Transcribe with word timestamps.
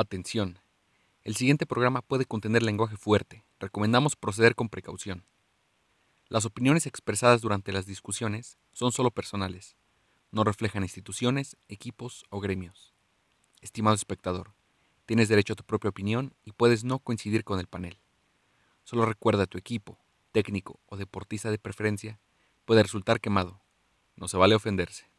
Atención. 0.00 0.60
El 1.24 1.34
siguiente 1.34 1.66
programa 1.66 2.02
puede 2.02 2.24
contener 2.24 2.62
lenguaje 2.62 2.96
fuerte. 2.96 3.44
Recomendamos 3.58 4.14
proceder 4.14 4.54
con 4.54 4.68
precaución. 4.68 5.24
Las 6.28 6.44
opiniones 6.44 6.86
expresadas 6.86 7.40
durante 7.40 7.72
las 7.72 7.84
discusiones 7.84 8.58
son 8.70 8.92
solo 8.92 9.10
personales. 9.10 9.74
No 10.30 10.44
reflejan 10.44 10.84
instituciones, 10.84 11.56
equipos 11.66 12.24
o 12.30 12.38
gremios. 12.38 12.94
Estimado 13.60 13.96
espectador, 13.96 14.52
tienes 15.04 15.28
derecho 15.28 15.54
a 15.54 15.56
tu 15.56 15.64
propia 15.64 15.90
opinión 15.90 16.32
y 16.44 16.52
puedes 16.52 16.84
no 16.84 17.00
coincidir 17.00 17.42
con 17.42 17.58
el 17.58 17.66
panel. 17.66 17.98
Solo 18.84 19.04
recuerda 19.04 19.46
tu 19.46 19.58
equipo, 19.58 19.98
técnico 20.30 20.78
o 20.86 20.96
deportista 20.96 21.50
de 21.50 21.58
preferencia 21.58 22.20
puede 22.66 22.84
resultar 22.84 23.20
quemado. 23.20 23.60
No 24.14 24.28
se 24.28 24.36
vale 24.36 24.54
ofenderse. 24.54 25.10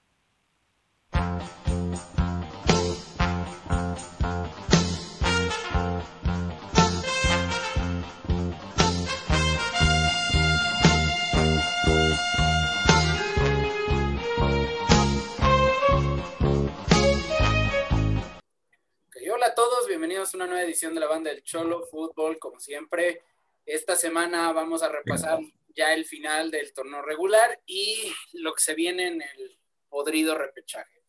A 19.49 19.55
todos, 19.55 19.87
bienvenidos 19.87 20.31
a 20.31 20.37
una 20.37 20.45
nueva 20.45 20.61
edición 20.61 20.93
de 20.93 20.99
la 20.99 21.07
banda 21.07 21.31
del 21.31 21.41
Cholo 21.41 21.83
Fútbol, 21.87 22.37
como 22.37 22.59
siempre. 22.59 23.23
Esta 23.65 23.95
semana 23.95 24.53
vamos 24.53 24.83
a 24.83 24.89
repasar 24.89 25.39
ya 25.75 25.91
el 25.95 26.05
final 26.05 26.51
del 26.51 26.71
torneo 26.71 27.01
regular 27.01 27.59
y 27.65 28.13
lo 28.33 28.53
que 28.53 28.61
se 28.61 28.75
viene 28.75 29.07
en 29.07 29.23
el 29.23 29.57
podrido 29.89 30.37
repechaje. 30.37 31.01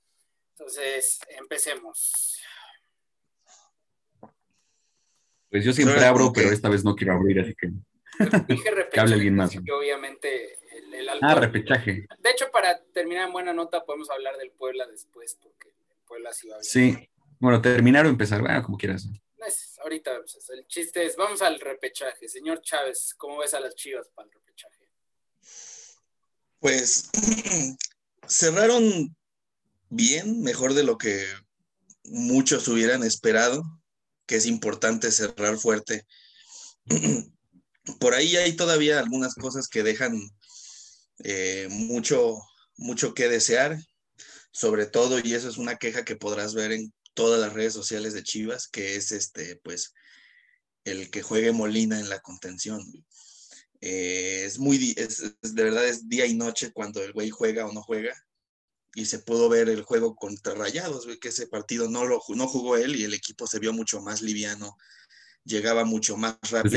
Entonces, 0.52 1.20
empecemos. 1.38 2.40
Pues 5.50 5.62
yo 5.62 5.74
siempre 5.74 6.02
abro, 6.02 6.32
pero 6.32 6.48
esta 6.50 6.70
vez 6.70 6.82
no 6.82 6.96
quiero 6.96 7.12
abrir, 7.12 7.40
así 7.40 7.54
que. 7.54 7.68
Dije 8.48 8.70
repechaje, 8.70 9.00
hable 9.00 9.14
alguien 9.16 9.36
más. 9.36 9.50
Que 9.50 9.70
obviamente 9.70 10.58
el, 10.98 11.10
Ah, 11.20 11.34
repechaje. 11.34 12.06
De 12.18 12.30
hecho, 12.30 12.50
para 12.50 12.82
terminar 12.94 13.26
en 13.26 13.34
buena 13.34 13.52
nota, 13.52 13.84
podemos 13.84 14.08
hablar 14.08 14.38
del 14.38 14.50
Puebla 14.52 14.86
después, 14.86 15.38
porque 15.42 15.74
Puebla 16.06 16.32
sí 16.32 16.48
va 16.48 16.56
bien. 16.56 16.64
Sí, 16.64 17.10
bueno, 17.40 17.62
terminar 17.62 18.04
o 18.06 18.10
empezar, 18.10 18.42
bueno, 18.42 18.62
como 18.62 18.76
quieras. 18.76 19.08
ahorita, 19.82 20.18
pues, 20.18 20.50
el 20.50 20.66
chiste 20.66 21.06
es, 21.06 21.16
vamos 21.16 21.40
al 21.40 21.58
repechaje. 21.58 22.28
Señor 22.28 22.60
Chávez, 22.60 23.14
¿cómo 23.16 23.38
ves 23.38 23.54
a 23.54 23.60
las 23.60 23.74
chivas 23.74 24.06
para 24.14 24.28
el 24.28 24.34
repechaje? 24.34 24.90
Pues 26.58 27.08
cerraron 28.28 29.16
bien, 29.88 30.42
mejor 30.42 30.74
de 30.74 30.84
lo 30.84 30.98
que 30.98 31.26
muchos 32.04 32.68
hubieran 32.68 33.02
esperado, 33.02 33.64
que 34.26 34.36
es 34.36 34.44
importante 34.44 35.10
cerrar 35.10 35.56
fuerte. 35.56 36.06
Por 38.00 38.12
ahí 38.12 38.36
hay 38.36 38.54
todavía 38.54 38.98
algunas 38.98 39.34
cosas 39.34 39.66
que 39.66 39.82
dejan 39.82 40.20
eh, 41.24 41.68
mucho, 41.70 42.36
mucho 42.76 43.14
que 43.14 43.28
desear, 43.28 43.78
sobre 44.52 44.84
todo, 44.84 45.18
y 45.18 45.32
eso 45.32 45.48
es 45.48 45.56
una 45.56 45.76
queja 45.76 46.04
que 46.04 46.16
podrás 46.16 46.54
ver 46.54 46.72
en 46.72 46.92
todas 47.14 47.40
las 47.40 47.52
redes 47.52 47.72
sociales 47.72 48.14
de 48.14 48.22
Chivas, 48.22 48.68
que 48.68 48.96
es 48.96 49.12
este, 49.12 49.56
pues, 49.62 49.94
el 50.84 51.10
que 51.10 51.22
juegue 51.22 51.52
Molina 51.52 51.98
en 51.98 52.08
la 52.08 52.20
contención. 52.20 52.82
Eh, 53.80 54.44
es 54.44 54.58
muy, 54.58 54.94
es, 54.96 55.34
de 55.40 55.64
verdad 55.64 55.86
es 55.86 56.08
día 56.08 56.26
y 56.26 56.34
noche 56.34 56.72
cuando 56.72 57.02
el 57.02 57.12
güey 57.12 57.30
juega 57.30 57.66
o 57.66 57.72
no 57.72 57.82
juega. 57.82 58.14
Y 58.94 59.06
se 59.06 59.20
pudo 59.20 59.48
ver 59.48 59.68
el 59.68 59.82
juego 59.82 60.16
contra 60.16 60.54
Rayados, 60.54 61.06
que 61.20 61.28
ese 61.28 61.46
partido 61.46 61.88
no, 61.88 62.04
lo, 62.04 62.20
no 62.28 62.48
jugó 62.48 62.76
él 62.76 62.96
y 62.96 63.04
el 63.04 63.14
equipo 63.14 63.46
se 63.46 63.60
vio 63.60 63.72
mucho 63.72 64.00
más 64.00 64.20
liviano, 64.20 64.76
llegaba 65.44 65.84
mucho 65.84 66.16
más 66.16 66.36
pues 66.40 66.52
rápido. 66.52 66.70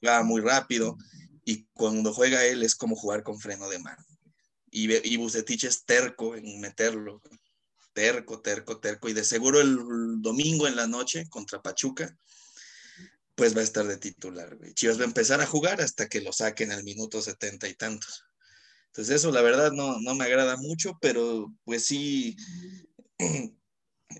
Jugaba 0.00 0.22
muy 0.22 0.40
rápido 0.40 0.96
y 1.44 1.66
cuando 1.72 2.14
juega 2.14 2.44
él 2.44 2.62
es 2.62 2.76
como 2.76 2.94
jugar 2.94 3.24
con 3.24 3.40
freno 3.40 3.68
de 3.68 3.80
mano. 3.80 4.04
Y, 4.70 4.92
y 5.08 5.16
Bucetich 5.16 5.64
es 5.64 5.84
terco 5.84 6.36
en 6.36 6.60
meterlo 6.60 7.20
terco, 7.94 8.40
terco, 8.42 8.80
terco, 8.80 9.08
y 9.08 9.14
de 9.14 9.24
seguro 9.24 9.60
el 9.60 9.78
domingo 10.20 10.68
en 10.68 10.76
la 10.76 10.86
noche 10.86 11.28
contra 11.30 11.62
Pachuca, 11.62 12.14
pues 13.34 13.56
va 13.56 13.60
a 13.60 13.64
estar 13.64 13.86
de 13.86 13.96
titular, 13.96 14.56
Chivas 14.74 14.98
va 14.98 15.02
a 15.02 15.06
empezar 15.06 15.40
a 15.40 15.46
jugar 15.46 15.80
hasta 15.80 16.08
que 16.08 16.20
lo 16.20 16.32
saquen 16.32 16.70
al 16.72 16.84
minuto 16.84 17.22
setenta 17.22 17.68
y 17.68 17.74
tantos. 17.74 18.24
Entonces 18.88 19.16
eso 19.16 19.32
la 19.32 19.42
verdad 19.42 19.72
no, 19.72 19.98
no 20.00 20.14
me 20.14 20.24
agrada 20.24 20.56
mucho, 20.56 20.98
pero 21.00 21.52
pues 21.64 21.84
sí, 21.84 22.36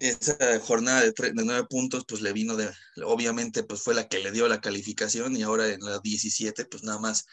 esa 0.01 0.59
jornada 0.61 1.03
de, 1.03 1.13
de, 1.13 1.45
nueve 1.45 1.67
puntos 1.69 2.05
pues 2.09 2.23
le 2.23 2.33
vino 2.33 2.57
de, 2.57 2.73
obviamente 3.05 3.63
pues 3.63 3.83
fue 3.83 3.95
la 3.95 4.09
que 4.09 4.19
le 4.19 4.33
dio 4.33 4.49
la 4.49 4.61
calificación 4.61 5.37
y 5.37 5.43
ahora 5.43 5.69
en 5.69 5.81
la 5.81 6.01
17 6.01 6.65
pues 6.65 6.83
nada 6.83 6.99
más 6.99 7.27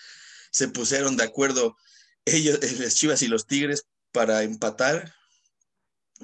se 0.51 0.67
pusieron 0.67 1.17
de 1.17 1.23
acuerdo 1.23 1.77
ellos, 2.25 2.59
las 2.79 2.95
Chivas 2.95 3.21
y 3.23 3.27
los 3.27 3.47
Tigres 3.47 3.87
para 4.11 4.43
empatar 4.43 5.13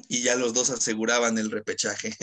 y 0.08 0.22
ya 0.24 0.36
los 0.36 0.54
dos 0.54 0.70
aseguraban 0.70 1.38
el 1.38 1.52
repechaje. 1.52 2.16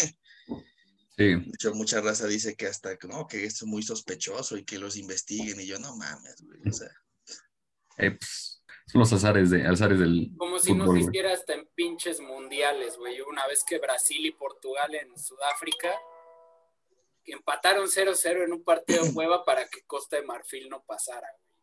Sí. 1.17 1.35
De 1.37 1.51
hecho, 1.55 1.73
mucha 1.75 2.01
raza 2.01 2.27
dice 2.27 2.57
que 2.57 2.67
hasta, 2.67 2.97
no, 3.09 3.27
que 3.29 3.45
es 3.45 3.63
muy 3.65 3.83
sospechoso 3.83 4.57
y 4.57 4.65
que 4.65 4.79
los 4.79 4.97
investiguen 4.97 5.61
y 5.61 5.67
yo 5.67 5.79
no 5.79 5.97
mames, 5.97 6.43
güey, 6.43 6.61
o 6.69 6.73
sea. 6.73 6.91
Eh, 7.99 8.11
pues, 8.11 8.63
son 8.87 8.99
los 9.01 9.13
azares, 9.13 9.51
de, 9.51 9.67
azares 9.67 9.99
del 9.99 10.33
Como 10.37 10.59
si 10.59 10.75
no 10.75 10.93
se 10.93 11.01
hiciera 11.01 11.33
hasta 11.33 11.55
en 11.55 11.67
pinches 11.75 12.21
mundiales, 12.21 12.97
güey. 12.97 13.21
Una 13.21 13.47
vez 13.47 13.65
que 13.65 13.79
Brasil 13.79 14.27
y 14.27 14.33
Portugal 14.33 14.95
en 14.95 15.17
Sudáfrica 15.19 15.95
empataron 17.25 17.87
0-0 17.87 18.45
en 18.45 18.53
un 18.53 18.65
partido 18.65 19.05
de 19.05 19.11
hueva 19.11 19.45
para 19.47 19.69
que 19.69 19.83
Costa 19.87 20.17
de 20.17 20.23
Marfil 20.23 20.69
no 20.69 20.83
pasara, 20.85 21.29
güey. 21.39 21.55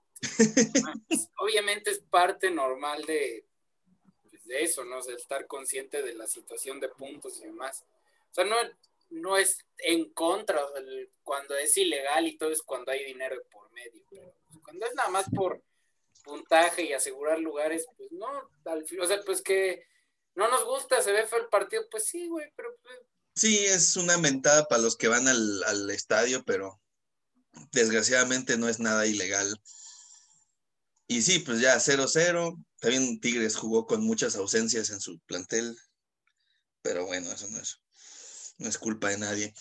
Obviamente 1.39 1.91
es 1.91 1.99
parte 1.99 2.49
normal 2.51 3.03
de, 3.05 3.45
de 4.45 4.63
eso, 4.63 4.83
¿no? 4.83 4.99
O 4.99 5.01
sea, 5.01 5.15
estar 5.15 5.47
consciente 5.47 6.01
de 6.01 6.13
la 6.13 6.27
situación 6.27 6.79
de 6.79 6.89
puntos 6.89 7.39
y 7.39 7.43
demás. 7.43 7.83
O 8.31 8.33
sea, 8.33 8.45
no, 8.45 8.55
no 9.09 9.37
es 9.37 9.59
en 9.79 10.11
contra, 10.13 10.61
cuando 11.23 11.55
es 11.55 11.75
ilegal 11.77 12.27
y 12.27 12.37
todo 12.37 12.51
es 12.51 12.61
cuando 12.61 12.91
hay 12.91 13.05
dinero 13.05 13.41
por 13.51 13.71
medio, 13.71 14.01
pero 14.09 14.33
cuando 14.63 14.85
es 14.85 14.95
nada 14.95 15.09
más 15.09 15.25
por 15.35 15.61
puntaje 16.23 16.83
y 16.83 16.93
asegurar 16.93 17.39
lugares, 17.39 17.87
pues 17.97 18.11
no, 18.11 18.27
al, 18.65 18.85
o 18.99 19.07
sea, 19.07 19.21
pues 19.25 19.41
que 19.41 19.85
no 20.35 20.49
nos 20.49 20.63
gusta, 20.65 21.01
se 21.01 21.11
ve 21.11 21.27
feo 21.27 21.39
el 21.39 21.47
partido, 21.47 21.83
pues 21.89 22.05
sí, 22.05 22.27
güey, 22.27 22.51
pero... 22.55 22.75
Pues, 22.81 22.99
sí, 23.35 23.65
es 23.65 23.97
una 23.97 24.17
mentada 24.17 24.65
para 24.65 24.81
los 24.81 24.95
que 24.95 25.07
van 25.07 25.27
al, 25.27 25.63
al 25.63 25.89
estadio, 25.89 26.43
pero 26.45 26.79
desgraciadamente 27.71 28.57
no 28.57 28.69
es 28.69 28.79
nada 28.79 29.05
ilegal. 29.05 29.59
Y 31.11 31.21
sí, 31.23 31.39
pues 31.39 31.59
ya 31.59 31.77
0-0, 31.77 32.57
también 32.79 33.19
Tigres 33.19 33.57
jugó 33.57 33.85
con 33.85 34.01
muchas 34.01 34.37
ausencias 34.37 34.91
en 34.91 35.01
su 35.01 35.19
plantel, 35.25 35.77
pero 36.81 37.05
bueno, 37.05 37.29
eso 37.33 37.49
no 37.49 37.59
es, 37.59 37.81
no 38.57 38.69
es 38.69 38.77
culpa 38.77 39.09
de 39.09 39.17
nadie. 39.17 39.53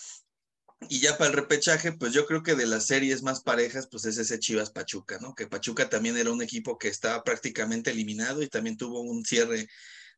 Y 0.87 1.01
ya 1.01 1.17
para 1.17 1.31
el 1.31 1.35
repechaje, 1.35 1.91
pues 1.91 2.13
yo 2.13 2.25
creo 2.25 2.41
que 2.41 2.55
de 2.55 2.67
las 2.67 2.85
series 2.85 3.21
más 3.21 3.41
parejas, 3.41 3.89
pues 3.91 4.05
es 4.05 4.17
ese 4.17 4.39
Chivas 4.39 4.71
Pachuca, 4.71 5.19
¿no? 5.19 5.35
Que 5.35 5.45
Pachuca 5.45 5.89
también 5.89 6.15
era 6.15 6.31
un 6.31 6.41
equipo 6.41 6.77
que 6.77 6.87
estaba 6.87 7.21
prácticamente 7.21 7.91
eliminado 7.91 8.41
y 8.41 8.47
también 8.47 8.77
tuvo 8.77 9.01
un 9.01 9.25
cierre 9.25 9.67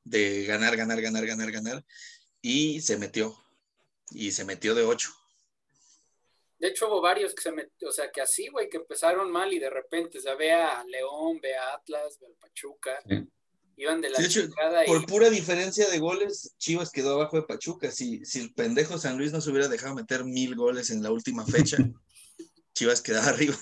de 0.03 0.45
ganar, 0.45 0.77
ganar, 0.77 1.01
ganar, 1.01 1.25
ganar, 1.25 1.51
ganar, 1.51 1.85
y 2.43 2.79
se 2.81 2.95
metió, 2.97 3.35
y 4.11 4.33
se 4.33 4.45
metió 4.45 4.75
de 4.75 4.83
ocho. 4.83 5.09
De 6.63 6.69
hecho, 6.69 6.87
hubo 6.87 7.01
varios 7.01 7.35
que 7.35 7.41
se 7.41 7.51
metió, 7.51 7.89
o 7.89 7.91
sea, 7.91 8.09
que 8.09 8.21
así, 8.21 8.47
güey, 8.47 8.69
que 8.69 8.77
empezaron 8.77 9.29
mal 9.29 9.51
y 9.51 9.59
de 9.59 9.69
repente, 9.69 10.19
o 10.19 10.21
sea, 10.21 10.35
ve 10.35 10.53
a 10.53 10.81
León, 10.85 11.41
ve 11.41 11.57
a 11.57 11.73
Atlas, 11.73 12.17
ve 12.21 12.27
al 12.27 12.35
Pachuca. 12.35 13.03
Iban 13.75 13.99
de 13.99 14.09
la 14.09 14.17
sí, 14.17 14.23
hecho, 14.23 14.49
Por 14.87 15.05
pura 15.05 15.29
diferencia 15.29 15.89
de 15.89 15.99
goles, 15.99 16.55
Chivas 16.57 16.89
quedó 16.89 17.15
abajo 17.15 17.35
de 17.35 17.43
Pachuca. 17.43 17.91
Si, 17.91 18.23
si 18.23 18.39
el 18.39 18.53
pendejo 18.53 18.97
San 18.97 19.17
Luis 19.17 19.33
no 19.33 19.41
se 19.41 19.49
hubiera 19.49 19.67
dejado 19.67 19.93
meter 19.93 20.23
mil 20.23 20.55
goles 20.55 20.89
en 20.89 21.03
la 21.03 21.11
última 21.11 21.45
fecha, 21.45 21.75
Chivas 22.73 23.01
quedaba 23.01 23.27
arriba. 23.27 23.57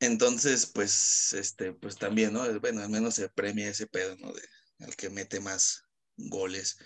Entonces, 0.00 0.64
pues, 0.64 1.34
este, 1.34 1.74
pues 1.74 1.98
también, 1.98 2.32
¿no? 2.32 2.58
Bueno, 2.60 2.80
al 2.80 2.88
menos 2.88 3.16
se 3.16 3.28
premia 3.28 3.68
ese 3.68 3.86
pedo, 3.86 4.16
¿no? 4.16 4.32
De, 4.32 4.40
el 4.78 4.96
que 4.96 5.10
mete 5.10 5.40
más 5.40 5.82
goles. 6.16 6.78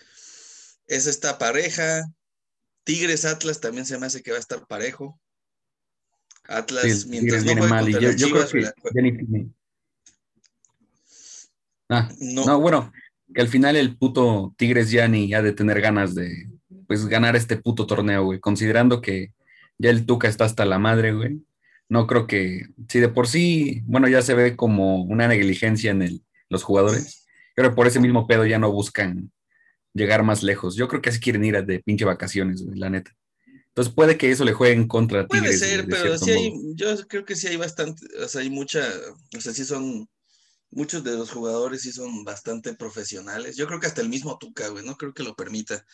Es 0.89 1.07
esta 1.07 1.39
pareja, 1.39 2.03
Tigres 2.89 3.27
Atlas 3.27 3.61
también 3.61 3.85
se 3.85 3.99
me 3.99 4.07
hace 4.07 4.23
que 4.23 4.31
va 4.31 4.39
a 4.39 4.41
estar 4.41 4.67
parejo. 4.67 5.21
Atlas, 6.45 7.05
mientras 7.05 7.45
no 7.45 7.55
juegue 7.55 7.69
contra 7.69 8.01
yo, 8.01 8.13
yo 8.13 8.31
creo 8.31 8.49
que 8.49 9.47
ah, 11.91 12.09
no. 12.19 12.59
bueno, 12.59 12.91
que 13.35 13.43
al 13.43 13.49
final 13.49 13.77
el 13.77 13.99
puto 13.99 14.55
Tigres 14.57 14.91
ya 14.91 15.07
ni 15.07 15.35
ha 15.35 15.43
de 15.43 15.53
tener 15.53 15.83
ganas 15.83 16.15
de 16.15 16.49
pues 16.87 17.05
ganar 17.05 17.37
este 17.37 17.59
puto 17.59 17.87
torneo, 17.87 18.25
güey, 18.25 18.41
considerando 18.41 19.03
que 19.03 19.35
ya 19.77 19.91
el 19.91 20.07
Tuca 20.07 20.27
está 20.27 20.47
hasta 20.47 20.65
la 20.65 20.79
madre, 20.79 21.13
güey. 21.13 21.43
No 21.91 22.07
creo 22.07 22.27
que, 22.27 22.69
si 22.89 23.01
de 23.01 23.11
por 23.11 23.29
sí, 23.29 23.83
bueno, 23.85 24.09
ya 24.09 24.23
se 24.23 24.33
ve 24.33 24.57
como 24.57 25.03
una 25.03 25.29
negligencia 25.29 25.91
en 25.91 26.01
el, 26.01 26.23
los 26.49 26.63
jugadores, 26.63 27.27
creo 27.55 27.69
que 27.69 27.77
por 27.77 27.87
ese 27.87 28.01
mismo 28.01 28.27
pedo 28.27 28.47
ya 28.47 28.59
no 28.59 28.73
buscan 28.73 29.31
llegar 29.95 30.23
más 30.23 30.43
lejos. 30.43 30.77
Yo 30.77 30.89
creo 30.89 31.01
que 31.03 31.11
así 31.11 31.21
quieren 31.21 31.45
ir 31.45 31.57
a 31.57 31.63
de 31.63 31.81
pinche 31.81 32.05
vacaciones, 32.05 32.63
güey, 32.65 32.79
la 32.79 32.91
neta. 32.91 33.15
Entonces 33.69 33.95
puede 33.95 34.19
que 34.19 34.31
eso 34.31 34.45
le 34.45 34.53
juegue 34.53 34.75
en 34.75 34.89
contra 34.89 35.21
a 35.21 35.27
Puede 35.27 35.43
Tigres. 35.43 35.61
ser, 35.61 35.87
de 35.87 35.95
pero 35.95 36.19
sí 36.19 36.31
hay, 36.31 36.53
yo 36.75 36.97
creo 37.07 37.25
que 37.25 37.37
sí 37.37 37.47
hay 37.47 37.57
bastante, 37.57 38.05
o 38.23 38.29
sea, 38.29 38.41
hay 38.41 38.51
mucha, 38.51 38.85
o 39.37 39.41
sea, 39.41 39.53
sí 39.53 39.65
son, 39.65 40.09
muchos 40.71 41.05
de 41.05 41.13
los 41.17 41.31
jugadores 41.31 41.83
sí 41.83 41.93
son 41.93 42.25
bastante 42.25 42.75
profesionales. 42.75 43.57
Yo 43.57 43.67
creo 43.67 43.79
que 43.79 43.87
hasta 43.87 44.01
el 44.01 44.09
mismo 44.09 44.37
Tuca, 44.39 44.69
güey, 44.69 44.85
no 44.85 44.97
creo 44.97 45.15
que 45.15 45.23
lo 45.23 45.37
permita. 45.37 45.85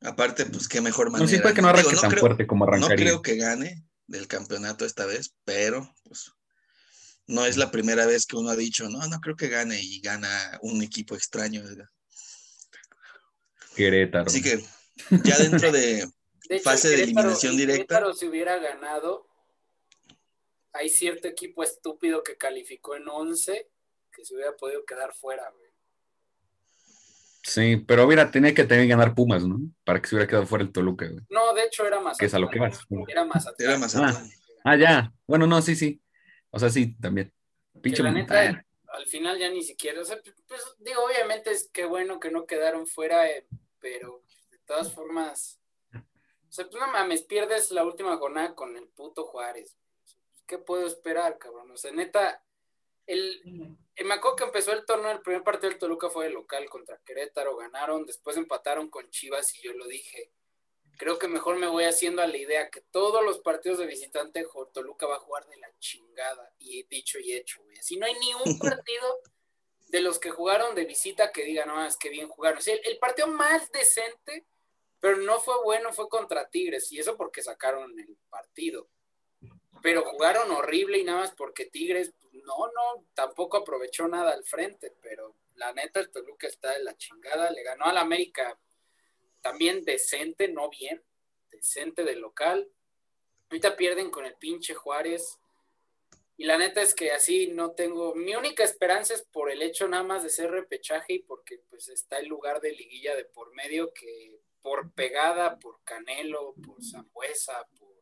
Aparte, 0.00 0.46
pues 0.46 0.66
qué 0.66 0.80
mejor 0.80 1.06
No, 1.06 1.12
manera. 1.12 1.30
sí 1.30 1.38
puede 1.40 1.54
que 1.54 1.62
no 1.62 1.68
Digo, 1.68 1.78
arranque 1.80 2.00
tan 2.00 2.10
creo, 2.10 2.20
fuerte 2.20 2.46
como 2.46 2.64
no 2.66 2.72
arrancaría. 2.72 2.96
creo 2.96 3.22
que 3.22 3.36
gane 3.36 3.84
del 4.06 4.26
campeonato 4.26 4.84
esta 4.84 5.06
vez, 5.06 5.34
pero 5.44 5.94
pues 6.04 6.32
no 7.26 7.44
es 7.46 7.56
la 7.56 7.70
primera 7.70 8.06
vez 8.06 8.26
que 8.26 8.36
uno 8.36 8.50
ha 8.50 8.56
dicho, 8.56 8.88
no, 8.88 9.06
no 9.06 9.20
creo 9.20 9.36
que 9.36 9.48
gane 9.48 9.80
y 9.80 10.00
gana 10.00 10.58
un 10.62 10.82
equipo 10.82 11.14
extraño. 11.14 11.62
¿verdad? 11.62 11.86
Querétaro. 13.74 14.26
Así 14.26 14.42
que 14.42 14.62
ya 15.24 15.38
dentro 15.38 15.72
de, 15.72 16.06
De 16.48 16.56
hecho, 16.56 16.64
Fase 16.64 16.88
de 16.88 17.02
eliminación 17.02 17.52
el 17.52 17.58
directa. 17.58 17.76
Querétaro 17.76 18.14
si 18.14 18.26
hubiera 18.26 18.58
ganado, 18.58 19.26
hay 20.72 20.88
cierto 20.88 21.28
equipo 21.28 21.62
estúpido 21.62 22.22
que 22.22 22.36
calificó 22.36 22.96
en 22.96 23.08
11 23.08 23.70
que 24.12 24.24
se 24.24 24.34
hubiera 24.34 24.54
podido 24.56 24.84
quedar 24.84 25.14
fuera, 25.14 25.50
güey. 25.50 25.70
Sí, 27.42 27.76
pero 27.76 28.06
mira, 28.06 28.30
tenía 28.30 28.54
que 28.54 28.64
también 28.64 28.90
ganar 28.90 29.14
Pumas, 29.14 29.44
¿no? 29.44 29.58
Para 29.84 30.00
que 30.00 30.08
se 30.08 30.14
hubiera 30.14 30.28
quedado 30.28 30.46
fuera 30.46 30.62
el 30.62 30.72
Toluca, 30.72 31.08
güey. 31.08 31.24
No, 31.28 31.54
de 31.54 31.64
hecho 31.64 31.86
era 31.86 32.00
más. 32.00 32.18
Que 32.18 32.26
es 32.26 32.34
a 32.34 32.38
lo 32.38 32.48
que 32.50 32.60
vas. 32.60 32.80
Era 33.08 33.24
más 33.24 33.46
era 33.58 33.78
Mazatlán. 33.78 34.30
Ah, 34.62 34.76
ya. 34.76 35.12
Bueno, 35.26 35.46
no, 35.46 35.60
sí, 35.62 35.74
sí. 35.74 36.00
O 36.52 36.58
sea, 36.58 36.70
sí, 36.70 36.94
también. 37.00 37.32
Pinche 37.80 38.02
la 38.02 38.12
neta, 38.12 38.64
al 38.92 39.06
final 39.06 39.38
ya 39.38 39.48
ni 39.48 39.62
siquiera, 39.62 40.00
o 40.02 40.04
sea, 40.04 40.20
pues 40.46 40.62
digo, 40.78 41.02
obviamente 41.04 41.50
es 41.50 41.70
que 41.72 41.86
bueno 41.86 42.20
que 42.20 42.30
no 42.30 42.46
quedaron 42.46 42.86
fuera, 42.86 43.28
eh, 43.28 43.46
pero 43.80 44.22
de 44.50 44.58
todas 44.58 44.92
formas, 44.92 45.58
o 45.94 46.52
sea, 46.52 46.68
pues 46.68 46.80
no 46.80 46.92
mames, 46.92 47.22
pierdes 47.22 47.70
la 47.70 47.84
última 47.84 48.16
jornada 48.18 48.54
con 48.54 48.76
el 48.76 48.86
puto 48.88 49.24
Juárez. 49.24 49.78
¿Qué 50.46 50.58
puedo 50.58 50.86
esperar, 50.86 51.38
cabrón? 51.38 51.70
O 51.70 51.76
sea, 51.78 51.90
neta, 51.90 52.44
el, 53.06 53.76
eh, 53.96 54.04
me 54.04 54.14
acuerdo 54.14 54.36
que 54.36 54.44
empezó 54.44 54.72
el 54.72 54.84
torneo, 54.84 55.10
el 55.10 55.22
primer 55.22 55.42
partido 55.42 55.70
del 55.70 55.78
Toluca 55.78 56.10
fue 56.10 56.26
de 56.26 56.32
local 56.32 56.68
contra 56.68 57.00
Querétaro, 57.04 57.56
ganaron, 57.56 58.04
después 58.04 58.36
empataron 58.36 58.90
con 58.90 59.08
Chivas 59.08 59.56
y 59.56 59.62
yo 59.62 59.72
lo 59.72 59.86
dije. 59.86 60.32
Creo 61.02 61.18
que 61.18 61.26
mejor 61.26 61.58
me 61.58 61.66
voy 61.66 61.82
haciendo 61.82 62.22
a 62.22 62.28
la 62.28 62.36
idea 62.36 62.70
que 62.70 62.80
todos 62.80 63.24
los 63.24 63.40
partidos 63.40 63.80
de 63.80 63.86
visitante 63.86 64.46
Toluca 64.72 65.04
va 65.04 65.16
a 65.16 65.18
jugar 65.18 65.44
de 65.48 65.56
la 65.56 65.68
chingada. 65.80 66.54
Y 66.60 66.78
he 66.78 66.86
dicho 66.88 67.18
y 67.18 67.32
hecho, 67.32 67.60
güey. 67.64 67.76
Así 67.76 67.96
no 67.96 68.06
hay 68.06 68.14
ni 68.20 68.32
un 68.34 68.56
partido 68.60 69.20
de 69.88 70.00
los 70.00 70.20
que 70.20 70.30
jugaron 70.30 70.76
de 70.76 70.84
visita 70.84 71.32
que 71.32 71.42
digan, 71.42 71.66
no, 71.66 71.84
es 71.84 71.96
que 71.96 72.08
bien 72.08 72.28
jugaron. 72.28 72.58
O 72.58 72.62
sea, 72.62 72.74
el, 72.74 72.82
el 72.84 72.98
partido 72.98 73.26
más 73.26 73.72
decente, 73.72 74.46
pero 75.00 75.16
no 75.16 75.40
fue 75.40 75.56
bueno, 75.64 75.92
fue 75.92 76.08
contra 76.08 76.48
Tigres. 76.48 76.92
Y 76.92 77.00
eso 77.00 77.16
porque 77.16 77.42
sacaron 77.42 77.98
el 77.98 78.16
partido. 78.30 78.88
Pero 79.82 80.04
jugaron 80.04 80.52
horrible 80.52 80.98
y 80.98 81.02
nada 81.02 81.22
más 81.22 81.32
porque 81.32 81.66
Tigres, 81.66 82.14
no, 82.30 82.68
no, 82.68 83.04
tampoco 83.14 83.56
aprovechó 83.56 84.06
nada 84.06 84.30
al 84.30 84.44
frente. 84.44 84.94
Pero 85.02 85.34
la 85.56 85.72
neta, 85.72 85.98
el 85.98 86.12
Toluca 86.12 86.46
está 86.46 86.70
de 86.70 86.84
la 86.84 86.96
chingada. 86.96 87.50
Le 87.50 87.64
ganó 87.64 87.86
al 87.86 87.98
América 87.98 88.56
también 89.42 89.84
decente, 89.84 90.48
no 90.48 90.70
bien, 90.70 91.02
decente 91.50 92.04
de 92.04 92.16
local. 92.16 92.70
Ahorita 93.50 93.76
pierden 93.76 94.10
con 94.10 94.24
el 94.24 94.34
pinche 94.36 94.74
Juárez. 94.74 95.38
Y 96.38 96.44
la 96.44 96.56
neta 96.56 96.80
es 96.80 96.94
que 96.94 97.12
así 97.12 97.48
no 97.48 97.72
tengo. 97.72 98.14
Mi 98.14 98.34
única 98.34 98.64
esperanza 98.64 99.14
es 99.14 99.22
por 99.22 99.50
el 99.50 99.60
hecho 99.62 99.86
nada 99.86 100.02
más 100.02 100.22
de 100.22 100.30
ser 100.30 100.50
repechaje 100.50 101.14
y 101.14 101.18
porque 101.20 101.58
pues 101.68 101.88
está 101.88 102.18
el 102.18 102.26
lugar 102.26 102.60
de 102.60 102.72
liguilla 102.72 103.14
de 103.14 103.24
por 103.26 103.52
medio 103.54 103.92
que 103.92 104.40
por 104.62 104.92
pegada, 104.92 105.58
por 105.58 105.82
Canelo, 105.84 106.54
por 106.64 106.82
Zambuesa, 106.82 107.66
por 107.78 107.92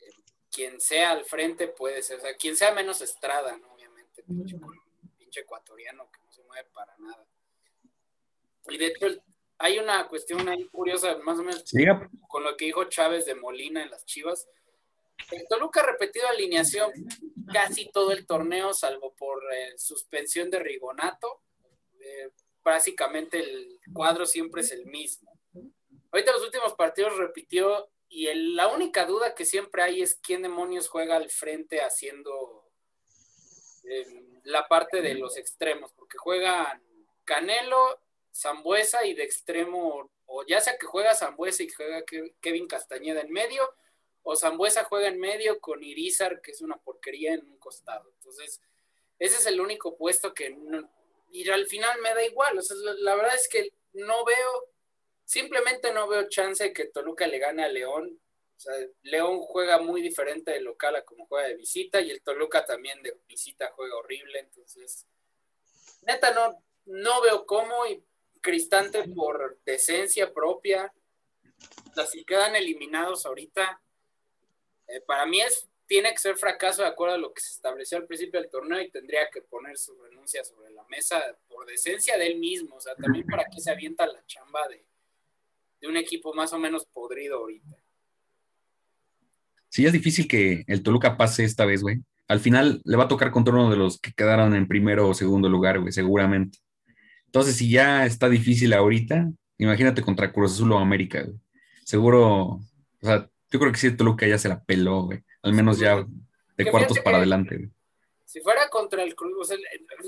eh, 0.00 0.10
quien 0.50 0.80
sea 0.80 1.10
al 1.10 1.24
frente 1.24 1.68
puede 1.68 2.02
ser. 2.02 2.18
O 2.18 2.22
sea, 2.22 2.34
quien 2.36 2.56
sea 2.56 2.72
menos 2.72 3.02
Estrada, 3.02 3.56
¿no? 3.58 3.72
Obviamente, 3.74 4.22
pinche, 4.22 4.56
pinche 5.18 5.40
ecuatoriano 5.40 6.10
que 6.10 6.18
no 6.20 6.32
se 6.32 6.42
mueve 6.44 6.68
para 6.72 6.96
nada. 6.98 7.26
Y 8.68 8.78
de 8.78 8.86
hecho, 8.86 9.06
el- 9.06 9.22
hay 9.58 9.78
una 9.78 10.08
cuestión 10.08 10.48
ahí 10.48 10.64
curiosa, 10.68 11.16
más 11.18 11.38
o 11.38 11.42
menos 11.42 11.64
con 12.28 12.42
lo 12.44 12.56
que 12.56 12.64
dijo 12.66 12.84
Chávez 12.84 13.26
de 13.26 13.34
Molina 13.34 13.82
en 13.82 13.90
las 13.90 14.04
Chivas. 14.06 14.48
El 15.30 15.46
Toluca 15.48 15.80
ha 15.80 15.86
repetido 15.86 16.26
alineación 16.28 16.90
casi 17.52 17.90
todo 17.90 18.10
el 18.12 18.26
torneo, 18.26 18.74
salvo 18.74 19.14
por 19.14 19.42
eh, 19.54 19.78
suspensión 19.78 20.50
de 20.50 20.58
Rigonato. 20.58 21.42
Eh, 22.00 22.30
básicamente 22.64 23.38
el 23.38 23.78
cuadro 23.92 24.26
siempre 24.26 24.62
es 24.62 24.72
el 24.72 24.86
mismo. 24.86 25.30
Ahorita 26.10 26.32
los 26.32 26.42
últimos 26.42 26.74
partidos 26.74 27.16
repitió 27.16 27.88
y 28.08 28.26
el- 28.26 28.56
la 28.56 28.68
única 28.68 29.06
duda 29.06 29.34
que 29.34 29.44
siempre 29.44 29.82
hay 29.82 30.02
es 30.02 30.16
quién 30.16 30.42
demonios 30.42 30.88
juega 30.88 31.16
al 31.16 31.30
frente 31.30 31.80
haciendo 31.80 32.68
eh, 33.84 34.40
la 34.44 34.66
parte 34.68 35.02
de 35.02 35.14
los 35.14 35.36
extremos, 35.36 35.92
porque 35.92 36.18
juegan 36.18 36.82
Canelo, 37.24 38.00
Zambuesa 38.34 39.04
y 39.04 39.14
de 39.14 39.24
extremo, 39.24 40.10
o 40.26 40.46
ya 40.46 40.60
sea 40.60 40.76
que 40.78 40.86
juega 40.86 41.14
Zambuesa 41.14 41.62
y 41.62 41.68
juega 41.68 42.00
Ke- 42.04 42.34
Kevin 42.40 42.66
Castañeda 42.66 43.20
en 43.20 43.30
medio, 43.30 43.68
o 44.22 44.36
Zambuesa 44.36 44.84
juega 44.84 45.08
en 45.08 45.18
medio 45.18 45.60
con 45.60 45.82
Irizar, 45.82 46.40
que 46.40 46.52
es 46.52 46.60
una 46.62 46.76
porquería 46.76 47.34
en 47.34 47.46
un 47.46 47.58
costado. 47.58 48.08
Entonces, 48.16 48.60
ese 49.18 49.36
es 49.36 49.46
el 49.46 49.60
único 49.60 49.96
puesto 49.96 50.32
que 50.32 50.50
no- 50.50 50.88
y 51.30 51.48
al 51.50 51.66
final 51.66 52.00
me 52.00 52.14
da 52.14 52.24
igual. 52.24 52.58
O 52.58 52.62
sea, 52.62 52.76
la, 52.98 53.14
verdad 53.14 53.34
es 53.34 53.48
que 53.48 53.72
no 53.94 54.24
veo, 54.24 54.68
simplemente 55.24 55.92
no 55.92 56.06
veo 56.08 56.28
chance 56.28 56.62
de 56.64 56.72
que 56.72 56.86
Toluca 56.86 57.26
le 57.26 57.38
gane 57.38 57.64
a 57.64 57.68
León. 57.68 58.20
O 58.56 58.60
sea, 58.60 58.74
León 59.02 59.40
juega 59.40 59.78
muy 59.78 60.02
diferente 60.02 60.52
de 60.52 60.60
local 60.60 60.94
a 60.96 61.04
como 61.04 61.26
juega 61.26 61.48
de 61.48 61.56
visita, 61.56 62.00
y 62.00 62.10
el 62.10 62.22
Toluca 62.22 62.64
también 62.64 63.02
de 63.02 63.16
visita 63.26 63.72
juega 63.74 63.96
horrible. 63.96 64.38
Entonces, 64.38 65.06
neta, 66.02 66.32
no, 66.32 66.62
no 66.86 67.20
veo 67.22 67.44
cómo, 67.46 67.84
Cristante 68.42 69.04
por 69.08 69.58
decencia 69.64 70.32
propia. 70.32 70.92
O 71.90 71.94
sea, 71.94 72.06
si 72.06 72.24
quedan 72.24 72.54
eliminados 72.54 73.24
ahorita, 73.24 73.80
eh, 74.88 75.00
para 75.06 75.24
mí 75.24 75.40
es, 75.40 75.66
tiene 75.86 76.10
que 76.10 76.18
ser 76.18 76.36
fracaso 76.36 76.82
de 76.82 76.88
acuerdo 76.88 77.14
a 77.14 77.18
lo 77.18 77.32
que 77.32 77.40
se 77.40 77.52
estableció 77.52 77.96
al 77.96 78.06
principio 78.06 78.40
del 78.40 78.50
torneo 78.50 78.80
y 78.82 78.90
tendría 78.90 79.30
que 79.32 79.40
poner 79.42 79.78
su 79.78 79.94
renuncia 80.02 80.44
sobre 80.44 80.70
la 80.72 80.84
mesa 80.90 81.22
por 81.48 81.66
decencia 81.66 82.18
de 82.18 82.26
él 82.26 82.38
mismo. 82.38 82.76
O 82.76 82.80
sea, 82.80 82.94
también 82.96 83.26
para 83.26 83.44
que 83.46 83.60
se 83.60 83.70
avienta 83.70 84.06
la 84.06 84.22
chamba 84.26 84.68
de, 84.68 84.84
de 85.80 85.88
un 85.88 85.96
equipo 85.96 86.34
más 86.34 86.52
o 86.52 86.58
menos 86.58 86.84
podrido 86.86 87.38
ahorita. 87.38 87.76
Sí, 89.68 89.86
es 89.86 89.92
difícil 89.92 90.28
que 90.28 90.64
el 90.66 90.82
Toluca 90.82 91.16
pase 91.16 91.44
esta 91.44 91.64
vez, 91.64 91.82
güey. 91.82 92.02
Al 92.28 92.40
final 92.40 92.82
le 92.84 92.96
va 92.96 93.04
a 93.04 93.08
tocar 93.08 93.30
contra 93.30 93.54
uno 93.54 93.70
de 93.70 93.76
los 93.76 93.98
que 93.98 94.12
quedaron 94.12 94.54
en 94.54 94.68
primero 94.68 95.08
o 95.08 95.14
segundo 95.14 95.48
lugar, 95.48 95.80
güey, 95.80 95.92
seguramente. 95.92 96.58
Entonces, 97.32 97.56
si 97.56 97.70
ya 97.70 98.04
está 98.04 98.28
difícil 98.28 98.74
ahorita, 98.74 99.30
imagínate 99.56 100.02
contra 100.02 100.30
Cruz 100.30 100.52
Azul 100.52 100.70
o 100.72 100.78
América, 100.78 101.22
güey. 101.22 101.38
Seguro, 101.82 102.28
o 102.30 102.60
sea, 103.00 103.26
yo 103.50 103.58
creo 103.58 103.72
que 103.72 103.78
sí, 103.78 103.96
Toluca 103.96 104.26
ya 104.26 104.36
se 104.36 104.50
la 104.50 104.62
peló, 104.62 105.04
güey. 105.04 105.22
Al 105.40 105.54
menos 105.54 105.78
ya 105.78 106.06
de 106.58 106.70
cuartos 106.70 106.98
para 106.98 107.12
que- 107.12 107.16
adelante, 107.22 107.56
güey. 107.56 107.70
Si 108.26 108.40
fuera 108.40 108.68
contra 108.68 109.02
el 109.02 109.14
Cruz, 109.14 109.32
o 109.40 109.44
sea, 109.44 109.56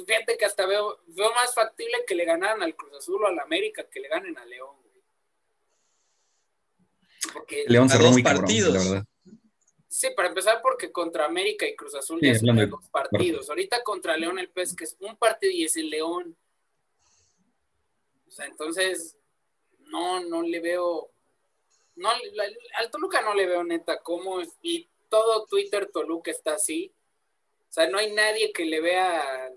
fíjate 0.06 0.36
que 0.38 0.44
hasta 0.44 0.64
veo, 0.66 0.98
veo 1.08 1.30
más 1.34 1.54
factible 1.54 1.92
que 2.06 2.14
le 2.14 2.24
ganaran 2.26 2.62
al 2.62 2.74
Cruz 2.76 2.92
Azul 2.98 3.22
o 3.22 3.26
al 3.26 3.38
América 3.38 3.86
que 3.90 4.00
le 4.00 4.08
ganen 4.08 4.36
a 4.38 4.44
León, 4.46 4.76
güey. 4.82 5.02
Porque, 7.32 7.64
León 7.68 7.86
A 7.86 7.88
cerró 7.96 8.10
muy 8.12 8.22
cabrón, 8.22 8.42
partidos. 8.42 8.74
la 8.74 8.80
verdad. 8.80 9.04
sí, 9.88 10.08
para 10.16 10.28
empezar, 10.28 10.60
porque 10.62 10.90
contra 10.92 11.24
América 11.26 11.66
y 11.66 11.74
Cruz 11.74 11.94
Azul 11.94 12.18
Sí, 12.20 12.26
ya 12.26 12.38
son 12.38 12.56
dos 12.70 12.88
partidos. 12.90 13.48
Ahorita 13.48 13.82
contra 13.82 14.16
León 14.16 14.38
el 14.38 14.48
PES, 14.50 14.74
que 14.76 14.84
es 14.84 14.96
un 15.00 15.16
partido 15.16 15.52
y 15.52 15.64
es 15.64 15.76
el 15.76 15.88
León. 15.90 16.36
Sea, 18.34 18.46
entonces, 18.46 19.16
no, 19.78 20.20
no 20.20 20.42
le 20.42 20.60
veo. 20.60 21.10
No, 21.96 22.10
al 22.10 22.90
Toluca 22.90 23.22
no 23.22 23.34
le 23.34 23.46
veo 23.46 23.62
neta 23.62 24.02
cómo. 24.02 24.40
Y 24.60 24.88
todo 25.08 25.46
Twitter 25.46 25.90
Toluca 25.92 26.30
está 26.30 26.54
así. 26.54 26.92
O 27.68 27.72
sea, 27.72 27.88
no 27.88 27.98
hay 27.98 28.12
nadie 28.12 28.52
que 28.52 28.64
le 28.64 28.80
vea 28.80 29.52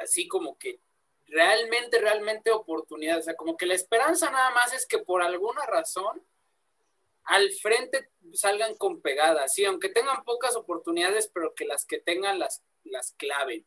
así 0.00 0.26
como 0.26 0.58
que 0.58 0.80
realmente, 1.26 2.00
realmente 2.00 2.50
oportunidad. 2.50 3.18
O 3.18 3.22
sea, 3.22 3.36
como 3.36 3.56
que 3.56 3.66
la 3.66 3.74
esperanza 3.74 4.30
nada 4.30 4.50
más 4.50 4.72
es 4.72 4.86
que 4.86 4.98
por 4.98 5.22
alguna 5.22 5.64
razón 5.66 6.24
al 7.24 7.50
frente 7.52 8.10
salgan 8.32 8.74
con 8.74 9.02
pegadas, 9.02 9.52
sí, 9.52 9.64
aunque 9.64 9.90
tengan 9.90 10.24
pocas 10.24 10.56
oportunidades, 10.56 11.30
pero 11.32 11.54
que 11.54 11.66
las 11.66 11.84
que 11.84 12.00
tengan 12.00 12.38
las, 12.38 12.62
las 12.84 13.12
claven. 13.12 13.66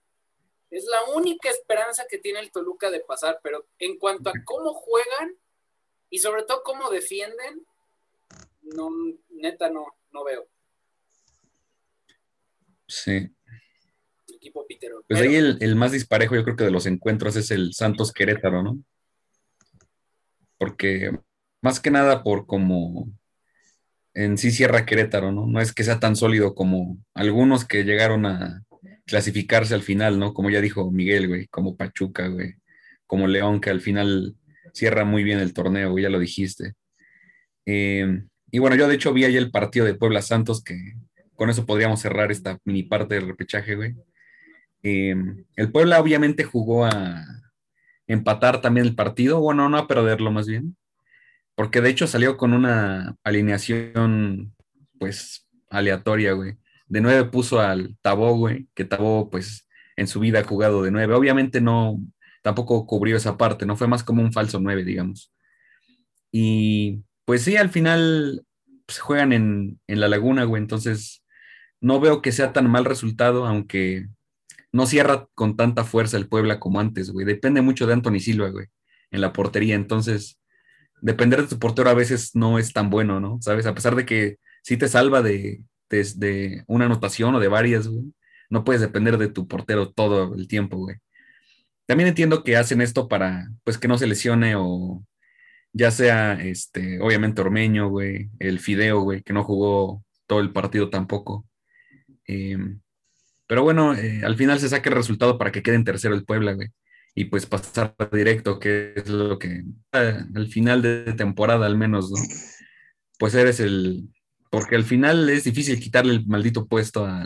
Es 0.72 0.86
la 0.86 1.14
única 1.14 1.50
esperanza 1.50 2.06
que 2.10 2.18
tiene 2.18 2.40
el 2.40 2.52
Toluca 2.52 2.90
de 2.90 3.02
pasar, 3.02 3.42
pero 3.44 3.68
en 3.78 4.00
cuanto 4.00 4.30
a 4.30 4.34
cómo 4.46 4.74
juegan 4.74 5.36
y 6.10 6.20
sobre 6.20 6.44
todo 6.44 6.64
cómo 6.64 6.90
defienden, 6.90 7.66
no, 8.62 8.90
neta 9.30 9.70
no, 9.70 9.86
no 10.12 10.24
veo. 10.24 10.48
Sí. 12.88 13.30
equipo 14.34 14.66
Pitero. 14.66 15.04
Pues 15.08 15.20
ahí 15.20 15.36
el, 15.36 15.58
el, 15.62 15.76
más 15.76 15.92
disparejo 15.92 16.36
yo 16.36 16.44
creo 16.44 16.56
que 16.56 16.64
de 16.64 16.72
los 16.72 16.86
encuentros 16.86 17.36
es 17.36 17.52
el 17.52 17.74
Santos 17.74 18.14
Querétaro, 18.14 18.64
¿no? 18.64 18.82
Porque 20.58 21.12
más 21.62 21.82
que 21.82 21.92
nada 21.92 22.24
por 22.24 22.46
como 22.46 23.12
en 24.14 24.38
sí 24.38 24.52
cierra 24.52 24.86
Querétaro, 24.86 25.32
¿no? 25.34 25.48
No 25.48 25.60
es 25.60 25.74
que 25.74 25.84
sea 25.84 26.00
tan 26.00 26.16
sólido 26.16 26.56
como 26.56 26.98
algunos 27.14 27.66
que 27.66 27.84
llegaron 27.84 28.26
a 28.26 28.64
clasificarse 29.12 29.74
al 29.74 29.84
final, 29.84 30.18
¿no? 30.18 30.34
Como 30.34 30.50
ya 30.50 30.62
dijo 30.62 30.90
Miguel, 30.90 31.28
güey, 31.28 31.48
como 31.48 31.76
Pachuca, 31.76 32.30
güey, 32.30 32.56
como 33.06 33.28
León, 33.28 33.60
que 33.60 33.70
al 33.70 33.82
final 33.82 34.38
cierra 34.74 35.04
muy 35.04 35.24
bien 35.24 35.40
el 35.40 35.54
torneo, 35.54 36.00
ya 36.00 36.10
lo 36.10 36.18
dijiste. 36.18 36.76
Eh, 37.66 38.24
y 38.52 38.60
bueno, 38.60 38.78
yo 38.78 38.88
de 38.88 38.96
hecho 38.96 39.12
vi 39.12 39.26
ahí 39.26 39.36
el 39.36 39.52
partido 39.52 39.86
de 39.86 39.96
Puebla 39.96 40.22
Santos, 40.22 40.64
que 40.64 40.94
con 41.36 41.50
eso 41.50 41.66
podríamos 41.66 42.00
cerrar 42.00 42.32
esta 42.32 42.58
mini 42.64 42.84
parte 42.84 43.16
del 43.16 43.28
repechaje, 43.28 43.76
güey. 43.76 43.96
Eh, 44.82 45.14
el 45.58 45.72
Puebla 45.74 46.00
obviamente 46.00 46.46
jugó 46.46 46.86
a 46.86 47.26
empatar 48.08 48.62
también 48.62 48.86
el 48.86 48.96
partido, 48.96 49.42
bueno, 49.42 49.68
no 49.68 49.78
a 49.78 49.88
perderlo 49.90 50.32
más 50.32 50.48
bien, 50.48 50.78
porque 51.56 51.82
de 51.82 51.90
hecho 51.90 52.08
salió 52.08 52.38
con 52.38 52.54
una 52.54 53.18
alineación, 53.26 54.56
pues, 54.98 55.50
aleatoria, 55.70 56.32
güey. 56.32 56.56
De 56.92 57.00
nueve 57.00 57.24
puso 57.24 57.62
al 57.62 57.96
Tabó, 58.02 58.36
güey, 58.36 58.68
que 58.76 58.84
Tabó, 58.84 59.30
pues, 59.30 59.66
en 59.96 60.08
su 60.08 60.20
vida 60.20 60.40
ha 60.40 60.44
jugado 60.44 60.84
de 60.84 60.92
nueve. 60.92 61.14
Obviamente 61.14 61.62
no, 61.62 61.98
tampoco 62.42 62.86
cubrió 62.86 63.16
esa 63.16 63.38
parte, 63.38 63.66
no 63.66 63.78
fue 63.78 63.88
más 63.88 64.04
como 64.04 64.22
un 64.22 64.34
falso 64.34 64.60
nueve, 64.60 64.84
digamos. 64.84 65.32
Y 66.34 67.04
pues 67.24 67.44
sí, 67.44 67.56
al 67.56 67.70
final 67.70 68.46
pues, 68.86 69.00
juegan 69.00 69.32
en, 69.32 69.80
la 69.88 70.10
laguna, 70.10 70.44
güey, 70.44 70.62
entonces 70.62 71.24
no 71.80 72.02
veo 72.02 72.22
que 72.22 72.34
sea 72.34 72.52
tan 72.52 72.70
mal 72.70 72.84
resultado, 72.84 73.46
aunque 73.46 74.08
no 74.74 74.86
cierra 74.86 75.28
con 75.34 75.56
tanta 75.56 75.86
fuerza 75.86 76.18
el 76.18 76.28
Puebla 76.28 76.60
como 76.60 76.82
antes, 76.82 77.12
güey. 77.12 77.26
Depende 77.26 77.62
mucho 77.62 77.88
de 77.88 77.94
Anthony 77.94 78.20
Silva, 78.20 78.50
güey, 78.50 78.68
en 79.12 79.22
la 79.22 79.32
portería, 79.32 79.76
entonces 79.76 80.40
depender 81.02 81.42
de 81.44 81.48
tu 81.48 81.58
portero 81.58 81.90
a 81.90 81.94
veces 81.94 82.36
no 82.36 82.60
es 82.60 82.74
tan 82.74 82.90
bueno, 82.90 83.22
¿no? 83.22 83.40
¿Sabes? 83.42 83.66
A 83.66 83.74
pesar 83.74 83.96
de 83.96 84.06
que 84.06 84.40
sí 84.62 84.76
te 84.76 84.90
salva 84.90 85.22
de, 85.22 85.64
de 85.92 86.64
una 86.68 86.86
anotación 86.86 87.36
o 87.36 87.40
de 87.40 87.48
varias, 87.48 87.88
güey, 87.88 88.14
no 88.50 88.64
puedes 88.64 88.82
depender 88.82 89.18
de 89.18 89.30
tu 89.30 89.48
portero 89.48 89.92
todo 89.92 90.36
el 90.36 90.48
tiempo, 90.48 90.78
güey. 90.78 90.98
También 91.86 92.10
entiendo 92.10 92.44
que 92.44 92.58
hacen 92.58 92.82
esto 92.82 93.08
para, 93.08 93.50
pues, 93.64 93.78
que 93.78 93.88
no 93.88 93.98
se 93.98 94.08
lesione 94.08 94.56
o 94.56 95.04
ya 95.74 95.92
sea, 95.92 96.34
este, 96.34 97.00
obviamente 97.02 97.42
Ormeño, 97.42 97.90
güey, 97.90 98.30
el 98.40 98.60
Fideo, 98.60 99.02
güey, 99.02 99.24
que 99.24 99.34
no 99.34 99.44
jugó 99.44 100.04
todo 100.28 100.40
el 100.42 100.52
partido 100.52 100.90
tampoco. 100.90 101.48
Em, 102.26 102.82
pero 103.48 103.64
bueno, 103.64 103.96
eh, 103.96 104.22
al 104.24 104.36
final 104.38 104.60
se 104.60 104.70
saca 104.70 104.90
el 104.90 104.96
resultado 104.96 105.38
para 105.38 105.52
que 105.52 105.64
quede 105.64 105.76
en 105.76 105.86
tercero 105.86 106.16
el 106.16 106.26
Puebla, 106.26 106.54
güey. 106.54 106.70
Y 107.16 107.26
pues 107.26 107.46
pasar 107.46 107.96
directo, 108.12 108.60
que 108.60 108.94
es 108.96 109.10
lo 109.10 109.38
que 109.40 109.64
al 109.92 110.48
final 110.48 110.82
de 110.82 111.14
temporada 111.14 111.66
al 111.66 111.78
menos, 111.78 112.12
¿no? 112.12 112.18
Pues 113.20 113.36
eres 113.36 113.60
el... 113.60 114.10
Porque 114.52 114.76
al 114.76 114.84
final 114.84 115.30
es 115.30 115.46
difícil 115.46 115.80
quitarle 115.80 116.14
el 116.14 116.28
maldito 116.28 116.68
puesto 116.68 117.06
a 117.06 117.26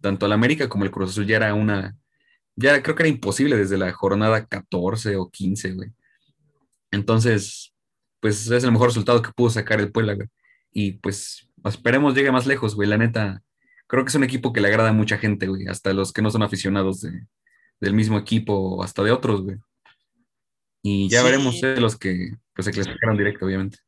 tanto 0.00 0.26
al 0.26 0.32
América 0.32 0.68
como 0.68 0.84
el 0.84 0.90
Cruz 0.90 1.10
Azul. 1.10 1.26
Ya 1.26 1.36
era 1.36 1.54
una... 1.54 1.94
Ya 2.54 2.82
creo 2.82 2.94
que 2.94 3.02
era 3.02 3.10
imposible 3.10 3.56
desde 3.56 3.76
la 3.76 3.92
jornada 3.92 4.46
14 4.46 5.16
o 5.16 5.28
15, 5.28 5.72
güey. 5.72 5.90
Entonces, 6.90 7.74
pues 8.20 8.48
es 8.48 8.62
el 8.62 8.70
mejor 8.72 8.88
resultado 8.88 9.20
que 9.20 9.32
pudo 9.32 9.50
sacar 9.50 9.80
el 9.80 9.90
Puebla, 9.90 10.14
güey. 10.14 10.28
Y 10.72 10.92
pues 10.92 11.50
esperemos 11.64 12.14
llegue 12.14 12.30
más 12.30 12.46
lejos, 12.46 12.76
güey. 12.76 12.88
La 12.88 12.96
neta, 12.96 13.42
creo 13.88 14.04
que 14.04 14.10
es 14.10 14.14
un 14.14 14.24
equipo 14.24 14.52
que 14.52 14.60
le 14.60 14.68
agrada 14.68 14.90
a 14.90 14.94
mucha 14.94 15.18
gente, 15.18 15.48
güey. 15.48 15.66
Hasta 15.66 15.92
los 15.92 16.12
que 16.12 16.22
no 16.22 16.30
son 16.30 16.42
aficionados 16.42 17.00
del 17.80 17.94
mismo 17.94 18.18
equipo, 18.18 18.84
hasta 18.84 19.02
de 19.02 19.10
otros, 19.10 19.42
güey. 19.42 19.56
Y 20.82 21.08
ya 21.08 21.22
veremos 21.22 21.62
eh, 21.62 21.80
los 21.80 21.96
que 21.96 22.36
pues, 22.54 22.66
se 22.66 22.72
clasificaron 22.72 23.16
directo, 23.16 23.46
obviamente. 23.46 23.78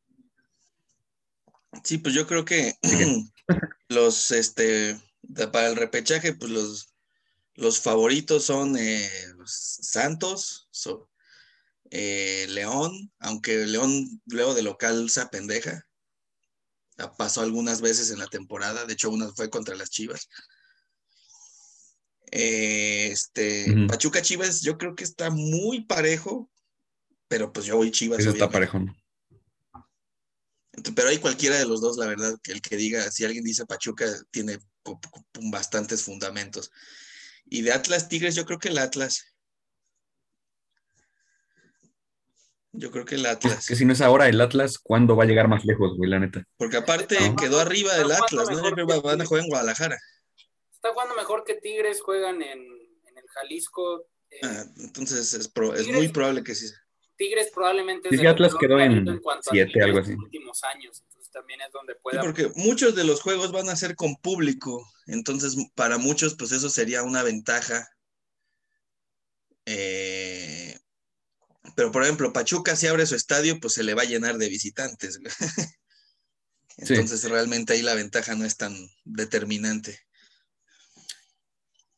Sí, 1.83 1.97
pues 1.97 2.13
yo 2.13 2.27
creo 2.27 2.45
que 2.45 2.77
los, 3.89 4.31
este, 4.31 4.99
para 5.51 5.67
el 5.67 5.75
repechaje, 5.75 6.33
pues 6.33 6.51
los, 6.51 6.95
los 7.55 7.79
favoritos 7.79 8.45
son 8.45 8.77
eh, 8.77 9.09
Santos, 9.45 10.69
eh, 11.91 12.45
León, 12.49 13.11
aunque 13.19 13.65
León 13.65 14.21
luego 14.25 14.53
de 14.53 14.63
local 14.63 15.09
se 15.09 15.25
pendeja. 15.27 15.87
Pasó 17.17 17.41
algunas 17.41 17.81
veces 17.81 18.09
en 18.11 18.19
la 18.19 18.27
temporada, 18.27 18.85
de 18.85 18.93
hecho 18.93 19.09
una 19.09 19.31
fue 19.33 19.49
contra 19.49 19.75
las 19.75 19.89
Chivas. 19.89 20.29
Eh, 22.31 23.09
este, 23.11 23.73
Pachuca 23.87 24.21
Chivas, 24.21 24.61
yo 24.61 24.77
creo 24.77 24.95
que 24.95 25.03
está 25.03 25.29
muy 25.29 25.85
parejo, 25.85 26.49
pero 27.27 27.51
pues 27.51 27.65
yo 27.65 27.77
voy 27.77 27.91
Chivas. 27.91 28.19
Eso 28.19 28.31
está 28.31 28.49
parejo. 28.49 28.79
Pero 30.95 31.09
hay 31.09 31.17
cualquiera 31.19 31.57
de 31.57 31.65
los 31.65 31.81
dos, 31.81 31.97
la 31.97 32.07
verdad, 32.07 32.35
que 32.43 32.51
el 32.51 32.61
que 32.61 32.75
diga, 32.75 33.09
si 33.11 33.25
alguien 33.25 33.43
dice 33.43 33.65
Pachuca, 33.65 34.05
tiene 34.31 34.59
bastantes 35.51 36.03
fundamentos. 36.03 36.71
Y 37.45 37.61
de 37.61 37.71
Atlas 37.71 38.09
Tigres, 38.09 38.35
yo 38.35 38.45
creo 38.45 38.59
que 38.59 38.69
el 38.69 38.77
Atlas. 38.77 39.35
Yo 42.71 42.91
creo 42.91 43.05
que 43.05 43.15
el 43.15 43.25
Atlas. 43.25 43.67
Que 43.67 43.75
si 43.75 43.85
no 43.85 43.93
es 43.93 44.01
ahora 44.01 44.27
el 44.27 44.41
Atlas, 44.41 44.77
¿cuándo 44.79 45.15
va 45.15 45.23
a 45.23 45.27
llegar 45.27 45.47
más 45.47 45.63
lejos, 45.63 45.95
güey, 45.95 46.09
la 46.09 46.19
neta? 46.19 46.43
Porque 46.57 46.77
aparte 46.77 47.17
quedó 47.39 47.59
arriba 47.59 47.93
del 47.95 48.11
Atlas, 48.11 48.49
¿no? 48.49 48.63
Yo 48.63 48.73
creo 48.73 48.87
que 48.87 48.99
van 48.99 49.21
a 49.21 49.25
jugar 49.25 49.43
en 49.43 49.49
Guadalajara. 49.49 49.97
Está 50.73 50.91
jugando 50.91 51.15
mejor 51.15 51.43
que 51.45 51.55
Tigres, 51.55 52.01
juegan 52.01 52.41
en, 52.41 52.59
el 52.59 53.27
Jalisco. 53.33 54.07
Eh, 54.29 54.39
ah, 54.43 54.65
entonces 54.77 55.33
es, 55.33 55.51
es 55.77 55.87
muy 55.87 56.09
probable 56.09 56.43
que 56.43 56.53
sí. 56.53 56.67
Tigres 57.17 57.49
probablemente 57.53 58.09
sí, 58.09 58.25
Atlas 58.25 58.53
quedó 58.59 58.79
en 58.79 59.21
7, 59.41 59.83
algo 59.83 59.99
así. 59.99 60.13
últimos 60.13 60.63
años, 60.63 61.01
entonces 61.01 61.31
también 61.31 61.61
es 61.61 61.71
donde 61.71 61.95
puede. 61.95 62.19
porque 62.19 62.51
muchos 62.55 62.95
de 62.95 63.03
los 63.03 63.21
juegos 63.21 63.51
van 63.51 63.69
a 63.69 63.75
ser 63.75 63.95
con 63.95 64.15
público, 64.17 64.85
entonces 65.07 65.55
para 65.75 65.97
muchos, 65.97 66.35
pues 66.35 66.51
eso 66.51 66.69
sería 66.69 67.03
una 67.03 67.23
ventaja. 67.23 67.87
Eh, 69.65 70.77
pero, 71.75 71.91
por 71.91 72.03
ejemplo, 72.03 72.31
Pachuca, 72.31 72.75
si 72.75 72.87
abre 72.87 73.05
su 73.05 73.15
estadio, 73.15 73.59
pues 73.59 73.73
se 73.73 73.83
le 73.83 73.95
va 73.95 74.03
a 74.03 74.05
llenar 74.05 74.37
de 74.37 74.49
visitantes. 74.49 75.19
Entonces, 76.77 77.23
realmente 77.29 77.73
ahí 77.73 77.81
la 77.81 77.95
ventaja 77.95 78.35
no 78.35 78.45
es 78.45 78.57
tan 78.57 78.75
determinante. 79.03 79.99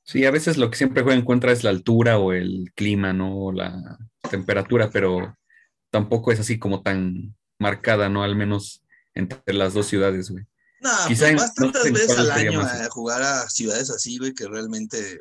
Sí, 0.07 0.25
a 0.25 0.31
veces 0.31 0.57
lo 0.57 0.71
que 0.71 0.77
siempre 0.77 1.03
juega 1.03 1.19
en 1.19 1.25
contra 1.25 1.51
es 1.51 1.63
la 1.63 1.69
altura 1.69 2.17
o 2.17 2.33
el 2.33 2.71
clima, 2.73 3.13
¿no? 3.13 3.37
O 3.37 3.51
la 3.51 3.99
temperatura, 4.31 4.89
pero 4.89 5.37
tampoco 5.91 6.31
es 6.31 6.39
así 6.39 6.57
como 6.57 6.81
tan 6.81 7.35
marcada, 7.59 8.09
¿no? 8.09 8.23
Al 8.23 8.35
menos 8.35 8.81
entre 9.13 9.53
las 9.53 9.73
dos 9.73 9.85
ciudades, 9.85 10.31
güey. 10.31 10.45
No, 10.79 10.91
Quizá 11.07 11.31
pues 11.35 11.53
tantas 11.53 11.91
veces 11.91 12.17
al 12.17 12.31
año 12.31 12.61
a 12.61 12.89
jugar 12.89 13.21
a 13.21 13.49
ciudades 13.49 13.89
así, 13.89 14.17
güey, 14.17 14.33
que 14.33 14.47
realmente 14.47 15.19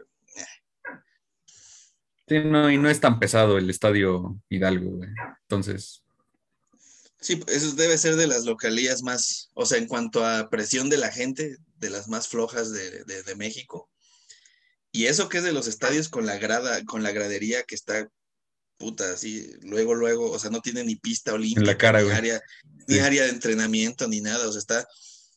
Sí, 2.28 2.40
no, 2.40 2.70
y 2.70 2.76
no 2.76 2.90
es 2.90 3.00
tan 3.00 3.20
pesado 3.20 3.56
el 3.56 3.70
estadio 3.70 4.40
Hidalgo, 4.48 4.96
güey. 4.96 5.10
Entonces. 5.42 6.02
Sí, 7.20 7.42
eso 7.46 7.72
debe 7.76 7.96
ser 7.98 8.16
de 8.16 8.26
las 8.26 8.44
localías 8.44 9.02
más, 9.02 9.50
o 9.54 9.64
sea, 9.64 9.78
en 9.78 9.86
cuanto 9.86 10.24
a 10.24 10.50
presión 10.50 10.90
de 10.90 10.96
la 10.96 11.10
gente, 11.10 11.58
de 11.78 11.90
las 11.90 12.08
más 12.08 12.28
flojas 12.28 12.72
de, 12.72 13.34
México. 13.36 13.88
Y 14.96 15.08
eso 15.08 15.28
que 15.28 15.38
es 15.38 15.44
de 15.44 15.52
los 15.52 15.66
estadios 15.66 16.08
con 16.08 16.24
la 16.24 16.38
grada, 16.38 16.82
con 16.86 17.02
la 17.02 17.12
gradería 17.12 17.64
que 17.64 17.74
está 17.74 18.08
puta, 18.78 19.12
así, 19.12 19.46
luego, 19.60 19.94
luego, 19.94 20.30
o 20.30 20.38
sea, 20.38 20.50
no 20.50 20.62
tiene 20.62 20.84
ni 20.84 20.96
pista 20.96 21.34
olímpica, 21.34 21.60
en 21.60 21.66
la 21.66 21.76
cara, 21.76 22.02
ni, 22.02 22.10
área, 22.10 22.40
ni 22.88 22.98
área 22.98 23.24
de 23.24 23.28
entrenamiento, 23.28 24.08
ni 24.08 24.22
nada, 24.22 24.48
o 24.48 24.52
sea, 24.52 24.58
está, 24.58 24.88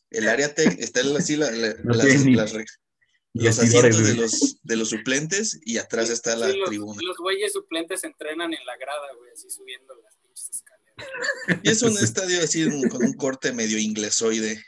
el 0.08 0.28
área, 0.28 0.46
está 0.46 1.00
así, 1.18 1.36
la, 1.36 1.50
las, 1.50 1.76
los 1.84 3.58
asientos 3.58 4.02
de 4.02 4.14
los, 4.14 4.58
de 4.62 4.76
los 4.76 4.88
suplentes 4.88 5.60
y 5.66 5.76
atrás 5.76 6.08
está 6.08 6.36
la 6.36 6.50
tribuna. 6.64 6.98
Los 7.02 7.18
güeyes 7.18 7.52
suplentes 7.52 8.02
entrenan 8.04 8.54
en 8.54 8.64
la 8.64 8.78
grada, 8.78 9.12
güey, 9.18 9.30
así 9.30 9.50
subiendo 9.50 9.94
las 10.02 10.16
pinches 10.16 10.50
escaleras. 10.54 11.60
Y 11.62 11.68
es 11.68 11.82
un 11.82 11.98
estadio 11.98 12.42
así 12.42 12.66
con 12.88 13.04
un 13.04 13.12
corte 13.12 13.52
medio 13.52 13.76
inglesoide. 13.76 14.64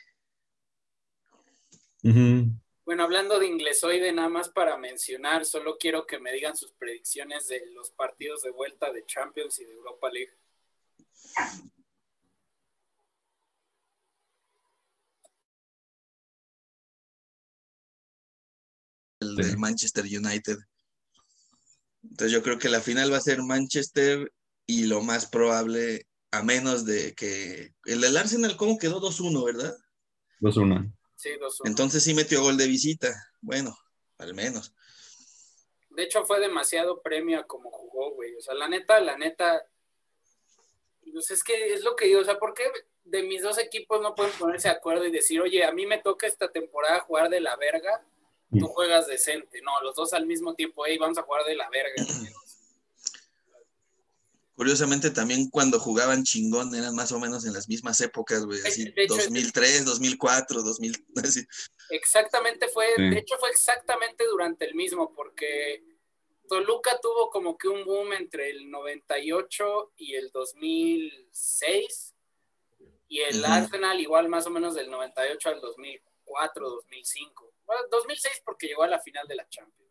Bueno, 2.93 3.05
hablando 3.05 3.39
de 3.39 3.47
inglesoide, 3.47 4.13
nada 4.13 4.29
más 4.29 4.51
para 4.51 4.77
mencionar, 4.77 5.47
solo 5.47 5.79
quiero 5.79 6.07
que 6.07 6.19
me 6.19 6.31
digan 6.31 6.55
sus 6.55 6.73
predicciones 6.73 7.49
de 7.49 7.65
los 7.73 7.89
partidos 7.89 8.43
de 8.43 8.51
vuelta 8.51 8.93
de 8.93 9.07
Champions 9.07 9.59
y 9.61 9.65
de 9.65 9.73
Europa 9.73 10.11
League. 10.11 10.33
del 19.21 19.57
Manchester 19.57 20.05
United. 20.05 20.59
Entonces 22.03 22.31
yo 22.31 22.43
creo 22.43 22.59
que 22.59 22.69
la 22.69 22.83
final 22.83 23.11
va 23.11 23.17
a 23.17 23.23
ser 23.23 23.43
Manchester 23.43 24.31
y 24.67 24.85
lo 24.85 25.01
más 25.01 25.25
probable, 25.25 26.09
a 26.31 26.43
menos 26.43 26.85
de 26.85 27.15
que 27.15 27.73
el 27.87 28.03
del 28.03 28.19
Arsenal, 28.19 28.59
¿cómo 28.59 28.77
quedó? 28.77 29.01
2-1, 29.01 29.47
¿verdad? 29.47 29.75
2-1. 30.41 30.93
Sí, 31.23 31.31
2-1. 31.39 31.61
Entonces 31.67 32.03
sí 32.03 32.15
metió 32.15 32.43
gol 32.43 32.57
de 32.57 32.67
visita. 32.67 33.09
Bueno, 33.41 33.79
al 34.19 34.35
menos. 34.35 34.75
De 35.91 36.03
hecho, 36.03 36.25
fue 36.25 36.41
demasiado 36.41 37.01
premio 37.01 37.39
a 37.39 37.47
como 37.47 37.71
jugó, 37.71 38.11
güey. 38.11 38.35
O 38.35 38.41
sea, 38.41 38.55
la 38.55 38.67
neta, 38.67 38.99
la 38.99 39.17
neta. 39.17 39.65
Pues 41.13 41.31
es 41.31 41.45
que 41.45 41.75
es 41.75 41.85
lo 41.85 41.95
que 41.95 42.07
digo, 42.07 42.23
o 42.23 42.25
sea, 42.25 42.41
¿por 42.41 42.55
qué 42.55 42.65
de 43.05 43.23
mis 43.23 43.41
dos 43.41 43.59
equipos 43.59 44.01
no 44.01 44.17
pueden 44.17 44.33
ponerse 44.33 44.67
de 44.67 44.75
acuerdo 44.75 45.07
y 45.07 45.13
decir, 45.13 45.41
oye, 45.41 45.65
a 45.65 45.71
mí 45.71 45.87
me 45.87 45.99
toca 45.99 46.27
esta 46.27 46.51
temporada 46.51 47.01
jugar 47.01 47.29
de 47.29 47.41
la 47.41 47.55
verga, 47.55 48.05
tú 48.59 48.67
juegas 48.67 49.07
decente? 49.07 49.63
No, 49.63 49.81
los 49.83 49.95
dos 49.95 50.13
al 50.15 50.27
mismo 50.27 50.55
tiempo, 50.55 50.85
hey, 50.87 50.99
vamos 50.99 51.19
a 51.19 51.23
jugar 51.23 51.45
de 51.45 51.55
la 51.55 51.71
verga. 51.71 51.95
Curiosamente 54.55 55.11
también 55.11 55.49
cuando 55.49 55.81
jugaban 55.81 56.25
chingón 56.25 56.75
eran 56.75 56.95
más 56.95 57.11
o 57.13 57.19
menos 57.19 57.47
en 57.47 57.55
las 57.55 57.69
mismas 57.69 58.01
épocas, 58.03 58.45
güey, 58.45 58.61
así 58.61 58.93
2003, 59.09 59.85
2004, 59.87 60.63
2000, 60.63 61.07
Exactamente 61.91 62.69
fue, 62.69 62.87
de 62.99 63.19
hecho 63.19 63.37
fue 63.39 63.51
exactamente 63.51 64.27
durante 64.27 64.67
el 64.67 64.75
mismo, 64.75 65.13
porque 65.15 65.83
Toluca 66.49 66.99
tuvo 67.01 67.31
como 67.31 67.57
que 67.57 67.69
un 67.69 67.85
boom 67.85 68.13
entre 68.13 68.51
el 68.51 68.71
98 68.71 69.93
y 69.97 70.15
el 70.17 70.31
2006, 70.33 72.15
y 73.09 73.21
el 73.21 73.45
Arsenal 73.45 74.01
igual 74.01 74.29
más 74.29 74.47
o 74.47 74.51
menos 74.51 74.75
del 74.75 74.91
98 74.91 75.49
al 75.49 75.61
2004, 75.61 76.71
2005. 76.71 77.55
Bueno, 77.67 77.83
2006 77.91 78.43
porque 78.45 78.69
llegó 78.69 78.83
a 78.85 78.89
la 78.89 79.01
final 79.01 79.27
de 79.29 79.35
la 79.35 79.49
Champions. 79.49 79.82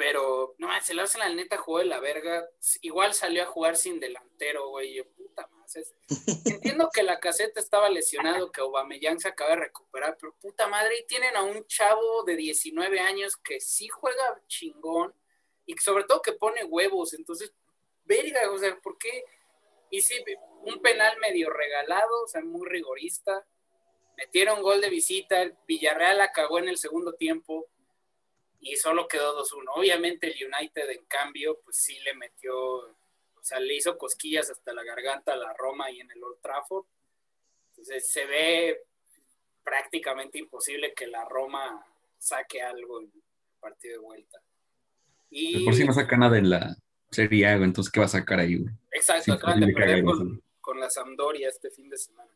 Pero, 0.00 0.54
no, 0.56 0.70
el 0.88 0.98
Arsenal 0.98 1.36
neta 1.36 1.58
jugó 1.58 1.80
de 1.80 1.84
la 1.84 2.00
verga. 2.00 2.48
Igual 2.80 3.12
salió 3.12 3.42
a 3.42 3.46
jugar 3.46 3.76
sin 3.76 4.00
delantero, 4.00 4.70
güey. 4.70 4.94
Yo, 4.94 5.06
puta 5.10 5.46
más. 5.48 5.76
Entiendo 6.46 6.88
que 6.90 7.02
la 7.02 7.20
caseta 7.20 7.60
estaba 7.60 7.90
lesionado, 7.90 8.50
que 8.50 8.62
Aubameyang 8.62 9.20
se 9.20 9.28
acaba 9.28 9.50
de 9.50 9.56
recuperar, 9.56 10.16
pero 10.18 10.34
puta 10.40 10.68
madre, 10.68 11.00
y 11.00 11.06
tienen 11.06 11.36
a 11.36 11.42
un 11.42 11.66
chavo 11.66 12.24
de 12.24 12.34
19 12.34 12.98
años 12.98 13.36
que 13.36 13.60
sí 13.60 13.88
juega 13.88 14.42
chingón 14.46 15.14
y 15.66 15.76
sobre 15.76 16.04
todo 16.04 16.22
que 16.22 16.32
pone 16.32 16.64
huevos. 16.64 17.12
Entonces, 17.12 17.52
verga, 18.04 18.50
o 18.52 18.56
sea, 18.56 18.74
¿por 18.80 18.96
qué? 18.96 19.26
Y 19.90 20.00
sí, 20.00 20.14
un 20.62 20.80
penal 20.80 21.18
medio 21.18 21.50
regalado, 21.50 22.22
o 22.24 22.26
sea, 22.26 22.40
muy 22.40 22.66
rigorista. 22.66 23.46
Metieron 24.16 24.62
gol 24.62 24.80
de 24.80 24.88
visita, 24.88 25.44
Villarreal 25.68 26.16
la 26.16 26.32
cagó 26.32 26.58
en 26.58 26.70
el 26.70 26.78
segundo 26.78 27.12
tiempo 27.16 27.68
y 28.60 28.76
solo 28.76 29.08
quedó 29.08 29.42
2-1. 29.42 29.72
Obviamente 29.74 30.26
el 30.26 30.34
United, 30.34 30.90
en 30.90 31.04
cambio, 31.06 31.60
pues 31.64 31.76
sí 31.78 31.98
le 32.04 32.14
metió, 32.14 32.56
o 32.56 33.42
sea, 33.42 33.58
le 33.58 33.74
hizo 33.74 33.96
cosquillas 33.96 34.50
hasta 34.50 34.72
la 34.74 34.84
garganta 34.84 35.32
a 35.32 35.36
la 35.36 35.54
Roma 35.54 35.90
y 35.90 36.00
en 36.00 36.10
el 36.10 36.22
Old 36.22 36.40
Trafford. 36.42 36.84
Entonces 37.70 38.10
se 38.10 38.26
ve 38.26 38.82
prácticamente 39.64 40.38
imposible 40.38 40.92
que 40.94 41.06
la 41.06 41.24
Roma 41.24 41.84
saque 42.18 42.60
algo 42.60 43.00
en 43.00 43.06
el 43.06 43.22
partido 43.58 43.94
de 43.94 44.04
vuelta. 44.04 44.42
Y... 45.30 45.64
por 45.64 45.74
si 45.74 45.84
no 45.84 45.92
saca 45.92 46.16
nada 46.16 46.36
en 46.36 46.50
la 46.50 46.76
Serie 47.10 47.46
A, 47.46 47.52
entonces 47.54 47.90
¿qué 47.90 48.00
va 48.00 48.06
a 48.06 48.10
sacar 48.10 48.40
ahí, 48.40 48.56
güey? 48.56 48.74
Exacto, 48.92 49.32
acaban 49.32 49.60
de 49.60 49.72
perder 49.72 50.04
con, 50.04 50.42
con, 50.60 50.80
la 50.80 50.90
Sampdoria 50.90 51.48
este 51.48 51.70
fin 51.70 51.88
de 51.88 51.96
semana. 51.96 52.30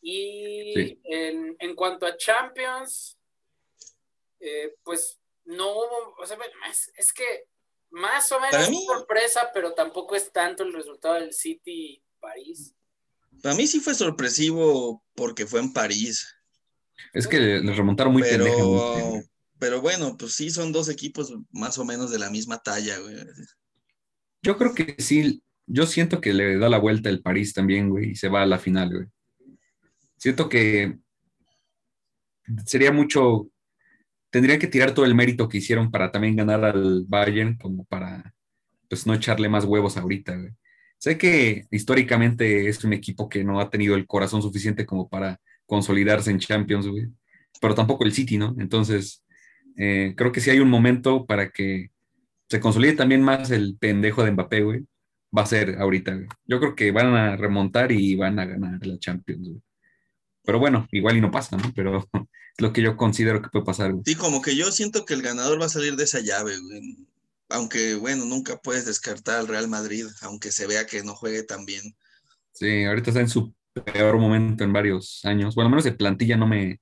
Y 0.00 0.98
en, 1.04 1.56
en, 1.58 1.74
cuanto 1.74 2.06
a 2.06 2.16
Champions, 2.16 3.18
eh, 4.40 4.74
pues 4.82 5.21
no 5.44 5.70
hubo, 5.72 6.14
o 6.18 6.26
sea, 6.26 6.36
es, 6.96 7.12
que 7.12 7.24
más 7.90 8.30
o 8.32 8.40
menos 8.40 8.68
sorpresa, 8.86 9.50
pero 9.52 9.74
tampoco 9.74 10.14
es 10.14 10.32
tanto 10.32 10.62
el 10.62 10.72
resultado 10.72 11.14
del 11.14 11.32
City 11.32 12.02
París. 12.20 12.74
Para 13.42 13.54
mí 13.54 13.66
sí 13.66 13.80
fue 13.80 13.94
sorpresivo 13.94 15.04
porque 15.14 15.46
fue 15.46 15.60
en 15.60 15.72
París. 15.72 16.26
Es 17.12 17.26
que 17.26 17.40
les 17.40 17.76
remontaron 17.76 18.12
muy 18.12 18.22
pero, 18.22 19.20
pero 19.58 19.80
bueno, 19.80 20.16
pues 20.16 20.34
sí, 20.34 20.50
son 20.50 20.72
dos 20.72 20.88
equipos 20.88 21.34
más 21.50 21.78
o 21.78 21.84
menos 21.84 22.10
de 22.10 22.18
la 22.18 22.30
misma 22.30 22.62
talla, 22.62 22.98
güey. 22.98 23.16
Yo 24.42 24.56
creo 24.56 24.74
que 24.74 24.96
sí, 24.98 25.42
yo 25.66 25.86
siento 25.86 26.20
que 26.20 26.32
le 26.32 26.58
da 26.58 26.68
la 26.68 26.78
vuelta 26.78 27.08
el 27.08 27.22
París 27.22 27.52
también, 27.52 27.90
güey, 27.90 28.10
y 28.10 28.16
se 28.16 28.28
va 28.28 28.42
a 28.42 28.46
la 28.46 28.58
final, 28.58 28.90
güey. 28.90 29.06
Siento 30.16 30.48
que 30.48 30.98
sería 32.66 32.92
mucho 32.92 33.51
tendría 34.32 34.58
que 34.58 34.66
tirar 34.66 34.94
todo 34.94 35.04
el 35.04 35.14
mérito 35.14 35.48
que 35.48 35.58
hicieron 35.58 35.90
para 35.90 36.10
también 36.10 36.34
ganar 36.36 36.64
al 36.64 37.04
Bayern, 37.06 37.56
como 37.58 37.84
para 37.84 38.34
pues 38.88 39.06
no 39.06 39.14
echarle 39.14 39.48
más 39.48 39.64
huevos 39.64 39.96
ahorita, 39.96 40.36
güey. 40.36 40.52
Sé 40.98 41.18
que 41.18 41.66
históricamente 41.70 42.68
es 42.68 42.82
un 42.84 42.94
equipo 42.94 43.28
que 43.28 43.44
no 43.44 43.60
ha 43.60 43.70
tenido 43.70 43.94
el 43.94 44.06
corazón 44.06 44.42
suficiente 44.42 44.86
como 44.86 45.08
para 45.08 45.38
consolidarse 45.66 46.30
en 46.30 46.38
Champions, 46.38 46.86
güey. 46.88 47.08
Pero 47.60 47.74
tampoco 47.74 48.04
el 48.04 48.12
City, 48.12 48.38
¿no? 48.38 48.54
Entonces, 48.58 49.22
eh, 49.76 50.14
creo 50.16 50.32
que 50.32 50.40
si 50.40 50.50
hay 50.50 50.60
un 50.60 50.70
momento 50.70 51.26
para 51.26 51.50
que 51.50 51.90
se 52.48 52.60
consolide 52.60 52.94
también 52.94 53.22
más 53.22 53.50
el 53.50 53.76
pendejo 53.78 54.24
de 54.24 54.32
Mbappé, 54.32 54.62
güey. 54.62 54.86
Va 55.36 55.42
a 55.42 55.46
ser 55.46 55.78
ahorita, 55.78 56.14
güey. 56.14 56.28
Yo 56.46 56.60
creo 56.60 56.74
que 56.74 56.90
van 56.90 57.14
a 57.14 57.36
remontar 57.36 57.92
y 57.92 58.16
van 58.16 58.38
a 58.38 58.46
ganar 58.46 58.86
la 58.86 58.98
Champions, 58.98 59.48
güey. 59.48 59.62
Pero 60.44 60.58
bueno, 60.58 60.86
igual 60.92 61.16
y 61.16 61.20
no 61.20 61.30
pasa, 61.30 61.56
¿no? 61.56 61.72
Pero 61.74 62.08
lo 62.58 62.72
que 62.72 62.82
yo 62.82 62.96
considero 62.96 63.42
que 63.42 63.48
puede 63.48 63.64
pasar. 63.64 63.94
Sí, 64.04 64.14
como 64.14 64.42
que 64.42 64.56
yo 64.56 64.70
siento 64.72 65.04
que 65.04 65.14
el 65.14 65.22
ganador 65.22 65.60
va 65.60 65.66
a 65.66 65.70
salir 65.70 65.96
de 65.96 66.04
esa 66.04 66.20
llave, 66.20 66.58
güey. 66.58 66.98
Aunque, 67.48 67.94
bueno, 67.96 68.24
nunca 68.24 68.56
puedes 68.56 68.86
descartar 68.86 69.38
al 69.38 69.48
Real 69.48 69.68
Madrid, 69.68 70.06
aunque 70.22 70.50
se 70.52 70.66
vea 70.66 70.86
que 70.86 71.02
no 71.02 71.14
juegue 71.14 71.42
tan 71.42 71.66
bien. 71.66 71.94
Sí, 72.52 72.84
ahorita 72.84 73.10
está 73.10 73.20
en 73.20 73.28
su 73.28 73.54
peor 73.72 74.18
momento 74.18 74.64
en 74.64 74.72
varios 74.72 75.24
años. 75.24 75.54
Bueno, 75.54 75.66
al 75.66 75.72
menos 75.72 75.84
de 75.84 75.92
plantilla 75.92 76.36
no 76.36 76.46
me. 76.46 76.80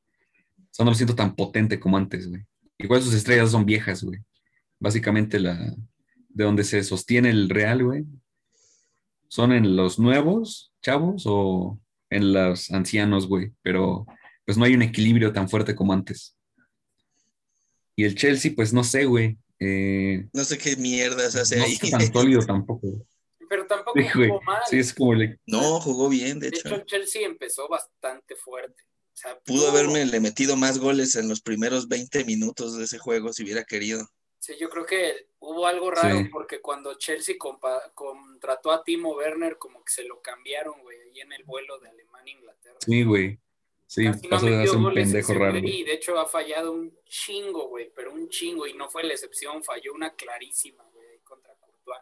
O 0.78 0.84
no 0.84 0.90
lo 0.90 0.96
siento 0.96 1.14
tan 1.14 1.34
potente 1.34 1.78
como 1.78 1.96
antes, 1.96 2.28
güey. 2.28 2.44
Igual 2.78 3.02
sus 3.02 3.14
estrellas 3.14 3.50
son 3.50 3.66
viejas, 3.66 4.02
güey. 4.02 4.20
Básicamente 4.78 5.38
la. 5.38 5.74
De 6.28 6.44
donde 6.44 6.64
se 6.64 6.82
sostiene 6.84 7.30
el 7.30 7.48
Real, 7.48 7.84
güey. 7.84 8.04
¿Son 9.28 9.52
en 9.52 9.76
los 9.76 9.98
nuevos 9.98 10.72
chavos 10.80 11.24
o 11.26 11.78
en 12.08 12.32
los 12.32 12.70
ancianos, 12.70 13.28
güey, 13.28 13.52
pero 13.62 14.06
pues 14.50 14.58
no 14.58 14.64
hay 14.64 14.74
un 14.74 14.82
equilibrio 14.82 15.32
tan 15.32 15.48
fuerte 15.48 15.76
como 15.76 15.92
antes. 15.92 16.36
Y 17.94 18.02
el 18.02 18.16
Chelsea, 18.16 18.50
pues 18.56 18.72
no 18.72 18.82
sé, 18.82 19.04
güey. 19.04 19.38
Eh, 19.60 20.28
no 20.32 20.42
sé 20.42 20.58
qué 20.58 20.74
mierdas 20.74 21.36
hace 21.36 21.58
no 21.58 21.62
ahí. 21.62 21.78
No 21.80 21.90
tan 21.90 22.00
sólido 22.12 22.44
tampoco. 22.44 23.06
Pero 23.48 23.64
tampoco 23.68 24.00
jugó 24.12 24.42
mal. 24.42 24.60
Sí, 24.68 24.80
es 24.80 24.92
como 24.92 25.14
No, 25.46 25.80
jugó 25.80 26.08
bien, 26.08 26.40
de, 26.40 26.50
de 26.50 26.58
hecho. 26.58 26.74
el 26.74 26.84
Chelsea 26.84 27.24
empezó 27.24 27.68
bastante 27.68 28.34
fuerte. 28.34 28.82
Pudo 29.44 29.68
haberme 29.68 30.04
le 30.04 30.18
metido 30.18 30.56
más 30.56 30.80
goles 30.80 31.14
en 31.14 31.28
los 31.28 31.42
primeros 31.42 31.86
20 31.86 32.24
minutos 32.24 32.76
de 32.76 32.86
ese 32.86 32.98
juego 32.98 33.32
si 33.32 33.44
hubiera 33.44 33.62
querido. 33.62 34.04
Sí, 34.40 34.54
yo 34.60 34.68
creo 34.68 34.84
que 34.84 35.28
hubo 35.38 35.64
algo 35.68 35.92
raro 35.92 36.26
porque 36.32 36.60
cuando 36.60 36.94
Chelsea 36.98 37.36
contrató 37.38 38.72
a 38.72 38.82
Timo 38.82 39.14
Werner, 39.14 39.58
como 39.58 39.84
que 39.84 39.92
se 39.92 40.02
lo 40.02 40.20
cambiaron, 40.20 40.80
güey, 40.82 40.98
ahí 41.02 41.20
en 41.20 41.32
el 41.34 41.44
vuelo 41.44 41.78
de 41.78 41.88
Alemania 41.88 42.34
a 42.34 42.36
Inglaterra. 42.36 42.78
Sí, 42.84 43.04
güey. 43.04 43.38
Sí, 43.90 44.04
pasó 44.30 44.46
de 44.46 44.62
hacer 44.62 44.76
un 44.76 44.94
pendejo 44.94 45.34
raro. 45.34 45.58
Y 45.58 45.82
de 45.82 45.94
hecho 45.94 46.16
ha 46.16 46.24
fallado 46.24 46.70
un 46.70 46.96
chingo, 47.06 47.66
güey, 47.70 47.90
pero 47.92 48.12
un 48.12 48.28
chingo, 48.28 48.68
y 48.68 48.74
no 48.74 48.88
fue 48.88 49.02
la 49.02 49.14
excepción, 49.14 49.64
falló 49.64 49.92
una 49.92 50.14
clarísima, 50.14 50.84
güey, 50.94 51.18
contra 51.24 51.52
Courtois. 51.56 51.98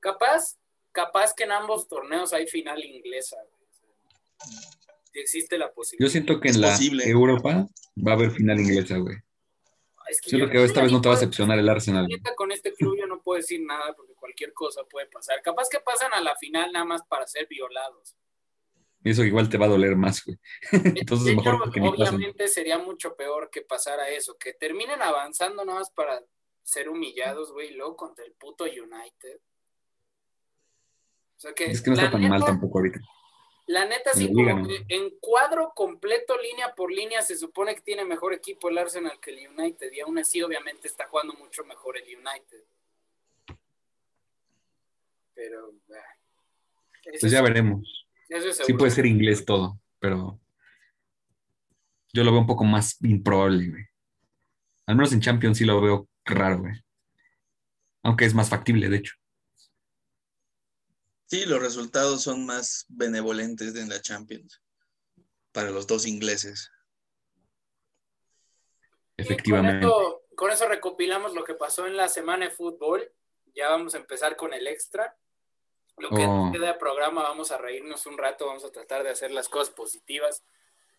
Capaz, 0.00 0.56
capaz 0.90 1.34
que 1.34 1.44
en 1.44 1.52
ambos 1.52 1.88
torneos 1.88 2.32
hay 2.32 2.46
final 2.46 2.82
inglesa, 2.82 3.36
güey. 3.36 4.62
existe 5.12 5.58
la 5.58 5.70
posibilidad. 5.74 6.08
Yo 6.08 6.10
siento 6.10 6.40
que 6.40 6.48
en 6.48 6.62
la 6.62 6.74
Europa 7.04 7.66
va 7.98 8.12
a 8.12 8.14
haber 8.14 8.30
final 8.30 8.58
inglesa, 8.58 8.96
güey. 8.96 9.16
Es 10.08 10.22
que 10.22 10.30
Siento 10.30 10.50
que 10.50 10.64
esta 10.64 10.80
vez 10.80 10.90
no 10.90 11.02
te 11.02 11.10
va 11.10 11.16
a 11.16 11.18
decepcionar 11.18 11.58
el 11.58 11.68
Arsenal. 11.68 12.08
Con 12.34 12.50
este 12.50 12.72
club 12.72 12.96
yo 12.98 13.06
no 13.06 13.20
puedo 13.20 13.36
decir 13.36 13.60
nada 13.60 13.94
porque 13.94 14.14
cualquier 14.14 14.54
cosa 14.54 14.84
puede 14.84 15.06
pasar. 15.08 15.42
Capaz 15.42 15.68
que 15.68 15.80
pasan 15.80 16.14
a 16.14 16.22
la 16.22 16.34
final 16.36 16.72
nada 16.72 16.86
más 16.86 17.02
para 17.06 17.26
ser 17.26 17.46
violados. 17.46 18.16
Y 19.04 19.10
eso 19.10 19.22
igual 19.22 19.48
te 19.48 19.58
va 19.58 19.66
a 19.66 19.70
doler 19.70 19.96
más, 19.96 20.24
güey. 20.24 20.38
Entonces, 21.00 21.34
mejor 21.34 21.72
que 21.72 21.80
Obviamente 21.80 22.48
sería 22.48 22.78
mucho 22.78 23.14
peor 23.14 23.48
que 23.50 23.62
pasara 23.62 24.08
eso, 24.08 24.36
que 24.38 24.54
terminen 24.54 25.00
avanzando 25.02 25.64
nada 25.64 25.78
más 25.78 25.90
para 25.90 26.22
ser 26.62 26.88
humillados, 26.88 27.52
güey, 27.52 27.74
luego 27.74 27.96
contra 27.96 28.24
el 28.24 28.32
puto 28.32 28.64
United. 28.64 29.40
O 31.36 31.40
sea 31.40 31.52
que, 31.52 31.66
es 31.66 31.80
que 31.80 31.90
no 31.90 31.96
está 31.96 32.10
tan 32.10 32.28
mal 32.28 32.44
tampoco 32.44 32.78
ahorita. 32.78 33.00
La 33.68 33.84
neta, 33.84 34.12
sí, 34.14 34.32
como 34.32 34.66
que 34.66 34.84
en 34.88 35.18
cuadro 35.20 35.72
completo, 35.74 36.36
línea 36.38 36.74
por 36.74 36.90
línea, 36.90 37.20
se 37.20 37.36
supone 37.36 37.74
que 37.74 37.82
tiene 37.82 38.04
mejor 38.04 38.32
equipo 38.32 38.70
el 38.70 38.78
Arsenal 38.78 39.20
que 39.20 39.30
el 39.30 39.46
United. 39.50 39.92
Y 39.92 40.00
aún 40.00 40.18
así, 40.18 40.42
obviamente, 40.42 40.88
está 40.88 41.06
jugando 41.06 41.34
mucho 41.34 41.64
mejor 41.64 41.98
el 41.98 42.04
United. 42.04 42.64
Pero. 45.34 45.74
Pues 47.20 47.30
ya 47.30 47.42
veremos. 47.42 48.07
Sí 48.64 48.72
puede 48.74 48.90
ser 48.90 49.06
inglés 49.06 49.44
todo, 49.44 49.80
pero. 49.98 50.40
Yo 52.12 52.24
lo 52.24 52.32
veo 52.32 52.40
un 52.40 52.46
poco 52.46 52.64
más 52.64 52.96
improbable, 53.02 53.68
güey. 53.68 53.84
Al 54.86 54.96
menos 54.96 55.12
en 55.12 55.20
Champions 55.20 55.58
sí 55.58 55.64
lo 55.64 55.80
veo 55.80 56.08
raro, 56.24 56.60
güey. 56.60 56.74
Aunque 58.02 58.24
es 58.24 58.34
más 58.34 58.48
factible, 58.48 58.88
de 58.88 58.96
hecho. 58.96 59.14
Sí, 61.26 61.44
los 61.44 61.60
resultados 61.60 62.22
son 62.22 62.46
más 62.46 62.86
benevolentes 62.88 63.76
en 63.76 63.90
la 63.90 64.00
Champions 64.00 64.62
para 65.52 65.70
los 65.70 65.86
dos 65.86 66.06
ingleses. 66.06 66.70
Efectivamente. 69.18 69.86
con 70.36 70.50
eso 70.52 70.68
recopilamos 70.68 71.34
lo 71.34 71.44
que 71.44 71.54
pasó 71.54 71.86
en 71.86 71.96
la 71.96 72.08
semana 72.08 72.46
de 72.46 72.52
fútbol. 72.52 73.12
Ya 73.54 73.68
vamos 73.68 73.94
a 73.94 73.98
empezar 73.98 74.36
con 74.36 74.54
el 74.54 74.66
extra. 74.66 75.18
Lo 75.98 76.10
que 76.10 76.24
Oh. 76.26 76.50
queda 76.52 76.68
de 76.68 76.74
programa, 76.78 77.22
vamos 77.22 77.50
a 77.50 77.58
reírnos 77.58 78.06
un 78.06 78.16
rato, 78.18 78.46
vamos 78.46 78.64
a 78.64 78.70
tratar 78.70 79.02
de 79.02 79.10
hacer 79.10 79.30
las 79.30 79.48
cosas 79.48 79.70
positivas. 79.74 80.42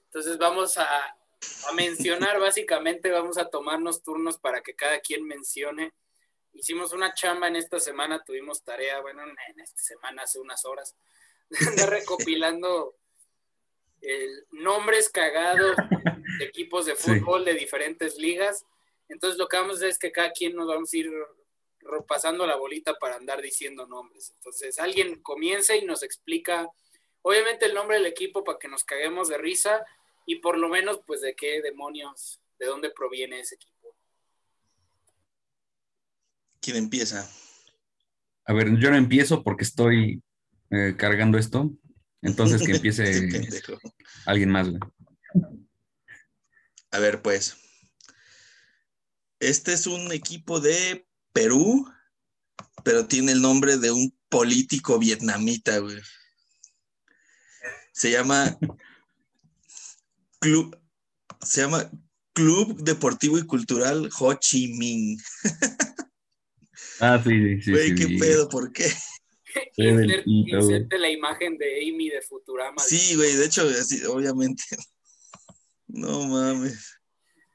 Entonces 0.06 0.38
vamos 0.38 0.78
a, 0.78 0.88
a 0.88 1.72
mencionar, 1.76 2.40
básicamente 2.40 3.10
vamos 3.12 3.38
a 3.38 3.50
tomarnos 3.50 4.04
turnos 4.04 4.38
para 4.38 4.62
que 4.62 4.76
cada 4.76 5.00
quien 5.00 5.26
mencione. 5.26 5.94
Hicimos 6.54 6.92
una 6.94 7.14
chamba 7.14 7.48
en 7.48 7.56
esta 7.56 7.80
semana, 7.80 8.24
tuvimos 8.24 8.64
tarea, 8.64 9.00
bueno, 9.02 9.24
en 9.24 9.60
esta 9.60 9.82
semana 9.82 10.24
hace 10.24 10.40
unas 10.40 10.66
horas, 10.66 10.96
de 11.50 11.86
recopilando 11.86 12.96
el- 14.02 14.46
nombres 14.52 15.10
cagados 15.10 15.76
de 16.40 16.46
equipos 16.46 16.86
de 16.86 16.96
Sí. 16.96 17.20
fútbol 17.20 17.46
de 17.46 17.54
diferentes 17.54 18.18
ligas. 18.18 18.66
Entonces 19.08 19.38
lo 19.40 19.48
que 19.48 19.58
vamos 19.58 19.74
a 19.76 19.78
hacer 19.78 19.90
es 19.90 20.00
que 20.00 20.12
cada 20.12 20.32
quien 20.32 20.56
nos 20.56 20.68
vamos 20.68 20.94
a 20.94 20.98
ir 20.98 21.12
pasando 22.08 22.46
la 22.46 22.56
bolita 22.56 22.96
para 23.00 23.16
andar 23.16 23.42
diciendo 23.42 23.88
nombres. 23.88 24.32
Entonces 24.36 24.80
alguien 24.80 25.22
comienza 25.22 25.76
y 25.76 25.86
nos 25.86 26.04
explica, 26.04 26.70
obviamente 27.22 27.66
el 27.66 27.74
nombre 27.74 27.98
del 27.98 28.06
equipo 28.06 28.44
para 28.44 28.60
que 28.60 28.68
nos 28.68 28.84
caguemos 28.84 29.30
de 29.30 29.38
risa 29.38 29.86
y 30.26 30.36
por 30.36 30.58
lo 30.58 30.70
menos 30.70 31.00
pues 31.06 31.22
de 31.22 31.36
qué 31.36 31.62
demonios, 31.62 32.40
de 32.58 32.68
dónde 32.68 32.92
proviene 32.92 33.40
ese 33.40 33.56
equipo. 33.56 33.96
¿Quién 36.62 36.78
empieza? 36.78 37.30
A 38.46 38.54
ver, 38.54 38.78
yo 38.80 38.92
no 38.92 38.98
empiezo 38.98 39.44
porque 39.44 39.64
estoy 39.64 40.22
eh, 40.72 40.96
cargando 40.98 41.38
esto. 41.38 41.72
Entonces 42.22 42.62
que 42.62 42.74
empiece 42.74 43.04
alguien 44.26 44.50
más, 44.50 44.70
güey. 44.70 44.80
A 46.92 47.00
ver, 47.00 47.22
pues. 47.22 47.58
Este 49.40 49.74
es 49.74 49.88
un 49.88 50.12
equipo 50.12 50.60
de 50.60 51.08
Perú, 51.34 51.86
pero 52.84 53.06
tiene 53.08 53.32
el 53.34 53.42
nombre 53.42 53.78
de 53.78 53.92
un 53.92 54.16
político 54.30 55.00
vietnamita, 55.00 55.78
güey. 55.80 55.98
Se 57.94 58.12
llama 58.12 58.58
Club, 60.40 60.78
se 61.42 61.62
llama 61.62 61.90
Club 62.34 62.78
Deportivo 62.84 63.38
y 63.38 63.46
Cultural 63.46 64.10
Ho 64.20 64.34
Chi 64.36 64.74
Minh. 64.74 65.18
Ah, 67.02 67.22
sí, 67.24 67.62
sí, 67.62 67.72
Güey, 67.72 67.90
sí. 67.90 67.96
qué 67.96 68.04
sí. 68.06 68.18
pedo, 68.18 68.50
¿por 68.50 68.72
qué? 68.72 68.88
Sí, 68.90 69.84
del 69.84 70.10
Insert- 70.10 70.24
pito, 70.26 70.58
güey. 70.60 70.76
inserte 70.76 71.00
la 71.00 71.10
imagen 71.10 71.58
de 71.58 71.90
Amy 71.90 72.10
de 72.10 72.22
Futurama. 72.22 72.82
Sí, 72.84 73.16
güey, 73.16 73.36
de 73.36 73.46
hecho, 73.46 73.64
así, 73.68 74.04
obviamente. 74.06 74.64
No 75.92 76.28
mames. 76.28 77.00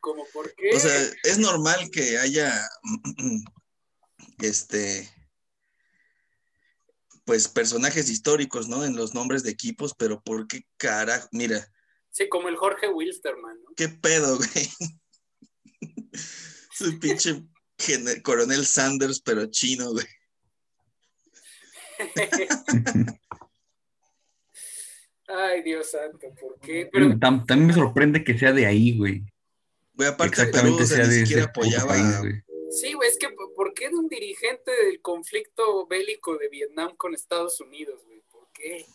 Como 0.01 0.27
por 0.33 0.53
qué. 0.57 0.75
O 0.75 0.81
sea, 0.81 0.93
es 1.23 1.39
normal 1.39 1.89
que 1.93 2.19
haya 2.19 2.53
este 4.41 5.09
pues 7.25 7.49
personajes 7.49 8.11
históricos, 8.11 8.69
¿no? 8.69 8.85
En 8.85 8.97
los 8.97 9.15
nombres 9.15 9.43
de 9.43 9.51
equipos, 9.51 9.95
pero 9.97 10.21
¿por 10.23 10.47
qué 10.47 10.67
carajo? 10.77 11.27
Mira, 11.33 11.67
sí, 12.11 12.29
como 12.29 12.49
el 12.49 12.57
Jorge 12.57 12.89
Wilstermann, 12.89 13.63
¿no? 13.63 13.71
qué 13.77 13.89
pedo, 13.89 14.37
güey. 14.37 14.49
Su 16.73 16.99
pinche 16.99 17.43
coronel 18.23 18.67
Sanders, 18.67 19.21
pero 19.21 19.47
chino, 19.47 19.91
güey. 19.93 20.07
Ay, 25.27 25.63
Dios 25.63 25.91
santo, 25.91 26.27
¿por 26.41 26.59
qué? 26.61 26.89
Pero 26.93 27.07
Tam- 27.19 27.47
también 27.47 27.67
me 27.69 27.73
sorprende 27.73 28.23
que 28.23 28.39
sea 28.39 28.53
de 28.53 28.67
ahí, 28.67 28.97
güey. 28.99 29.25
Güey, 29.95 30.09
aparte 30.09 30.37
Perú, 30.37 30.49
Exactamente 30.49 30.83
o 30.83 30.87
sea, 30.87 30.97
sea 30.99 31.07
ni 31.07 31.15
siquiera 31.21 31.45
apoyaba. 31.45 31.87
país, 31.89 32.19
güey. 32.19 32.43
Sí, 32.81 32.93
güey, 32.95 33.09
es 33.09 33.19
que 33.19 33.29
¿por 33.31 33.75
qué 33.75 33.89
de 33.89 33.97
un 33.97 34.09
dirigente 34.09 34.71
del 34.71 35.01
conflicto 35.01 35.87
bélico 35.87 36.37
de 36.37 36.49
Vietnam 36.49 36.97
con 36.97 37.15
Estados 37.15 37.61
Unidos, 37.61 38.05
güey? 38.05 38.21
¿Por 38.31 38.49
qué? 38.53 38.87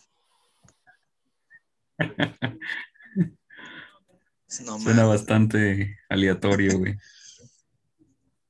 no 4.64 4.78
Suena 4.78 5.04
bastante 5.06 5.98
aleatorio, 6.08 6.78
güey. 6.78 6.94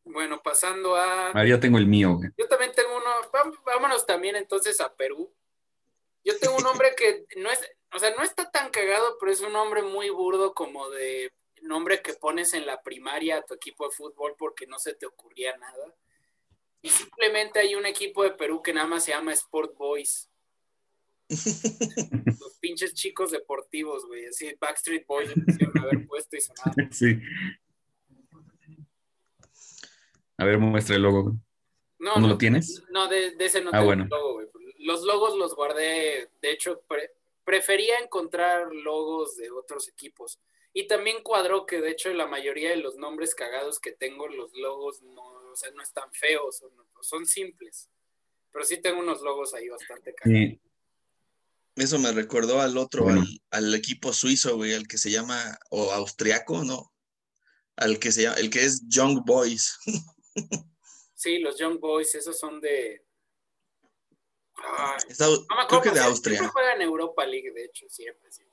Bueno, 0.05 0.43
pasando 0.43 0.97
a... 0.97 1.29
Ahora 1.29 1.47
ya 1.47 1.61
tengo 1.61 1.79
el 1.79 1.87
mío, 1.87 2.17
güey. 2.17 2.31
Yo 2.37 2.49
también 2.49 2.73
tengo 2.75 2.97
uno, 2.97 3.11
vámonos 3.65 4.07
también 4.07 4.37
entonces 4.37 4.81
a 4.81 4.95
Perú. 4.95 5.33
Yo 6.25 6.39
tengo 6.39 6.57
un 6.57 6.65
nombre 6.65 6.95
que 6.97 7.25
no 7.37 7.51
es, 7.51 7.61
o 7.95 7.99
sea, 7.99 8.15
no 8.17 8.23
está 8.23 8.51
tan 8.51 8.71
cagado, 8.71 9.17
pero 9.19 9.33
es 9.33 9.41
un 9.41 9.53
nombre 9.53 9.83
muy 9.83 10.11
burdo 10.11 10.55
como 10.55 10.91
de 10.91 11.33
nombre 11.63 12.03
que 12.03 12.15
pones 12.15 12.53
en 12.55 12.67
la 12.67 12.83
primaria 12.83 13.39
a 13.39 13.43
tu 13.43 13.55
equipo 13.55 13.85
de 13.89 13.95
fútbol 13.95 14.35
porque 14.39 14.67
no 14.67 14.79
se 14.79 14.95
te 14.95 15.07
ocurría 15.07 15.57
nada. 15.57 15.95
Y 16.83 16.89
simplemente 16.89 17.59
hay 17.59 17.75
un 17.75 17.85
equipo 17.87 18.23
de 18.25 18.31
Perú 18.33 18.63
que 18.63 18.73
nada 18.73 18.87
más 18.87 19.05
se 19.05 19.11
llama 19.13 19.33
Sport 19.33 19.77
Boys. 19.77 20.31
Los 22.41 22.57
pinches 22.61 22.95
chicos 22.95 23.31
deportivos, 23.31 24.07
güey. 24.07 24.27
Así 24.27 24.55
Backstreet 24.59 25.07
Boys 25.07 25.31
quisieron 25.47 25.79
haber 25.79 26.07
puesto 26.07 26.37
y 26.37 26.41
sonaba. 26.41 26.73
Sí. 26.91 27.19
A 30.39 30.45
ver, 30.45 30.59
muestra 30.59 30.97
el 30.97 31.03
logo. 31.03 31.35
No, 31.99 32.17
¿No 32.17 32.29
lo 32.29 32.39
tienes? 32.39 32.83
No, 32.91 33.09
de, 33.09 33.33
de 33.33 33.45
ese 33.45 33.61
no 33.61 33.69
Ah, 33.69 33.73
tengo 33.73 33.85
bueno. 33.85 34.07
logo, 34.09 34.33
güey. 34.35 34.47
Los 34.79 35.03
logos 35.03 35.37
los 35.37 35.55
guardé, 35.55 36.31
de 36.41 36.51
hecho, 36.51 36.81
pre- 36.89 37.13
prefería 37.45 37.99
encontrar 37.99 38.73
logos 38.73 39.37
de 39.37 39.51
otros 39.51 39.87
equipos. 39.89 40.41
Y 40.73 40.87
también 40.87 41.23
cuadró 41.23 41.67
que, 41.67 41.81
de 41.81 41.91
hecho, 41.91 42.13
la 42.13 42.27
mayoría 42.27 42.71
de 42.71 42.77
los 42.77 42.97
nombres 42.97 43.35
cagados 43.35 43.81
que 43.81 43.93
tengo, 43.93 44.29
los 44.29 44.53
logos 44.55 45.03
no, 45.03 45.23
o 45.23 45.57
sea, 45.57 45.71
no 45.73 45.83
están 45.83 46.13
feos, 46.13 46.59
son, 46.59 46.71
son 47.01 47.27
simples. 47.27 47.91
Pero 48.53 48.65
sí 48.65 48.81
tengo 48.81 49.01
unos 49.01 49.21
logos 49.23 49.53
ahí 49.55 49.69
bastante 49.69 50.15
cagados. 50.15 50.39
Sí. 50.51 50.61
Eso 51.77 51.99
me 51.99 52.13
recordó 52.13 52.61
al 52.61 52.77
otro, 52.79 53.05
Bueno. 53.05 53.23
al, 53.51 53.65
al 53.67 53.75
equipo 53.75 54.13
suizo, 54.13 54.57
güey, 54.57 54.75
al 54.75 54.87
que 54.87 54.99
se 54.99 55.11
llama, 55.11 55.59
o 55.71 55.91
austriaco, 55.93 56.63
¿no? 56.65 56.93
Al 57.77 57.99
que 57.99 58.13
se 58.13 58.23
llama, 58.23 58.37
el 58.37 58.51
que 58.51 58.65
es 58.65 58.83
Young 58.89 59.25
Boys. 59.25 59.79
Sí, 61.15 61.39
los 61.39 61.59
Young 61.59 61.79
Boys, 61.81 62.15
esos 62.15 62.39
son 62.39 62.63
de... 62.63 63.05
Es 65.07 65.21
au- 65.21 65.47
no 65.51 65.57
me 65.57 65.67
creo 65.69 65.83
que 65.83 65.91
de 65.91 66.01
Austria, 66.01 66.39
Siempre 66.39 66.53
juegan 66.53 66.81
Europa 66.81 67.27
League, 67.27 67.51
de 67.53 67.65
hecho, 67.67 67.87
siempre, 67.91 68.33
siempre. 68.33 68.50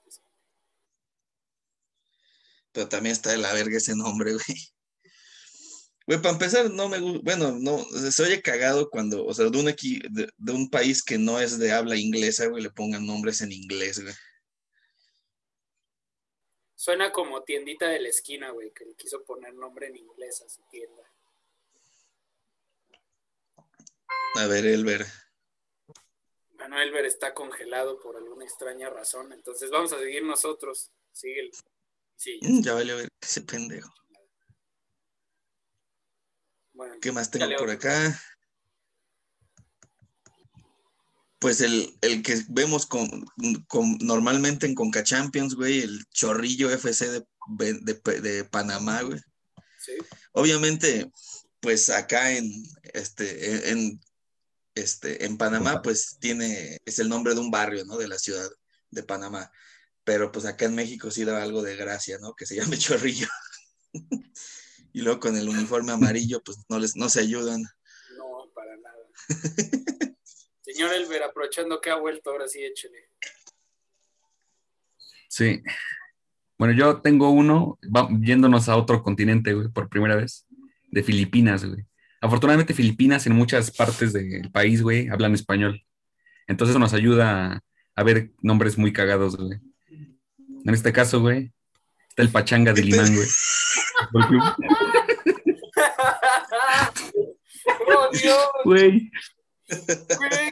Pero 2.77 2.89
también 2.89 3.13
está 3.13 3.31
de 3.31 3.39
la 3.39 3.51
verga 3.53 3.77
ese 3.77 3.95
nombre, 3.95 4.33
güey. 4.33 4.57
Güey, 6.05 6.21
para 6.21 6.33
empezar, 6.33 6.69
no 6.69 6.87
me 6.87 6.99
gusta, 6.99 7.21
bueno, 7.23 7.51
no, 7.53 7.83
se 7.85 8.21
oye 8.21 8.39
cagado 8.43 8.91
cuando, 8.91 9.25
o 9.25 9.33
sea, 9.33 9.49
de 9.49 9.57
un, 9.57 9.65
de, 9.65 10.29
de 10.37 10.51
un 10.51 10.69
país 10.69 11.03
que 11.03 11.17
no 11.17 11.39
es 11.39 11.57
de 11.57 11.71
habla 11.71 11.95
inglesa, 11.95 12.45
güey, 12.45 12.61
le 12.61 12.69
pongan 12.69 13.07
nombres 13.07 13.41
en 13.41 13.51
inglés, 13.51 13.99
güey. 13.99 14.13
Suena 16.75 17.11
como 17.11 17.41
tiendita 17.41 17.87
de 17.87 17.99
la 17.99 18.09
esquina, 18.09 18.51
güey, 18.51 18.71
que 18.71 18.85
le 18.85 18.93
quiso 18.93 19.23
poner 19.25 19.55
nombre 19.55 19.87
en 19.87 19.95
inglés 19.95 20.43
a 20.43 20.47
su 20.47 20.61
tienda. 20.69 21.01
A 24.35 24.45
ver, 24.45 24.67
Elber. 24.67 25.03
Bueno, 26.51 26.79
Elber 26.79 27.05
está 27.05 27.33
congelado 27.33 27.99
por 27.99 28.17
alguna 28.17 28.45
extraña 28.45 28.91
razón, 28.91 29.33
entonces 29.33 29.71
vamos 29.71 29.91
a 29.93 29.97
seguir 29.97 30.23
nosotros. 30.23 30.91
Sigue. 31.11 31.49
Sí, 32.17 32.39
ya 32.41 32.73
Mm, 32.73 32.75
vale 32.77 32.93
ver 32.95 33.09
ese 33.21 33.41
pendejo. 33.41 33.93
Bueno, 36.73 36.95
¿Qué 37.01 37.11
más 37.11 37.31
tengo 37.31 37.55
por 37.57 37.69
acá? 37.69 38.19
Pues 41.39 41.61
el, 41.61 41.95
el 42.01 42.23
que 42.23 42.43
vemos 42.49 42.85
con, 42.87 43.07
con- 43.67 43.97
normalmente 43.99 44.65
en 44.65 44.73
Conca 44.75 45.03
Champions, 45.03 45.53
güey, 45.55 45.81
el 45.81 46.03
Chorrillo 46.09 46.71
FC 46.71 47.09
de, 47.09 47.73
de- 47.81 48.21
de 48.21 48.43
Panamá, 48.45 49.03
güey. 49.03 49.19
Sí. 49.79 49.93
Obviamente, 50.33 51.11
pues 51.59 51.89
acá 51.91 52.31
en 52.31 52.51
este, 52.93 53.69
en, 53.71 54.01
este, 54.73 55.25
en 55.25 55.37
Panamá, 55.37 55.81
pues 55.83 56.17
tiene, 56.19 56.79
es 56.85 56.97
el 56.99 57.09
nombre 57.09 57.35
de 57.35 57.39
un 57.39 57.51
barrio, 57.51 57.85
¿no? 57.85 57.97
De 57.97 58.07
la 58.07 58.17
ciudad 58.17 58.49
de 58.89 59.03
Panamá. 59.03 59.51
Pero 60.07 60.31
pues 60.31 60.45
acá 60.45 60.63
en 60.63 60.73
México 60.75 61.11
sí 61.11 61.25
da 61.25 61.43
algo 61.43 61.61
de 61.61 61.75
gracia, 61.75 62.17
¿no? 62.21 62.33
Que 62.33 62.45
se 62.45 62.55
llame 62.55 62.77
Chorrillo. 62.77 63.27
y 64.93 65.01
luego 65.01 65.19
con 65.19 65.35
el 65.35 65.49
uniforme 65.49 65.91
amarillo, 65.91 66.41
pues 66.45 66.59
no 66.69 66.79
les, 66.79 66.95
no 66.95 67.09
se 67.09 67.19
ayudan. 67.19 67.61
No, 68.17 68.49
para 68.55 68.77
nada. 68.77 70.15
Señor 70.61 70.93
Elber, 70.93 71.23
aprovechando 71.23 71.81
que 71.81 71.89
ha 71.89 71.95
vuelto, 71.99 72.29
ahora 72.29 72.47
sí 72.47 72.63
échele. 72.63 73.09
Sí. 75.27 75.61
Bueno, 76.57 76.73
yo 76.73 77.01
tengo 77.01 77.29
uno, 77.29 77.77
va- 77.93 78.07
yéndonos 78.21 78.69
a 78.69 78.77
otro 78.77 79.03
continente, 79.03 79.53
güey, 79.53 79.67
por 79.67 79.89
primera 79.89 80.15
vez, 80.15 80.45
de 80.89 81.03
Filipinas, 81.03 81.65
güey. 81.65 81.85
Afortunadamente, 82.21 82.73
Filipinas 82.73 83.27
en 83.27 83.33
muchas 83.33 83.71
partes 83.71 84.13
del 84.13 84.49
país, 84.51 84.81
güey, 84.81 85.09
hablan 85.09 85.33
español. 85.33 85.83
Entonces 86.47 86.71
eso 86.71 86.79
nos 86.79 86.93
ayuda 86.93 87.55
a, 87.55 87.61
a 87.95 88.03
ver 88.03 88.31
nombres 88.41 88.77
muy 88.77 88.93
cagados, 88.93 89.35
güey. 89.35 89.59
En 90.65 90.73
este 90.73 90.91
caso, 90.93 91.21
güey, 91.21 91.51
está 92.09 92.21
el 92.23 92.29
Pachanga 92.29 92.73
de 92.73 92.81
¿Qué 92.81 92.87
Limán, 92.87 93.15
güey. 93.15 93.27
¡Oh, 97.87 98.09
Dios! 98.11 98.47
Güey, 98.65 99.11
Güey, 99.69 100.49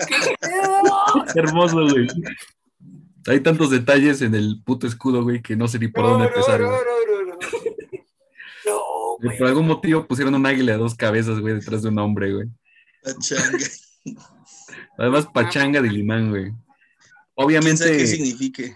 qué 1.34 1.39
hermoso, 1.39 1.88
güey. 1.88 2.08
Hay 3.28 3.39
tantos 3.39 3.70
detalles 3.72 4.22
en 4.22 4.36
el 4.36 4.62
puto 4.63 4.88
escudo, 4.88 5.24
güey, 5.24 5.41
que 5.41 5.56
no 5.56 5.68
sé 5.68 5.80
ni 5.80 5.88
por 5.88 6.04
No, 6.04 6.10
dónde 6.12 6.26
no, 6.26 6.32
empezar, 6.32 6.60
no, 6.60 6.68
güey. 6.68 6.80
no, 6.80 7.24
no, 7.24 7.32
no. 7.32 7.38
Güey. 9.22 9.38
Por 9.38 9.48
algún 9.48 9.68
motivo 9.68 10.06
pusieron 10.06 10.36
un 10.36 10.46
águila 10.46 10.74
de 10.74 10.78
dos 10.78 10.96
cabezas, 10.96 11.39
güey, 11.39 11.56
detrás 11.56 11.82
de 11.82 11.89
un 11.89 12.00
hombre, 12.00 12.34
güey. 12.34 12.48
Pachanga. 13.04 13.58
Además, 14.98 15.28
pachanga 15.34 15.82
de 15.82 15.89
limán, 15.89 16.30
güey. 16.30 16.44
¿Quién 16.44 16.56
Obviamente, 17.36 17.98
qué 17.98 18.08
signifique? 18.08 18.76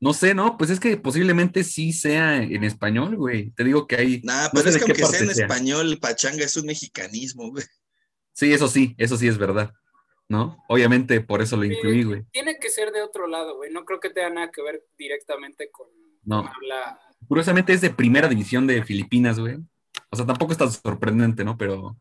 No 0.00 0.12
sé, 0.12 0.34
¿no? 0.34 0.56
Pues 0.56 0.70
es 0.70 0.78
que 0.80 0.96
posiblemente 0.96 1.64
sí 1.64 1.92
sea 1.92 2.36
en 2.36 2.62
español, 2.64 3.16
güey. 3.16 3.50
Te 3.50 3.64
digo 3.64 3.86
que 3.86 3.96
hay. 3.96 4.20
Nah, 4.22 4.44
no 4.44 4.50
pero 4.52 4.62
sé 4.64 4.68
es 4.70 4.76
que 4.84 4.92
aunque 4.92 5.04
sea 5.06 5.20
en 5.20 5.34
sea. 5.34 5.46
español, 5.46 5.98
pachanga 6.00 6.44
es 6.44 6.56
un 6.56 6.66
mexicanismo, 6.66 7.50
güey. 7.50 7.64
Sí, 8.32 8.52
eso 8.52 8.68
sí, 8.68 8.94
eso 8.98 9.16
sí 9.16 9.26
es 9.26 9.38
verdad. 9.38 9.72
¿No? 10.28 10.62
Obviamente 10.68 11.20
por 11.22 11.40
eso 11.40 11.56
lo 11.56 11.64
incluí, 11.64 12.04
güey. 12.04 12.22
Tiene 12.30 12.58
que 12.60 12.68
ser 12.68 12.92
de 12.92 13.02
otro 13.02 13.26
lado, 13.26 13.56
güey. 13.56 13.72
No 13.72 13.84
creo 13.84 13.98
que 13.98 14.10
tenga 14.10 14.30
nada 14.30 14.50
que 14.50 14.62
ver 14.62 14.84
directamente 14.98 15.70
con 15.72 15.86
No. 16.22 16.42
con 16.42 16.52
habla. 16.54 17.00
Curiosamente 17.26 17.72
es 17.72 17.80
de 17.80 17.90
primera 17.90 18.28
división 18.28 18.66
de 18.66 18.84
Filipinas, 18.84 19.40
güey. 19.40 19.56
O 20.10 20.16
sea, 20.16 20.26
tampoco 20.26 20.52
es 20.52 20.58
tan 20.58 20.70
sorprendente, 20.70 21.44
¿no? 21.44 21.56
Pero, 21.56 21.98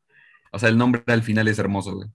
o 0.52 0.60
sea, 0.60 0.70
el 0.70 0.78
nombre 0.78 1.02
al 1.08 1.24
final 1.24 1.48
es 1.48 1.58
hermoso, 1.58 1.96
güey. 1.96 2.10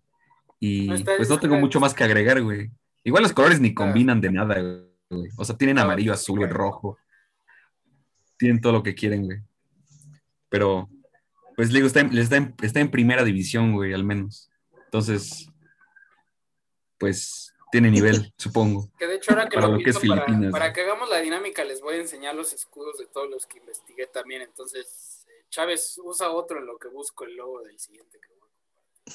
Y 0.60 0.86
No 0.86 0.96
pues 1.16 1.28
no 1.28 1.40
tengo 1.40 1.56
mucho 1.56 1.80
más 1.80 1.94
que 1.94 2.04
agregar, 2.04 2.40
güey. 2.42 2.70
Igual 3.04 3.24
los 3.24 3.32
colores 3.32 3.58
ni 3.58 3.74
combinan 3.74 4.20
de 4.20 4.30
nada, 4.30 4.60
güey. 4.60 4.91
O 5.36 5.44
sea, 5.44 5.56
tienen 5.56 5.76
No, 5.76 5.82
amarillo, 5.82 6.12
azul, 6.12 6.38
güey, 6.38 6.50
rojo. 6.50 6.98
Tienen 8.38 8.60
todo 8.60 8.72
lo 8.72 8.82
que 8.82 8.94
quieren, 8.94 9.24
güey. 9.24 9.38
Pero, 10.48 10.88
pues 11.56 11.70
le 11.70 11.78
digo, 11.78 11.86
está 11.86 12.00
en, 12.00 12.16
está 12.18 12.36
en- 12.36 12.54
está 12.62 12.80
en 12.80 12.90
primera 12.90 13.24
división, 13.24 13.72
güey, 13.74 13.92
al 13.94 14.04
menos. 14.04 14.50
Entonces, 14.84 15.46
pues 16.98 17.52
tiene 17.70 17.90
nivel, 17.90 18.32
supongo. 18.36 18.90
Que 18.98 19.06
de 19.06 19.14
hecho 19.16 19.30
ahora 19.32 19.48
que 19.48 19.54
Para 19.56 19.68
lo 19.68 19.74
lo 19.78 19.84
que 19.84 19.90
es 19.90 19.98
para, 19.98 20.24
Filipinas, 20.24 20.52
para 20.52 20.72
que 20.72 20.80
hagamos 20.82 21.08
la 21.08 21.18
dinámica 21.20 21.64
les 21.64 21.80
voy 21.80 21.94
a 21.96 22.00
enseñar 22.00 22.34
los 22.34 22.52
escudos 22.52 22.98
de 22.98 23.06
todos 23.06 23.30
los 23.30 23.46
que 23.46 23.58
investigué 23.58 24.06
también. 24.06 24.42
Entonces, 24.42 25.26
Chávez 25.50 25.98
usa 26.04 26.30
otro 26.30 26.58
en 26.58 26.66
lo 26.66 26.78
que 26.78 26.88
busco 26.88 27.24
el 27.24 27.36
logo 27.36 27.62
del 27.62 27.78
siguiente 27.78 28.18
que 28.20 28.28
voy 28.28 28.48
a 28.48 29.12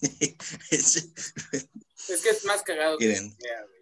Es- 0.70 1.12
Es 2.08 2.22
que 2.22 2.30
es 2.30 2.44
más 2.46 2.62
cagado 2.62 2.96
que 2.98 3.14
sea, 3.14 3.62
güey. 3.66 3.77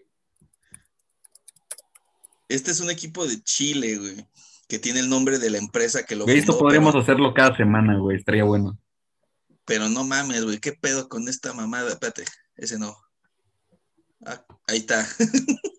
Este 2.49 2.71
es 2.71 2.81
un 2.81 2.91
equipo 2.91 3.27
de 3.27 3.43
Chile, 3.43 3.99
güey, 3.99 4.27
que 4.69 4.79
tiene 4.79 5.01
el 5.01 5.09
nombre 5.09 5.39
de 5.39 5.51
la 5.51 5.59
empresa 5.59 6.05
que 6.05 6.15
lo 6.17 6.25
Güey, 6.25 6.39
esto 6.39 6.59
podríamos 6.59 6.93
pero, 6.93 7.03
hacerlo 7.03 7.35
cada 7.35 7.57
semana, 7.57 7.99
güey. 7.99 8.17
Estaría 8.19 8.45
bueno. 8.45 8.79
pero 9.65 9.89
no 9.89 10.05
mames, 10.05 10.45
güey, 10.45 10.59
¿qué 10.59 10.73
pedo 10.73 11.09
con 11.09 11.29
esta 11.29 11.53
mamada? 11.53 11.91
Espérate, 11.91 12.25
ese 12.57 12.79
no. 12.79 12.97
Ah, 14.25 14.45
ahí 14.67 14.79
está. 14.79 15.07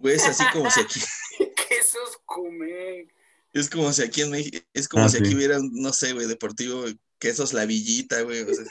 Güey, 0.00 0.14
es 0.16 0.26
así 0.26 0.42
como 0.50 0.70
si 0.70 0.80
aquí, 0.80 0.98
Quesos 1.68 2.18
come. 2.24 3.06
es 3.52 3.68
como 3.68 3.92
si 3.92 4.02
aquí 4.02 4.22
en 4.22 4.30
México, 4.30 4.58
es 4.72 4.88
como 4.88 5.04
Ah, 5.04 5.08
si 5.10 5.18
aquí 5.18 5.34
hubiera, 5.34 5.58
no 5.60 5.92
sé, 5.92 6.14
güey, 6.14 6.26
deportivo, 6.26 6.84
quesos 7.18 7.52
la 7.52 7.66
villita, 7.66 8.22
güey. 8.22 8.40
O 8.40 8.54
sea, 8.54 8.64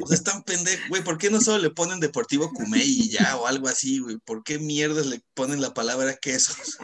sea, 0.08 0.16
están 0.16 0.44
pendejos, 0.44 0.88
güey, 0.90 1.04
¿por 1.04 1.18
qué 1.18 1.30
no 1.30 1.42
solo 1.42 1.60
le 1.60 1.70
ponen 1.70 2.00
deportivo 2.00 2.52
Cumey 2.54 2.82
y 2.82 3.10
ya, 3.10 3.38
o 3.38 3.48
algo 3.48 3.68
así, 3.68 4.00
güey? 4.00 4.18
¿Por 4.18 4.44
qué 4.44 4.60
mierdas 4.60 5.06
le 5.06 5.22
ponen 5.34 5.62
la 5.62 5.74
palabra 5.74 6.18
quesos? 6.18 6.78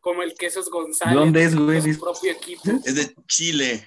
Como 0.00 0.22
el 0.22 0.34
Quesos 0.34 0.68
González. 0.68 1.14
¿Dónde 1.14 1.44
es, 1.44 1.54
güey? 1.54 1.80
Su 1.80 2.00
propio 2.00 2.32
equipo. 2.32 2.62
Es 2.84 2.96
de 2.96 3.14
Chile. 3.28 3.86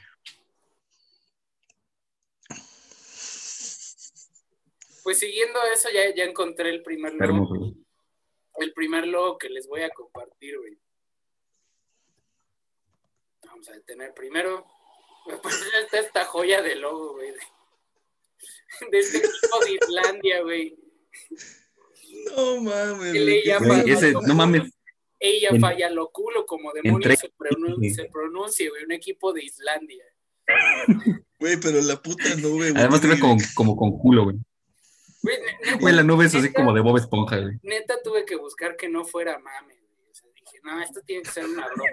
Pues 5.04 5.20
siguiendo 5.20 5.60
eso, 5.74 5.90
ya, 5.94 6.16
ya 6.16 6.24
encontré 6.24 6.70
el 6.70 6.82
primer 6.82 7.14
logo. 7.16 7.74
El 8.56 8.74
primer 8.74 9.06
logo 9.06 9.38
que 9.38 9.50
les 9.50 9.68
voy 9.68 9.82
a 9.82 9.90
compartir, 9.90 10.58
güey. 10.58 10.80
Vamos 13.46 13.68
a 13.68 13.74
detener 13.74 14.14
primero. 14.14 14.66
Pues 15.44 15.72
ya 15.72 15.80
está 15.80 16.00
esta 16.00 16.26
joya 16.26 16.62
de 16.62 16.76
logo, 16.76 17.14
güey. 17.16 17.34
De, 18.92 19.00
este 19.00 19.18
equipo 19.20 19.60
de 19.66 19.72
Islandia, 19.74 20.42
güey. 20.42 20.78
No 22.36 22.62
mames, 22.62 23.14
Que 23.14 23.20
güey, 23.24 23.26
le 23.26 23.42
¿qué 23.44 23.48
llama- 23.50 23.68
Güey, 23.82 23.92
ese, 23.92 24.12
no 24.14 24.36
mames, 24.36 24.72
Ella 25.20 25.50
En- 25.52 25.62
falla 25.62 25.90
lo 25.90 26.10
culo, 26.12 26.46
como 26.46 26.72
demonios 26.74 27.18
se, 27.20 27.32
pronun- 27.34 27.94
se 27.94 28.06
pronuncia, 28.06 28.70
güey. 28.70 28.84
Un 28.84 28.92
equipo 28.92 29.32
de 29.34 29.44
Islandia. 29.46 30.04
Güey, 31.40 31.58
pero 31.62 31.82
la 31.82 32.02
puta 32.02 32.36
nube, 32.36 32.72
güey. 32.72 32.74
además 32.76 33.02
te 33.02 33.08
ve 33.08 33.16
tiene- 33.16 33.22
como, 33.30 33.42
como 33.56 33.76
con 33.78 33.98
culo, 33.98 34.26
güey. 34.26 34.36
Güey, 35.24 35.38
ne- 35.40 35.58
neta, 35.64 35.78
Güey, 35.80 35.96
la 35.96 36.04
nube 36.04 36.26
es 36.26 36.36
así 36.36 36.52
como 36.54 36.74
de 36.74 36.82
Bob 36.82 36.98
Esponja, 36.98 37.38
güey. 37.40 37.56
Neta 37.64 37.96
tuve 38.04 38.26
que 38.26 38.36
buscar 38.36 38.76
que 38.76 38.90
no 38.90 39.06
fuera 39.06 39.40
mame, 39.40 39.74
güey. 39.80 40.10
O 40.12 40.14
sea, 40.14 40.30
dije, 40.36 40.60
no, 40.64 40.82
esto 40.82 41.02
tiene 41.06 41.24
que 41.24 41.32
ser 41.32 41.46
una 41.46 41.66
broma. 41.68 41.90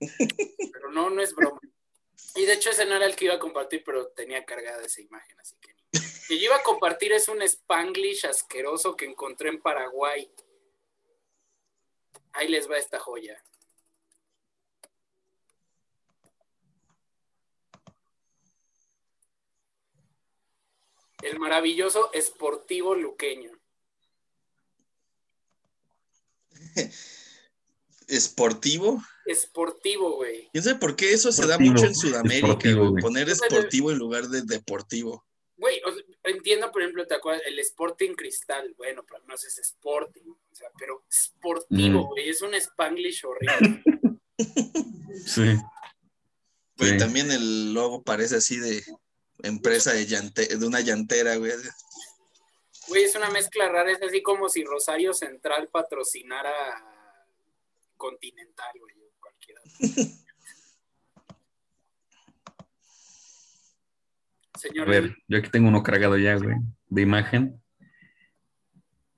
Pero 0.72 0.90
no, 0.92 1.10
no 1.10 1.20
es 1.20 1.34
broma. 1.34 1.60
Y 2.34 2.46
de 2.46 2.54
hecho 2.54 2.70
ese 2.70 2.84
no 2.84 2.96
era 2.96 3.06
el 3.06 3.16
que 3.16 3.26
iba 3.26 3.34
a 3.34 3.38
compartir, 3.38 3.82
pero 3.84 4.08
tenía 4.08 4.44
cargada 4.44 4.84
esa 4.84 5.00
imagen, 5.00 5.38
así 5.40 5.56
que... 5.60 5.74
Que 6.28 6.38
yo 6.38 6.44
iba 6.44 6.56
a 6.56 6.62
compartir 6.62 7.12
es 7.12 7.28
un 7.28 7.40
spanglish 7.40 8.26
asqueroso 8.26 8.94
que 8.94 9.06
encontré 9.06 9.48
en 9.48 9.62
Paraguay. 9.62 10.30
Ahí 12.32 12.48
les 12.48 12.70
va 12.70 12.76
esta 12.76 12.98
joya. 12.98 13.42
El 21.22 21.40
maravilloso 21.40 22.12
esportivo 22.12 22.94
luqueño. 22.94 23.58
Esportivo. 28.06 29.02
Esportivo, 29.28 30.16
güey. 30.16 30.48
¿Quién 30.52 30.64
sabe 30.64 30.78
por 30.78 30.96
qué 30.96 31.12
eso 31.12 31.30
se 31.32 31.42
da 31.46 31.54
Esportivo, 31.54 31.72
mucho 31.74 31.86
en 31.86 31.94
Sudamérica, 31.94 32.46
esportivo, 32.48 32.90
güey? 32.90 33.02
Poner 33.02 33.28
esportivo 33.28 33.90
en 33.92 33.98
lugar 33.98 34.28
de 34.28 34.42
deportivo. 34.42 35.24
Güey, 35.56 35.80
o 35.84 35.92
sea, 35.92 36.02
entiendo, 36.24 36.70
por 36.70 36.82
ejemplo, 36.82 37.06
¿te 37.06 37.14
acuerdas? 37.14 37.42
El 37.46 37.58
Sporting 37.58 38.14
Cristal, 38.14 38.74
bueno, 38.76 39.04
pero 39.06 39.22
no 39.26 39.34
es 39.34 39.44
Sporting, 39.58 40.22
o 40.30 40.54
sea, 40.54 40.68
pero 40.78 41.04
sportivo, 41.10 42.04
Mm. 42.04 42.06
güey, 42.08 42.28
es 42.28 42.42
un 42.42 42.54
Spanglish 42.54 43.24
horrible. 43.24 43.82
Sí. 45.26 45.56
Güey, 46.76 46.90
Sí. 46.92 46.96
también 46.98 47.30
el 47.32 47.74
logo 47.74 48.02
parece 48.04 48.36
así 48.36 48.56
de 48.56 48.82
empresa 49.42 49.92
de, 49.92 50.06
llante- 50.06 50.46
de 50.56 50.64
una 50.66 50.80
llantera, 50.80 51.34
güey. 51.36 51.50
Güey, 52.86 53.02
es 53.02 53.16
una 53.16 53.28
mezcla 53.30 53.68
rara, 53.68 53.90
es 53.90 54.00
así 54.00 54.22
como 54.22 54.48
si 54.48 54.62
Rosario 54.64 55.12
Central 55.12 55.68
patrocinara 55.68 56.52
Continental, 57.96 58.72
güey, 58.78 58.94
cualquiera. 59.78 60.18
A 64.52 64.58
Señor, 64.58 64.88
ver, 64.88 65.16
yo 65.28 65.38
aquí 65.38 65.50
tengo 65.50 65.68
uno 65.68 65.82
cargado 65.82 66.16
ya, 66.16 66.36
güey, 66.36 66.56
de 66.88 67.02
imagen. 67.02 67.62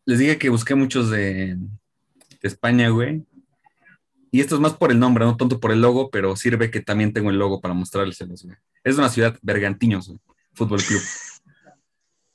Les 0.05 0.19
dije 0.19 0.39
que 0.39 0.51
busqué 0.51 0.75
muchos 0.75 1.11
de, 1.11 1.57
de 1.57 1.69
España, 2.43 2.89
güey. 2.91 3.25
Y 4.31 4.41
esto 4.41 4.55
es 4.55 4.61
más 4.61 4.75
por 4.75 4.93
el 4.93 4.99
nombre, 4.99 5.25
no 5.25 5.37
tanto 5.37 5.59
por 5.59 5.73
el 5.73 5.81
logo, 5.81 6.11
pero 6.11 6.37
sirve 6.37 6.71
que 6.71 6.81
también 6.81 7.13
tengo 7.13 7.31
el 7.31 7.39
logo 7.39 7.61
para 7.61 7.75
mostrárselos, 7.75 8.45
güey. 8.45 8.57
Es 8.85 8.97
una 8.97 9.09
ciudad, 9.09 9.39
Bergantiños, 9.43 10.09
güey. 10.09 10.21
Fútbol 10.53 10.83
Club. 10.83 11.01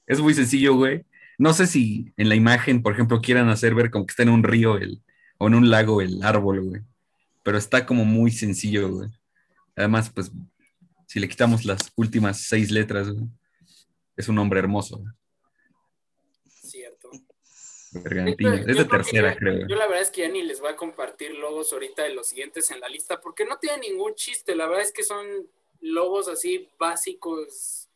es 0.08 0.20
muy 0.20 0.34
sencillo, 0.34 0.76
güey. 0.76 1.06
No 1.38 1.54
sé 1.54 1.68
si 1.68 2.14
en 2.18 2.30
la 2.30 2.36
imagen, 2.36 2.82
por 2.82 2.94
ejemplo, 2.94 3.22
quieran 3.22 3.50
hacer 3.50 3.76
ver 3.76 3.92
como 3.92 4.06
que 4.06 4.12
está 4.12 4.24
en 4.24 4.30
un 4.30 4.44
río 4.44 4.78
el, 4.78 5.02
o 5.38 5.48
en 5.48 5.56
un 5.56 5.70
lago 5.70 6.02
el 6.02 6.24
árbol, 6.24 6.62
güey. 6.62 6.82
Pero 7.46 7.60
está 7.60 7.86
como 7.86 8.06
muy 8.06 8.32
sencillo, 8.32 8.90
güey. 8.90 9.10
Además, 9.76 10.10
pues, 10.10 10.32
si 11.08 11.20
le 11.20 11.30
quitamos 11.30 11.64
las 11.64 11.94
últimas 11.96 12.42
seis 12.42 12.72
letras, 12.72 13.08
güey, 13.08 13.28
es 14.18 14.28
un 14.28 14.34
nombre 14.34 14.58
hermoso, 14.58 14.98
güey. 14.98 15.14
cierto. 16.44 17.12
Bergantiños. 17.92 18.66
Yo 18.66 18.72
Es 18.72 18.78
de 18.78 18.86
tercera, 18.86 19.36
creo. 19.38 19.68
Yo 19.68 19.76
la 19.76 19.86
verdad 19.86 20.02
es 20.02 20.10
que 20.10 20.22
ya 20.22 20.28
ni 20.28 20.42
les 20.42 20.60
voy 20.60 20.72
a 20.72 20.76
compartir 20.76 21.36
logos 21.36 21.72
ahorita 21.72 22.02
de 22.02 22.16
los 22.16 22.30
siguientes 22.30 22.72
en 22.72 22.80
la 22.80 22.90
lista, 22.90 23.22
porque 23.22 23.46
no 23.46 23.60
tienen 23.60 23.82
ningún 23.82 24.16
chiste. 24.16 24.56
La 24.56 24.66
verdad 24.66 24.82
es 24.82 24.92
que 24.92 25.04
son 25.04 25.28
logos 25.82 26.28
así 26.28 26.68
básicos 26.80 27.92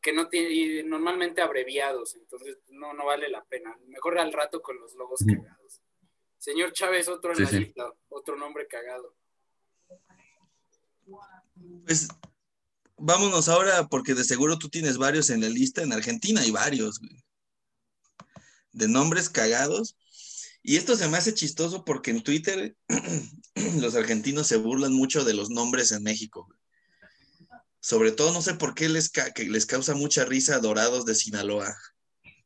que 0.00 0.14
no 0.14 0.28
tienen, 0.28 0.88
normalmente 0.88 1.42
abreviados, 1.42 2.14
entonces 2.14 2.56
no, 2.70 2.94
no 2.94 3.04
vale 3.04 3.28
la 3.28 3.44
pena. 3.44 3.76
Mejor 3.86 4.18
al 4.18 4.32
rato 4.32 4.62
con 4.62 4.80
los 4.80 4.94
logos 4.94 5.20
cagados. 5.26 5.82
Señor 6.38 6.72
Chávez, 6.72 7.08
otro 7.08 7.30
en 7.32 7.36
Sí, 7.36 7.42
la 7.42 7.48
sí. 7.50 7.58
lista, 7.60 7.92
otro 8.08 8.36
nombre 8.36 8.66
cagado. 8.68 9.14
Pues 11.84 12.08
vámonos 12.96 13.48
ahora, 13.48 13.88
porque 13.88 14.14
de 14.14 14.24
seguro 14.24 14.58
tú 14.58 14.68
tienes 14.68 14.98
varios 14.98 15.30
en 15.30 15.40
la 15.40 15.48
lista. 15.48 15.82
En 15.82 15.92
Argentina 15.92 16.40
hay 16.40 16.50
varios, 16.50 16.98
güey. 17.00 17.24
De 18.72 18.88
nombres 18.88 19.28
cagados. 19.28 19.96
Y 20.62 20.76
esto 20.76 20.96
se 20.96 21.08
me 21.08 21.16
hace 21.16 21.34
chistoso 21.34 21.84
porque 21.84 22.10
en 22.10 22.22
Twitter 22.22 22.76
los 23.80 23.94
argentinos 23.94 24.46
se 24.46 24.56
burlan 24.56 24.92
mucho 24.92 25.24
de 25.24 25.34
los 25.34 25.50
nombres 25.50 25.92
en 25.92 26.02
México. 26.02 26.44
güey. 26.46 26.58
Sobre 27.80 28.12
todo, 28.12 28.32
no 28.32 28.42
sé 28.42 28.54
por 28.54 28.74
qué 28.74 28.88
les, 28.88 29.08
ca- 29.08 29.32
que 29.32 29.44
les 29.44 29.64
causa 29.64 29.94
mucha 29.94 30.24
risa 30.24 30.58
Dorados 30.58 31.04
de 31.06 31.14
Sinaloa. 31.14 31.74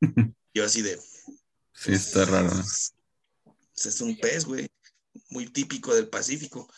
Yo 0.55 0.65
así 0.65 0.83
de, 0.83 1.01
Sí, 1.75 1.93
está 1.93 2.25
raro. 2.27 2.51
¿no? 2.55 2.63
Pues, 3.75 3.87
es 3.87 4.01
un 4.01 4.17
pez, 4.19 4.45
güey, 4.45 4.69
muy 5.31 5.47
típico 5.47 5.95
del 5.95 6.09
Pacífico. 6.09 6.69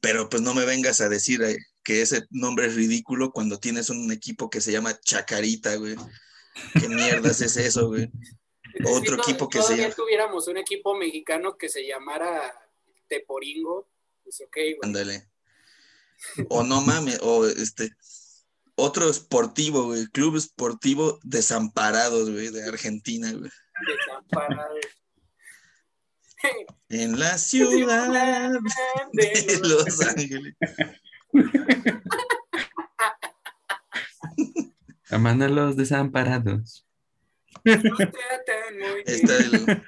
Pero 0.00 0.28
pues 0.28 0.42
no 0.42 0.54
me 0.54 0.64
vengas 0.64 1.00
a 1.00 1.08
decir 1.08 1.42
eh, 1.42 1.56
que 1.84 2.02
ese 2.02 2.22
nombre 2.30 2.66
es 2.66 2.74
ridículo 2.74 3.30
cuando 3.30 3.58
tienes 3.58 3.90
un 3.90 4.10
equipo 4.12 4.50
que 4.50 4.60
se 4.60 4.72
llama 4.72 4.98
Chacarita, 5.00 5.76
güey. 5.76 5.96
¿Qué 6.78 6.88
mierdas 6.88 7.40
es 7.40 7.56
eso, 7.56 7.88
güey? 7.88 8.10
Otro 8.84 9.16
equipo 9.16 9.48
que 9.48 9.62
se 9.62 9.76
llama- 9.76 9.94
tuviéramos 9.94 10.48
un 10.48 10.56
equipo 10.58 10.96
mexicano 10.96 11.56
que 11.56 11.68
se 11.68 11.86
llamara 11.86 12.54
Teporingo, 13.08 13.88
pues 14.24 14.40
ok, 14.40 14.54
güey. 14.56 14.78
Ándale. 14.82 15.30
O 16.48 16.64
no 16.64 16.80
mames, 16.80 17.18
o 17.22 17.46
este, 17.46 17.90
otro 18.74 19.08
esportivo, 19.08 19.84
güey, 19.84 20.06
Club 20.06 20.36
Esportivo 20.36 21.18
Desamparados, 21.22 22.30
güey, 22.30 22.50
de 22.50 22.64
Argentina, 22.64 23.32
güey. 23.32 23.50
En 26.90 27.18
la 27.18 27.36
ciudad 27.36 28.08
de 29.12 29.58
Los 29.60 30.00
Ángeles. 30.06 30.54
Aman 35.10 35.42
a 35.42 35.48
los 35.48 35.76
desamparados. 35.76 36.86
Está 37.64 39.36
el 39.38 39.82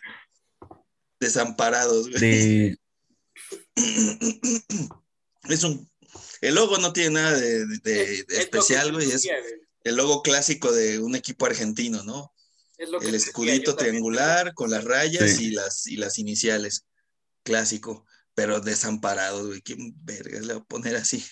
Desamparados, 1.20 2.08
güey. 2.08 2.20
De, 2.20 2.78
Es 5.48 5.64
un. 5.64 5.88
El 6.40 6.54
logo 6.54 6.78
no 6.78 6.92
tiene 6.92 7.10
nada 7.10 7.38
de, 7.38 7.66
de- 7.66 7.78
de- 7.84 8.24
especial, 8.38 8.92
güey. 8.92 9.10
Es 9.10 9.28
el 9.84 9.96
logo 9.96 10.22
clásico 10.22 10.72
de 10.72 10.98
un 10.98 11.14
equipo 11.14 11.46
argentino, 11.46 12.02
¿no? 12.02 12.32
Es 12.80 12.88
lo 12.88 12.98
que 12.98 13.08
El 13.08 13.14
escudito 13.14 13.76
triangular 13.76 14.54
con 14.54 14.70
las 14.70 14.84
rayas 14.84 15.36
Sí. 15.36 15.48
y, 15.48 15.50
las, 15.50 15.86
y 15.86 15.96
las 15.96 16.18
iniciales. 16.18 16.86
Clásico. 17.42 18.06
Pero 18.34 18.60
desamparados, 18.60 19.48
güey. 19.48 19.60
¿Quién 19.60 19.92
vergas 20.02 20.46
le 20.46 20.54
va 20.54 20.60
a 20.60 20.64
poner 20.64 20.96
así? 20.96 21.22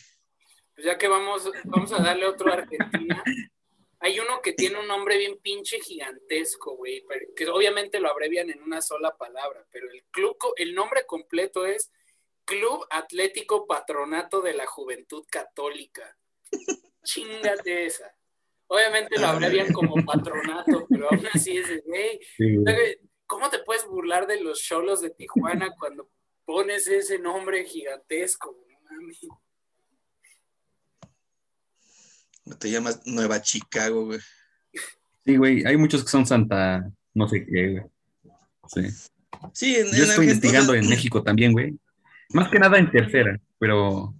Pues 0.74 0.86
ya 0.86 0.98
que 0.98 1.08
vamos, 1.08 1.50
vamos 1.64 1.90
a 1.92 2.02
darle 2.02 2.26
otro 2.26 2.50
a 2.52 2.56
Argentina. 2.56 3.24
Hay 4.00 4.20
uno 4.20 4.42
que 4.42 4.52
tiene 4.52 4.78
un 4.78 4.86
nombre 4.86 5.16
bien 5.16 5.38
pinche 5.42 5.80
gigantesco, 5.80 6.76
güey, 6.76 7.02
que 7.34 7.48
obviamente 7.48 7.98
lo 7.98 8.10
abrevian 8.10 8.50
en 8.50 8.62
una 8.62 8.80
sola 8.82 9.16
palabra, 9.16 9.66
pero 9.72 9.90
el 9.90 10.04
club, 10.10 10.36
el 10.56 10.74
nombre 10.74 11.06
completo 11.06 11.64
es 11.66 11.90
Club 12.44 12.86
Atlético 12.90 13.66
Patronato 13.66 14.40
de 14.42 14.52
la 14.52 14.66
Juventud 14.66 15.24
Católica. 15.30 16.16
Chingate 17.02 17.86
esa. 17.86 18.14
Obviamente 18.68 19.18
lo 19.18 19.26
abrevian 19.26 19.72
como 19.72 20.04
patronato, 20.04 20.86
pero 20.88 21.10
aún 21.10 21.26
así 21.32 21.56
es 21.56 21.68
de, 21.68 21.82
güey, 21.86 22.20
sí. 22.36 22.56
¿cómo 23.26 23.48
te 23.50 23.58
puedes 23.60 23.86
burlar 23.86 24.26
de 24.26 24.40
los 24.40 24.60
cholos 24.62 25.00
de 25.00 25.10
Tijuana 25.10 25.70
cuando 25.78 26.10
pones 26.44 26.86
ese 26.86 27.18
nombre 27.18 27.64
gigantesco? 27.64 28.56
No 28.70 28.80
mames. 28.90 29.18
Te 32.58 32.70
llamas 32.70 33.02
Nueva 33.06 33.40
Chicago, 33.42 34.06
güey. 34.06 34.20
Sí, 35.26 35.36
güey, 35.36 35.64
hay 35.66 35.76
muchos 35.76 36.02
que 36.02 36.08
son 36.10 36.26
Santa, 36.26 36.90
no 37.14 37.28
sé 37.28 37.44
qué, 37.44 37.70
güey. 37.72 37.84
Sí. 38.68 38.82
Sí, 39.52 39.76
en, 39.76 39.86
Yo 39.86 39.90
en 39.90 40.02
estoy 40.02 40.02
Argentina- 40.02 40.24
investigando 40.24 40.74
en 40.74 40.88
México 40.88 41.22
también, 41.22 41.52
güey. 41.52 41.78
Más 42.30 42.50
que 42.50 42.58
nada 42.58 42.78
en 42.78 42.90
tercera, 42.90 43.38
pero 43.58 44.14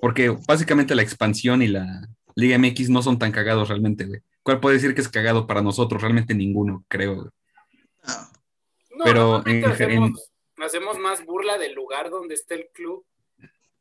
porque 0.00 0.28
básicamente 0.46 0.94
la 0.94 1.02
expansión 1.02 1.62
y 1.62 1.68
la 1.68 2.08
Liga 2.38 2.56
MX 2.58 2.88
no 2.90 3.02
son 3.02 3.18
tan 3.18 3.32
cagados 3.32 3.68
realmente, 3.68 4.04
güey. 4.04 4.20
¿Cuál 4.44 4.60
puede 4.60 4.76
decir 4.76 4.94
que 4.94 5.00
es 5.00 5.08
cagado 5.08 5.46
para 5.46 5.60
nosotros? 5.60 6.00
Realmente 6.00 6.34
ninguno, 6.34 6.84
creo. 6.88 7.16
güey. 7.16 7.28
Ah, 8.04 8.30
No, 8.96 9.04
Pero 9.04 9.42
en- 9.46 9.64
hacemos, 9.64 10.30
hacemos 10.58 10.98
más 10.98 11.24
burla 11.24 11.58
del 11.58 11.74
lugar 11.74 12.10
donde 12.10 12.34
está 12.34 12.54
el 12.54 12.68
club. 12.72 13.04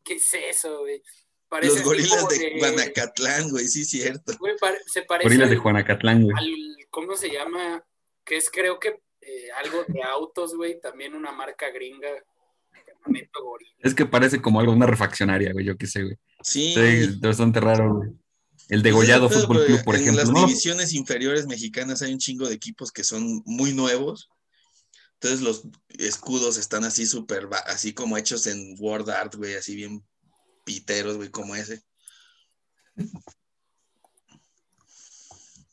¿Qué 0.03 0.15
es 0.15 0.33
eso, 0.33 0.79
güey? 0.79 1.01
Parece 1.49 1.75
los 1.75 1.83
gorilas 1.83 2.27
de 2.29 2.57
Guanacatlán, 2.59 3.49
güey, 3.51 3.67
sí, 3.67 3.85
cierto. 3.85 4.33
güey, 4.39 4.55
se 4.85 5.03
parece 5.03 5.27
Gorilas 5.27 5.49
de 5.49 5.57
Juanacatlán, 5.57 6.23
güey. 6.23 6.35
al- 6.37 6.85
¿cómo 6.89 7.15
se 7.15 7.29
llama? 7.29 7.83
Que 8.25 8.37
es 8.37 8.49
creo 8.49 8.79
que 8.79 8.99
eh, 9.21 9.47
algo 9.63 9.83
de 9.87 10.01
autos, 10.03 10.55
güey, 10.55 10.79
también 10.81 11.13
una 11.15 11.31
marca 11.31 11.69
gringa. 11.69 12.09
Gorila. 13.05 13.71
Es 13.79 13.93
que 13.95 14.05
parece 14.05 14.41
como 14.41 14.59
algo, 14.59 14.73
una 14.73 14.85
refaccionaria, 14.85 15.53
güey, 15.53 15.65
yo 15.65 15.77
qué 15.77 15.87
sé, 15.87 16.03
güey. 16.03 16.17
Sí. 16.41 16.73
Sí, 16.73 16.79
es 16.79 17.19
bastante 17.21 17.59
raro, 17.61 17.95
güey. 17.95 18.09
El 18.69 18.83
Degollado 18.83 19.29
Fútbol. 19.29 19.65
Club, 19.65 19.83
por 19.83 19.95
en 19.95 20.01
ejemplo. 20.01 20.23
las 20.23 20.31
¿no? 20.31 20.45
divisiones 20.45 20.93
inferiores 20.93 21.47
mexicanas 21.47 22.01
hay 22.01 22.11
un 22.13 22.19
chingo 22.19 22.47
de 22.47 22.55
equipos 22.55 22.91
que 22.91 23.03
son 23.03 23.41
muy 23.45 23.73
nuevos. 23.73 24.29
Entonces 25.13 25.41
los 25.41 25.63
escudos 25.97 26.57
están 26.57 26.83
así 26.83 27.05
súper, 27.07 27.47
así 27.65 27.93
como 27.93 28.17
hechos 28.17 28.45
en 28.45 28.75
Word 28.77 29.09
Art, 29.09 29.35
güey, 29.35 29.55
así 29.55 29.75
bien 29.75 30.05
piteros, 30.63 31.15
güey, 31.17 31.29
como 31.29 31.55
ese. 31.55 31.81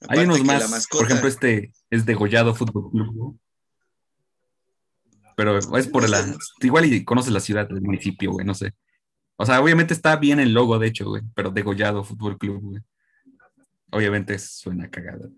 Hay 0.08 0.20
unos 0.20 0.44
más, 0.44 0.70
mascota- 0.70 0.98
por 1.00 1.06
ejemplo, 1.06 1.28
este 1.28 1.72
es 1.90 2.04
Degollado 2.06 2.54
Fútbol 2.54 2.90
Club, 2.90 3.14
¿no? 3.14 3.38
Pero 5.36 5.58
es 5.58 5.88
por 5.88 6.08
la. 6.08 6.36
Igual 6.60 6.92
y 6.92 7.04
conoces 7.04 7.32
la 7.32 7.40
ciudad, 7.40 7.66
el 7.70 7.80
municipio, 7.80 8.32
güey, 8.32 8.46
no 8.46 8.54
sé. 8.54 8.72
O 9.36 9.46
sea, 9.46 9.60
obviamente 9.60 9.94
está 9.94 10.16
bien 10.16 10.38
el 10.40 10.52
logo, 10.52 10.78
de 10.78 10.88
hecho, 10.88 11.08
güey, 11.08 11.22
pero 11.34 11.50
Degollado 11.50 12.04
Fútbol 12.04 12.38
Club, 12.38 12.60
güey. 12.60 12.82
Obviamente 13.90 14.38
suena 14.38 14.90
cagada. 14.90 15.28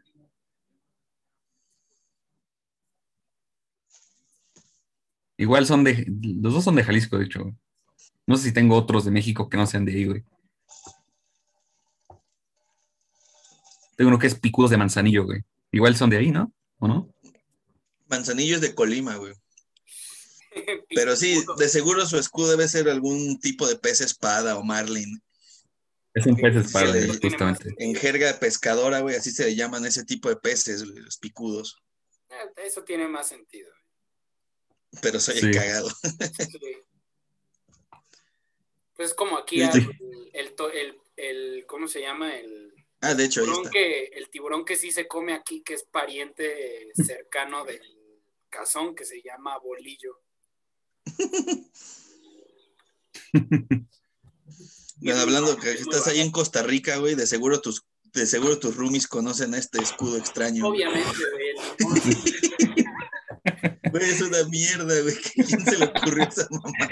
Igual 5.39 5.67
son 5.67 5.85
de. 5.85 6.07
Los 6.41 6.55
dos 6.55 6.65
son 6.65 6.77
de 6.77 6.85
Jalisco, 6.85 7.19
de 7.19 7.25
hecho. 7.27 7.43
güey. 7.43 7.55
No 8.27 8.37
sé 8.37 8.49
si 8.49 8.53
tengo 8.53 8.77
otros 8.77 9.05
de 9.05 9.11
México 9.11 9.49
que 9.49 9.57
no 9.57 9.67
sean 9.67 9.85
de 9.85 9.93
ahí, 9.93 10.05
güey. 10.05 10.25
Tengo 13.97 14.09
uno 14.09 14.19
que 14.19 14.27
es 14.27 14.35
Picudos 14.35 14.71
de 14.71 14.77
Manzanillo, 14.77 15.25
güey. 15.25 15.43
Igual 15.73 15.97
son 15.97 16.11
de 16.11 16.19
ahí, 16.19 16.31
¿no? 16.31 16.53
¿O 16.79 16.89
no? 16.89 17.09
Manzanillo 18.09 18.57
es 18.57 18.61
de 18.61 18.75
Colima, 18.75 19.17
güey. 19.17 19.35
Pero 20.95 21.17
sí, 21.17 21.43
de 21.59 21.69
seguro 21.69 22.07
su 22.07 22.19
escudo 22.19 22.51
debe 22.53 22.69
ser 22.69 22.89
algún 22.89 23.39
tipo 23.41 23.67
de 23.67 23.77
pez 23.77 24.01
espada 24.01 24.57
o 24.59 24.63
marlin. 24.65 25.21
Es 26.15 26.25
un 26.27 26.37
pez 26.37 26.57
espada, 26.57 26.95
justamente. 27.21 27.75
En 27.79 27.95
jerga 27.95 28.39
pescadora, 28.41 29.01
güey, 29.01 29.17
así 29.17 29.31
se 29.31 29.45
le 29.45 29.55
llaman 29.55 29.85
ese 29.85 30.05
tipo 30.05 30.29
de 30.31 30.37
peces, 30.37 30.81
los 30.83 31.19
picudos. 31.19 31.77
Eh, 32.31 32.65
Eso 32.65 32.83
tiene 32.85 33.07
más 33.07 33.29
sentido. 33.29 33.71
Pero 35.03 35.21
soy 35.21 35.39
Sí. 35.41 35.47
el 35.47 35.53
cagado. 35.55 35.91
Sí. 36.51 36.59
Pues 38.95 39.13
como 39.13 39.37
aquí 39.37 39.61
Sí. 39.73 39.79
el, 39.79 40.31
el, 40.33 40.55
to- 40.55 40.73
el- 40.73 40.99
el- 41.17 41.65
¿cómo 41.67 41.87
se 41.89 42.01
llama? 42.01 42.35
El 42.35 42.73
Ah, 43.03 43.15
de 43.15 43.25
hecho, 43.27 43.41
ahí 43.41 43.47
tiburón 43.47 43.67
está. 43.67 43.73
que, 43.73 44.05
el 44.15 44.31
tiburón 44.31 44.65
que 44.65 44.77
sí 44.77 44.91
se 44.91 45.07
come 45.07 45.35
aquí, 45.35 45.63
que 45.63 45.75
es 45.75 45.85
pariente 45.85 46.89
cercano 46.95 47.65
del 47.65 47.83
cazón, 48.49 48.95
que 48.95 49.05
se 49.05 49.21
llama 49.23 49.59
bolillo. 49.59 50.23
Bueno, 54.99 55.21
hablando 55.21 55.57
que 55.59 55.73
estás 55.73 56.07
ahí 56.09 56.21
en. 56.21 56.31
Costa 56.31 56.63
Rica, 56.63 56.97
güey, 56.97 57.15
de 57.15 57.27
seguro 57.27 57.61
tus, 57.61 57.87
de 58.13 58.27
seguro 58.27 58.59
tus 58.59 58.77
roomies 58.77 59.07
conocen 59.07 59.55
este 59.55 59.81
escudo 59.83 60.17
extraño. 60.17 60.67
Obviamente, 60.69 61.09
güey. 61.33 61.87
Güey, 63.93 64.11
es 64.11 64.21
una 64.21 64.43
mierda, 64.49 65.01
güey. 65.03 65.15
¿Quién 65.35 65.65
se 65.65 65.79
le 65.79 65.85
ocurrió 65.85 66.25
esa 66.25 66.49
mamada? 66.51 66.91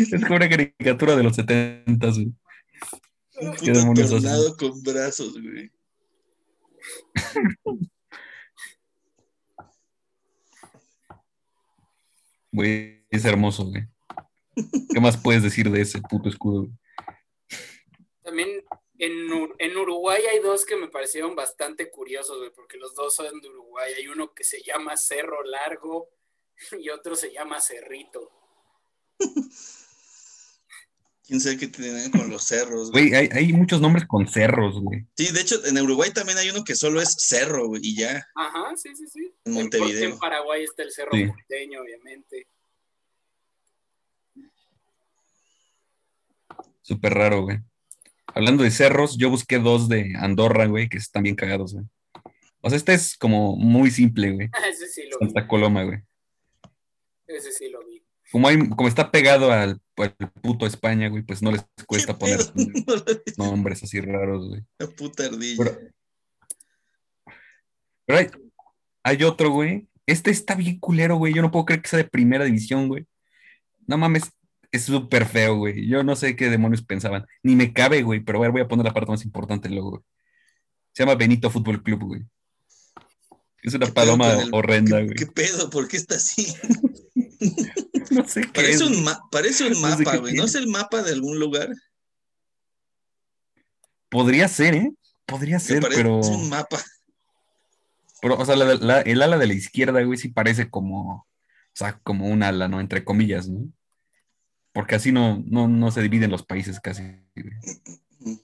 Es 0.00 0.22
como 0.22 0.36
una 0.36 0.48
caricatura 0.48 1.14
de 1.14 1.22
los 1.22 1.36
70, 1.36 2.06
güey. 2.08 2.32
Un 3.38 3.56
¿Qué 3.56 3.72
puto 3.72 4.08
tornado 4.08 4.56
con 4.56 4.82
brazos, 4.82 5.34
güey. 5.34 5.70
Güey, 12.56 13.04
es 13.10 13.22
hermoso, 13.26 13.66
güey. 13.66 13.82
¿Qué 14.90 14.98
más 14.98 15.18
puedes 15.18 15.42
decir 15.42 15.70
de 15.70 15.82
ese 15.82 16.00
puto 16.00 16.30
escudo? 16.30 16.60
güey? 16.62 16.72
También 18.22 18.64
en, 18.98 19.12
Ur- 19.28 19.54
en 19.58 19.76
Uruguay 19.76 20.22
hay 20.32 20.38
dos 20.38 20.64
que 20.64 20.74
me 20.74 20.88
parecieron 20.88 21.36
bastante 21.36 21.90
curiosos, 21.90 22.38
güey, 22.38 22.50
porque 22.50 22.78
los 22.78 22.94
dos 22.94 23.14
son 23.14 23.42
de 23.42 23.48
Uruguay. 23.50 23.92
Hay 23.98 24.08
uno 24.08 24.32
que 24.32 24.42
se 24.42 24.62
llama 24.62 24.96
Cerro 24.96 25.44
Largo 25.44 26.08
y 26.80 26.88
otro 26.88 27.14
se 27.14 27.30
llama 27.30 27.60
Cerrito. 27.60 28.32
quién 31.26 31.40
sabe 31.40 31.56
qué 31.56 31.66
tienen 31.66 32.10
con 32.10 32.30
los 32.30 32.44
cerros, 32.44 32.90
güey. 32.90 33.10
Güey, 33.10 33.14
hay, 33.14 33.28
hay 33.32 33.52
muchos 33.52 33.80
nombres 33.80 34.06
con 34.06 34.28
cerros, 34.28 34.80
güey. 34.80 35.06
Sí, 35.16 35.32
de 35.32 35.40
hecho, 35.40 35.64
en 35.66 35.78
Uruguay 35.78 36.10
también 36.12 36.38
hay 36.38 36.50
uno 36.50 36.64
que 36.64 36.74
solo 36.74 37.00
es 37.00 37.14
cerro, 37.18 37.68
güey, 37.68 37.80
y 37.84 37.96
ya. 37.96 38.26
Ajá, 38.34 38.72
sí, 38.76 38.94
sí, 38.94 39.06
sí. 39.08 39.34
En 39.44 39.54
Montevideo. 39.54 40.10
En 40.10 40.18
Paraguay 40.18 40.64
está 40.64 40.82
el 40.84 40.92
Cerro 40.92 41.10
Sí. 41.12 41.26
Porteño, 41.26 41.82
obviamente. 41.82 42.46
Súper 46.82 47.14
raro, 47.14 47.42
güey. 47.42 47.58
Hablando 48.28 48.62
de 48.62 48.70
cerros, 48.70 49.16
yo 49.18 49.30
busqué 49.30 49.58
dos 49.58 49.88
de 49.88 50.14
Andorra, 50.18 50.66
güey, 50.66 50.88
que 50.88 50.98
están 50.98 51.24
bien 51.24 51.34
cagados, 51.34 51.74
güey. 51.74 51.86
O 52.60 52.68
sea, 52.68 52.76
este 52.76 52.94
es 52.94 53.16
como 53.16 53.56
muy 53.56 53.90
simple, 53.90 54.30
güey. 54.30 54.50
Ese 54.70 54.88
sí 54.88 55.02
lo 55.08 55.18
vi. 55.18 55.26
Santa 55.26 55.48
Coloma, 55.48 55.84
güey. 55.84 55.98
Ese 57.26 57.50
sí 57.50 57.68
lo. 57.68 57.85
Como, 58.36 58.48
hay, 58.48 58.68
como 58.68 58.86
está 58.86 59.10
pegado 59.10 59.50
al, 59.50 59.80
al 59.96 60.14
puto 60.42 60.66
España, 60.66 61.08
güey, 61.08 61.22
pues 61.22 61.40
no 61.40 61.50
les 61.52 61.64
cuesta 61.86 62.12
¿Qué 62.12 62.18
poner 62.18 62.38
nombres 63.38 63.82
así 63.82 63.98
raros, 63.98 64.46
güey. 64.48 64.60
La 64.78 64.88
puta 64.88 65.24
ardilla. 65.24 65.56
Pero, 65.56 65.78
pero 68.04 68.18
hay, 68.18 68.26
hay 69.04 69.22
otro, 69.24 69.48
güey. 69.52 69.88
Este 70.04 70.30
está 70.30 70.54
bien 70.54 70.78
culero, 70.78 71.16
güey. 71.16 71.32
Yo 71.32 71.40
no 71.40 71.50
puedo 71.50 71.64
creer 71.64 71.80
que 71.80 71.88
sea 71.88 71.96
de 71.96 72.04
primera 72.04 72.44
división, 72.44 72.88
güey. 72.88 73.06
No 73.86 73.96
mames, 73.96 74.24
es 74.70 74.84
súper 74.84 75.24
feo, 75.24 75.56
güey. 75.56 75.88
Yo 75.88 76.02
no 76.04 76.14
sé 76.14 76.36
qué 76.36 76.50
demonios 76.50 76.82
pensaban. 76.84 77.24
Ni 77.42 77.56
me 77.56 77.72
cabe, 77.72 78.02
güey, 78.02 78.20
pero 78.20 78.36
a 78.36 78.42
ver, 78.42 78.50
voy 78.50 78.60
a 78.60 78.68
poner 78.68 78.84
la 78.84 78.92
parte 78.92 79.12
más 79.12 79.24
importante 79.24 79.70
luego, 79.70 79.92
güey. 79.92 80.02
Se 80.92 81.04
llama 81.04 81.14
Benito 81.14 81.48
Fútbol 81.48 81.82
Club, 81.82 82.02
güey. 82.04 82.20
Es 83.62 83.72
una 83.72 83.86
¿Qué 83.86 83.92
pedo 83.92 84.04
paloma 84.18 84.42
el- 84.42 84.50
horrenda, 84.52 84.98
¿Qué, 84.98 85.04
güey. 85.04 85.16
qué 85.16 85.26
pedo? 85.26 85.70
¿Por 85.70 85.88
qué 85.88 85.96
está 85.96 86.16
así? 86.16 86.54
No 88.10 88.26
sé 88.28 88.42
qué 88.42 88.48
Parece 88.48 88.72
es, 88.74 88.80
un, 88.82 88.92
güey. 88.92 89.02
ma- 89.04 89.20
parece 89.30 89.64
un 89.66 89.70
No 89.82 89.96
sé 89.96 89.98
mapa, 90.04 90.12
qué 90.12 90.18
güey. 90.18 90.34
¿No 90.34 90.44
es 90.44 90.54
el 90.54 90.68
mapa 90.68 91.02
de 91.02 91.12
algún 91.12 91.38
lugar? 91.38 91.68
Podría 94.08 94.48
ser, 94.48 94.74
¿eh? 94.74 94.92
Podría 95.26 95.58
ser, 95.58 95.80
parece 95.80 96.02
pero... 96.02 96.18
un 96.20 96.48
mapa. 96.48 96.78
Pero, 98.22 98.38
o 98.38 98.44
sea, 98.44 98.56
la- 98.56 98.74
la- 98.74 99.00
el 99.00 99.20
ala 99.22 99.38
de 99.38 99.46
la 99.46 99.54
izquierda, 99.54 100.02
güey, 100.02 100.18
sí 100.18 100.28
parece 100.28 100.70
como, 100.70 101.12
o 101.14 101.26
sea, 101.74 101.98
como 101.98 102.26
un 102.28 102.42
ala, 102.42 102.68
¿no? 102.68 102.80
Entre 102.80 103.04
comillas, 103.04 103.48
¿no? 103.48 103.68
Porque 104.72 104.94
así 104.94 105.10
no, 105.12 105.42
no, 105.46 105.68
no 105.68 105.90
se 105.90 106.02
dividen 106.02 106.30
los 106.30 106.44
países 106.44 106.80
casi. 106.80 107.02
güey. 107.34 108.38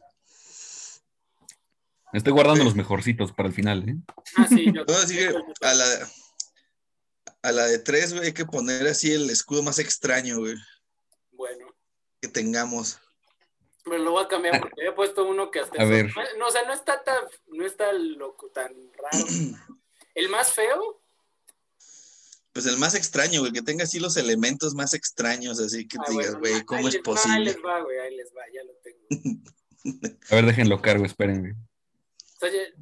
Estoy 2.12 2.32
guardando 2.32 2.64
los 2.64 2.74
mejorcitos 2.74 3.32
para 3.32 3.49
el 3.49 3.55
final, 3.55 3.88
¿eh? 3.88 3.97
Ah, 4.36 4.47
sí, 4.49 4.66
yo 4.72 4.84
No, 4.88 4.95
así 4.95 5.14
que 5.16 5.28
a 5.28 5.74
la, 5.74 5.84
a 7.43 7.53
la 7.53 7.66
de 7.66 7.78
tres, 7.78 8.12
güey, 8.12 8.26
hay 8.26 8.32
que 8.32 8.45
poner 8.45 8.86
así 8.86 9.12
el 9.12 9.28
escudo 9.30 9.62
más 9.62 9.78
extraño, 9.78 10.38
güey, 10.38 10.55
Bueno. 11.32 11.74
que 12.20 12.28
tengamos. 12.28 12.99
Pero 13.84 13.99
lo 13.99 14.12
voy 14.12 14.24
a 14.24 14.28
cambiar 14.28 14.61
porque 14.61 14.80
había 14.82 14.95
puesto 14.95 15.26
uno 15.26 15.51
que 15.51 15.59
hasta 15.61 15.82
A 15.82 15.84
ver. 15.84 16.12
No, 16.38 16.47
o 16.47 16.51
sea, 16.53 16.62
no 16.64 16.72
está 16.72 17.03
tan, 17.03 17.18
no 17.49 17.66
está 17.66 17.93
loco, 17.93 18.49
tan 18.51 18.72
raro. 18.95 19.26
El 20.14 20.28
más 20.28 20.53
feo, 20.53 21.03
Pues 22.53 22.66
el 22.66 22.76
más 22.76 22.95
extraño, 22.95 23.40
güey, 23.40 23.51
que 23.53 23.62
tenga 23.62 23.84
así 23.84 23.99
los 23.99 24.16
elementos 24.18 24.74
más 24.74 24.93
extraños, 24.93 25.59
así 25.59 25.88
que 25.88 25.97
ah, 25.99 26.05
te 26.05 26.12
digas, 26.12 26.34
güey, 26.38 26.62
¿cómo 26.64 26.86
es 26.86 26.95
va, 26.95 26.99
ahí 26.99 27.03
posible? 27.03 27.45
les 27.45 27.57
va, 27.57 27.80
güey, 27.82 27.99
ahí 27.99 28.14
les 28.16 28.28
va, 28.36 28.43
ya 28.53 28.62
lo 28.62 28.72
tengo. 28.82 29.43
A 30.30 30.34
ver, 30.36 30.47
déjenlo 30.47 30.80
cargo, 30.82 31.05
esperen, 31.07 31.40
güey. 31.40 31.53
O 31.53 32.38
sea, 32.38 32.51
ya- 32.53 32.74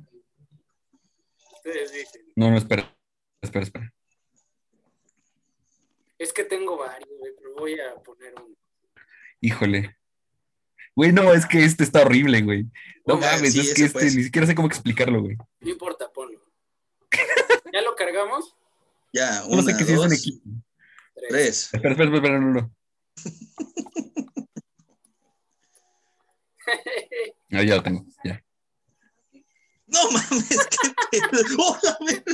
Ustedes 1.55 1.93
dicen. 1.93 2.33
No, 2.37 2.51
no, 2.51 2.59
espera. 2.59 2.95
Espera, 3.43 3.65
espera. 3.65 3.95
Es 6.21 6.35
que 6.35 6.45
tengo 6.45 6.77
varios, 6.77 7.09
güey, 7.19 7.33
pero 7.35 7.55
voy 7.55 7.81
a 7.81 7.95
poner 7.95 8.35
uno. 8.35 8.55
Híjole. 9.41 9.97
Güey, 10.95 11.13
no, 11.13 11.33
es 11.33 11.47
que 11.47 11.65
este 11.65 11.83
está 11.83 12.03
horrible, 12.03 12.43
güey. 12.43 12.67
No 13.07 13.17
mames, 13.17 13.55
sí, 13.55 13.61
es 13.61 13.73
que 13.73 13.85
este 13.85 14.01
pues. 14.01 14.15
ni 14.15 14.25
siquiera 14.25 14.47
sé 14.47 14.55
cómo 14.55 14.69
explicarlo, 14.69 15.23
güey. 15.23 15.39
No 15.61 15.71
importa, 15.71 16.13
ponlo. 16.13 16.39
¿Ya 17.73 17.81
lo 17.81 17.97
cargamos? 17.97 18.55
Ya, 19.15 19.41
No 19.45 19.47
una, 19.47 19.63
sé 19.63 19.79
qué 19.79 19.85
si 19.85 19.93
es 19.95 19.99
un 19.99 20.11
dos, 20.11 20.19
equipo. 20.19 20.51
Tres. 21.15 21.31
tres. 21.31 21.71
Espera, 21.73 21.93
espera, 21.93 22.15
espera, 22.15 22.39
no, 22.39 22.53
no. 22.53 22.75
Ah, 27.53 27.65
ya 27.65 27.77
lo 27.77 27.83
tengo, 27.83 28.05
ya. 28.23 28.45
No 29.87 30.11
mames, 30.13 30.69
qué 31.11 31.19
pedo. 31.33 31.43
¡Oh, 31.59 31.79
la 31.83 31.99
verga! 32.07 32.31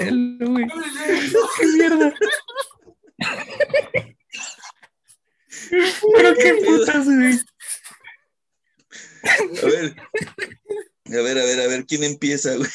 Hello, 0.00 0.50
güey. 0.50 0.66
¡Qué 1.58 1.66
mierda! 1.66 2.14
Pero 6.16 6.34
qué 6.34 6.54
putas, 6.64 7.04
güey. 7.04 7.38
A 9.62 9.66
ver. 9.66 9.96
A 11.06 11.22
ver, 11.22 11.38
a 11.38 11.44
ver, 11.44 11.60
a 11.60 11.66
ver, 11.66 11.86
¿quién 11.86 12.04
empieza, 12.04 12.54
güey? 12.56 12.70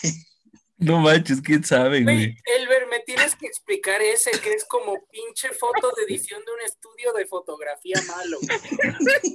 No 0.77 0.99
manches, 0.99 1.39
quién 1.41 1.63
sabe, 1.63 2.03
Güey, 2.03 2.15
güey. 2.15 2.37
Elber, 2.59 2.87
me 2.89 2.99
tienes 3.01 3.35
que 3.35 3.45
explicar 3.47 4.01
ese, 4.01 4.31
que 4.31 4.53
es 4.53 4.65
como 4.65 4.97
pinche 5.11 5.49
foto 5.49 5.93
de 5.95 6.03
edición 6.03 6.43
de 6.45 6.51
un 6.51 6.61
estudio 6.61 7.13
de 7.13 7.25
fotografía 7.25 7.95
malo. 8.07 8.37
güey. 8.41 9.33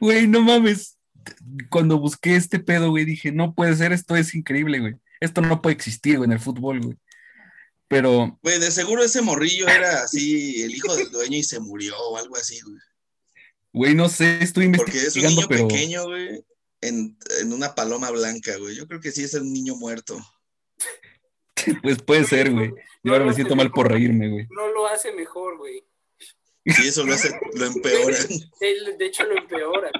Güey, 0.00 0.26
no 0.26 0.40
mames. 0.40 0.98
Cuando 1.70 1.98
busqué 1.98 2.34
este 2.34 2.58
pedo, 2.58 2.90
güey, 2.90 3.04
dije, 3.04 3.30
no 3.30 3.54
puede 3.54 3.76
ser, 3.76 3.92
esto 3.92 4.16
es 4.16 4.34
increíble, 4.34 4.80
güey. 4.80 4.94
Esto 5.20 5.40
no 5.40 5.60
puede 5.60 5.76
existir, 5.76 6.16
güey, 6.16 6.26
en 6.26 6.32
el 6.32 6.40
fútbol, 6.40 6.80
güey. 6.80 6.96
Pero, 7.88 8.38
Güey, 8.42 8.60
de 8.60 8.70
seguro 8.70 9.02
ese 9.02 9.20
morrillo 9.20 9.66
era 9.68 10.04
así, 10.04 10.62
el 10.62 10.74
hijo 10.74 10.94
del 10.94 11.10
dueño 11.10 11.36
y 11.36 11.42
se 11.42 11.58
murió 11.58 11.98
o 11.98 12.16
algo 12.16 12.36
así, 12.36 12.60
güey. 12.60 12.78
güey, 13.72 13.94
no 13.94 14.08
sé, 14.08 14.38
estoy 14.42 14.68
Porque 14.68 14.98
es 14.98 15.16
un 15.16 15.22
investigando, 15.22 15.40
niño 15.40 15.48
pero 15.48 15.68
pequeño, 15.68 16.04
güey, 16.04 16.44
en, 16.80 17.18
en 17.40 17.52
una 17.52 17.74
paloma 17.74 18.10
blanca, 18.10 18.56
güey. 18.58 18.76
Yo 18.76 18.86
creo 18.86 19.00
que 19.00 19.10
sí 19.10 19.24
es 19.24 19.34
un 19.34 19.52
niño 19.52 19.74
muerto. 19.74 20.18
pues 21.82 22.00
puede 22.00 22.24
ser, 22.24 22.52
güey. 22.52 22.68
Y 23.02 23.08
No 23.08 23.12
ahora 23.12 23.24
me 23.24 23.34
siento 23.34 23.56
mal 23.56 23.70
por 23.70 23.90
reírme, 23.90 24.28
güey. 24.28 24.46
No 24.50 24.68
lo 24.68 24.86
hace 24.86 25.12
mejor, 25.12 25.58
güey. 25.58 25.84
Y 26.64 26.70
eso 26.86 27.04
lo 27.04 27.14
hace, 27.14 27.30
lo 27.54 27.66
empeora. 27.66 28.16
De 28.98 29.06
hecho, 29.06 29.24
lo 29.24 29.36
empeora. 29.36 29.90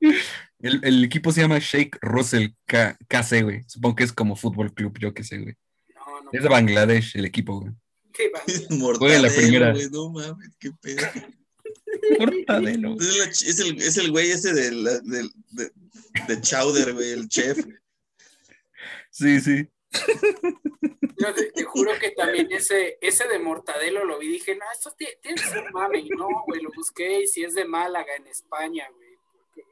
El, 0.60 0.80
el 0.84 1.04
equipo 1.04 1.30
se 1.32 1.40
llama 1.42 1.58
Sheikh 1.60 1.98
Russell 2.02 2.48
K- 2.66 2.96
KC, 3.08 3.42
güey. 3.42 3.62
Supongo 3.68 3.96
que 3.96 4.04
es 4.04 4.12
como 4.12 4.34
fútbol 4.36 4.72
club, 4.74 4.98
yo 4.98 5.14
qué 5.14 5.22
sé, 5.24 5.38
güey. 5.38 5.54
No, 5.94 6.22
no. 6.22 6.30
Es 6.32 6.42
de 6.42 6.48
Bangladesh 6.48 7.16
el 7.16 7.24
equipo, 7.26 7.60
güey. 7.60 7.72
qué 8.12 8.30
va. 8.30 8.40
Mortadelo, 8.76 9.28
la 9.28 9.32
primera. 9.34 9.72
güey, 9.72 9.88
no 9.90 10.08
mames, 10.10 10.50
qué 10.58 10.70
pedo. 10.80 11.06
Mortadelo. 12.18 12.96
Es, 12.98 13.16
la 13.18 13.24
ch- 13.26 13.46
es 13.48 13.58
el, 13.60 13.80
es 13.82 13.96
el 13.98 14.10
güey 14.10 14.30
ese 14.30 14.52
de, 14.52 14.72
la- 14.72 14.98
del- 15.00 15.30
de, 15.52 15.70
de 16.26 16.40
Chowder, 16.40 16.92
güey, 16.94 17.10
el 17.12 17.28
chef. 17.28 17.58
Sí, 19.10 19.40
sí. 19.40 19.68
Yo 21.18 21.34
te, 21.34 21.50
te 21.52 21.64
juro 21.64 21.92
que 21.98 22.10
también 22.10 22.50
ese, 22.52 22.98
ese 23.00 23.26
de 23.26 23.38
Mortadelo 23.38 24.04
lo 24.04 24.18
vi 24.18 24.26
y 24.26 24.30
dije, 24.32 24.54
no, 24.56 24.64
esto 24.72 24.94
tie- 24.98 25.18
tiene 25.20 25.40
que 25.40 25.48
ser 25.48 25.70
mame. 25.72 26.00
Y 26.00 26.08
no, 26.10 26.28
güey, 26.46 26.60
lo 26.62 26.70
busqué 26.74 27.22
y 27.22 27.26
si 27.26 27.42
es 27.44 27.54
de 27.54 27.64
Málaga, 27.64 28.14
en 28.16 28.26
España, 28.26 28.86
güey. 28.94 29.08
porque- 29.32 29.62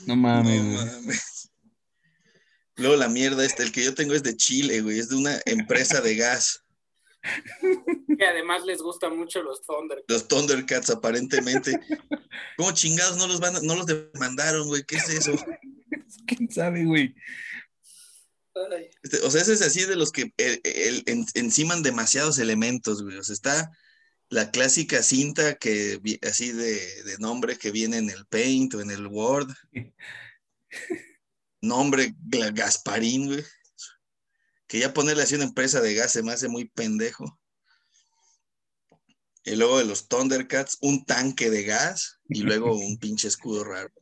No 0.00 0.14
No 0.14 0.16
mames, 0.16 0.62
güey. 0.62 0.74
mames. 0.86 1.50
Luego 2.76 2.96
la 2.96 3.08
mierda 3.08 3.44
esta, 3.44 3.62
el 3.62 3.72
que 3.72 3.82
yo 3.84 3.94
tengo 3.94 4.12
es 4.14 4.22
de 4.22 4.36
Chile, 4.36 4.82
güey, 4.82 4.98
es 4.98 5.08
de 5.08 5.16
una 5.16 5.40
empresa 5.46 6.00
de 6.02 6.16
gas. 6.16 6.62
Que 8.18 8.26
además 8.26 8.64
les 8.64 8.80
gustan 8.82 9.16
mucho 9.16 9.42
los 9.42 9.62
Thunder. 9.62 10.04
Los 10.06 10.28
Thundercats, 10.28 10.90
aparentemente. 10.90 11.80
¿Cómo 12.56 12.72
chingados 12.72 13.16
no 13.16 13.26
los 13.26 13.40
van, 13.40 13.54
no 13.66 13.74
los 13.76 13.86
demandaron, 13.86 14.68
güey? 14.68 14.84
¿Qué 14.84 14.96
es 14.96 15.08
eso? 15.08 15.32
¿Quién 16.26 16.50
sabe, 16.52 16.84
güey? 16.84 17.14
Este, 19.02 19.18
o 19.20 19.30
sea, 19.30 19.42
ese 19.42 19.52
es 19.54 19.62
así 19.62 19.84
de 19.84 19.96
los 19.96 20.12
que 20.12 20.32
el- 20.36 20.60
el- 20.64 21.02
en- 21.06 21.26
enciman 21.34 21.82
demasiados 21.82 22.38
elementos, 22.38 23.02
güey. 23.02 23.16
O 23.18 23.22
sea, 23.24 23.34
está 23.34 23.70
la 24.28 24.50
clásica 24.50 25.02
cinta 25.02 25.54
que 25.56 26.00
así 26.22 26.52
de, 26.52 27.02
de 27.04 27.18
nombre 27.18 27.56
que 27.56 27.70
viene 27.70 27.98
en 27.98 28.10
el 28.10 28.26
Paint 28.26 28.74
o 28.74 28.80
en 28.80 28.90
el 28.90 29.06
Word. 29.06 29.48
Nombre 31.60 32.14
Gasparín, 32.52 33.26
güey. 33.26 33.44
Que 34.66 34.80
ya 34.80 34.92
ponerle 34.92 35.22
así 35.22 35.36
una 35.36 35.44
empresa 35.44 35.80
de 35.80 35.94
gas 35.94 36.12
se 36.12 36.22
me 36.22 36.32
hace 36.32 36.48
muy 36.48 36.68
pendejo. 36.68 37.38
Y 39.44 39.54
luego 39.54 39.78
de 39.78 39.84
los 39.84 40.08
Thundercats, 40.08 40.78
un 40.80 41.04
tanque 41.04 41.50
de 41.50 41.62
gas 41.62 42.18
y 42.28 42.42
luego 42.42 42.76
un 42.76 42.98
pinche 42.98 43.28
escudo 43.28 43.62
raro. 43.62 43.92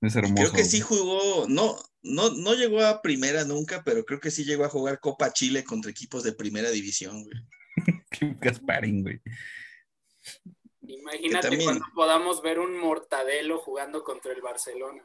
Es 0.00 0.14
hermoso. 0.14 0.34
Creo 0.34 0.52
que 0.52 0.64
sí 0.64 0.80
jugó, 0.80 1.48
no, 1.48 1.76
no, 2.02 2.30
no 2.30 2.54
llegó 2.54 2.84
a 2.84 3.02
primera 3.02 3.44
nunca, 3.44 3.82
pero 3.82 4.04
creo 4.04 4.20
que 4.20 4.30
sí 4.30 4.44
llegó 4.44 4.64
a 4.64 4.68
jugar 4.68 5.00
Copa 5.00 5.32
Chile 5.32 5.64
contra 5.64 5.90
equipos 5.90 6.22
de 6.22 6.34
primera 6.34 6.70
división, 6.70 7.24
güey. 7.24 7.36
Gasparín, 8.40 9.02
güey. 9.02 9.20
Imagínate 10.86 11.48
también- 11.48 11.64
cuando 11.64 11.86
podamos 11.94 12.42
ver 12.42 12.58
un 12.58 12.78
Mortadelo 12.78 13.58
jugando 13.58 14.02
contra 14.04 14.32
el 14.32 14.42
Barcelona. 14.42 15.02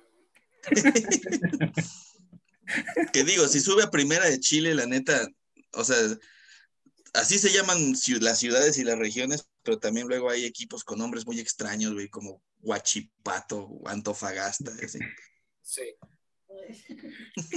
Que 3.14 3.24
digo, 3.24 3.47
si 3.47 3.60
sube 3.60 3.82
a 3.82 3.89
primera 3.89 4.26
de 4.30 4.39
Chile, 4.39 4.76
la 4.76 4.86
neta, 4.86 5.28
o 5.74 5.84
sea, 5.84 5.97
así 7.14 7.39
se 7.39 7.51
llaman 7.51 7.93
las 8.22 8.38
ciudades 8.39 8.78
y 8.78 8.84
las 8.84 8.99
regiones, 8.99 9.49
pero 9.64 9.80
también 9.80 10.07
luego 10.07 10.30
hay 10.30 10.45
equipos 10.45 10.84
con 10.84 10.99
nombres 10.99 11.26
muy 11.26 11.39
extraños, 11.39 11.93
güey, 11.93 12.10
como 12.10 12.43
Huachipato, 12.62 13.62
o 13.64 13.88
Antofagasta, 13.88 14.72
así. 14.84 14.99
Sí. 15.64 15.95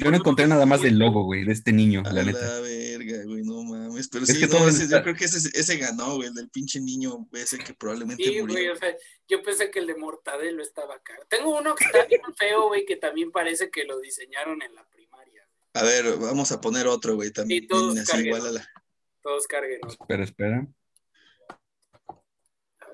Yo 0.01 0.11
no 0.11 0.17
encontré 0.17 0.47
nada 0.47 0.65
más 0.67 0.81
del 0.83 0.99
logo, 0.99 1.25
güey, 1.25 1.45
de 1.45 1.53
este 1.53 1.73
niño, 1.73 2.03
A 2.05 2.13
la 2.13 2.23
la 2.23 2.25
neta. 2.33 2.61
verga, 2.61 3.25
güey, 3.25 3.43
no 3.43 3.63
mames. 3.63 4.09
Pero 4.09 4.25
Es 4.25 4.31
sí, 4.33 4.41
que 4.41 4.47
no, 4.47 4.53
todo 4.59 4.69
ese- 4.69 4.85
está- 4.85 4.99
yo 4.99 5.03
creo 5.03 5.15
que 5.17 5.25
ese, 5.25 5.49
ese 5.59 5.77
ganó, 5.77 6.17
güey, 6.17 6.29
el 6.29 6.35
del 6.35 6.49
pinche 6.51 6.81
niño 6.81 7.29
ese 7.33 7.59
que 7.59 7.75
probablemente 7.75 8.23
Sí, 8.23 8.41
murió. 8.41 8.55
güey, 8.55 8.69
o 8.69 8.77
sea, 8.77 8.97
yo 9.29 9.43
pensé 9.43 9.71
que 9.71 9.79
el 9.81 9.87
de 9.87 9.95
Mortadelo 9.97 10.63
estaba 10.63 10.95
acá. 10.97 11.15
Tengo 11.29 11.59
uno 11.59 11.75
que 11.75 11.85
está 11.85 12.05
bien 12.07 12.23
feo, 12.39 12.69
güey, 12.69 12.85
que 12.87 12.97
también 12.97 13.31
parece 13.33 13.71
que 13.71 13.85
lo 13.85 13.99
diseñaron 14.01 14.63
en 14.63 14.75
la 14.75 14.87
primaria. 14.89 15.47
A 15.75 15.83
ver, 15.83 16.17
vamos 16.19 16.53
a 16.53 16.61
poner 16.61 16.87
otro, 16.87 17.15
güey, 17.15 17.31
también 17.33 17.67
todos 17.67 17.97
así 17.99 18.07
carguen. 18.11 18.27
igual 18.27 18.47
a 18.47 18.53
la. 18.53 18.69
Todos 19.23 19.47
carguen. 19.47 19.81
Espera, 19.89 20.25
espera. 20.25 20.67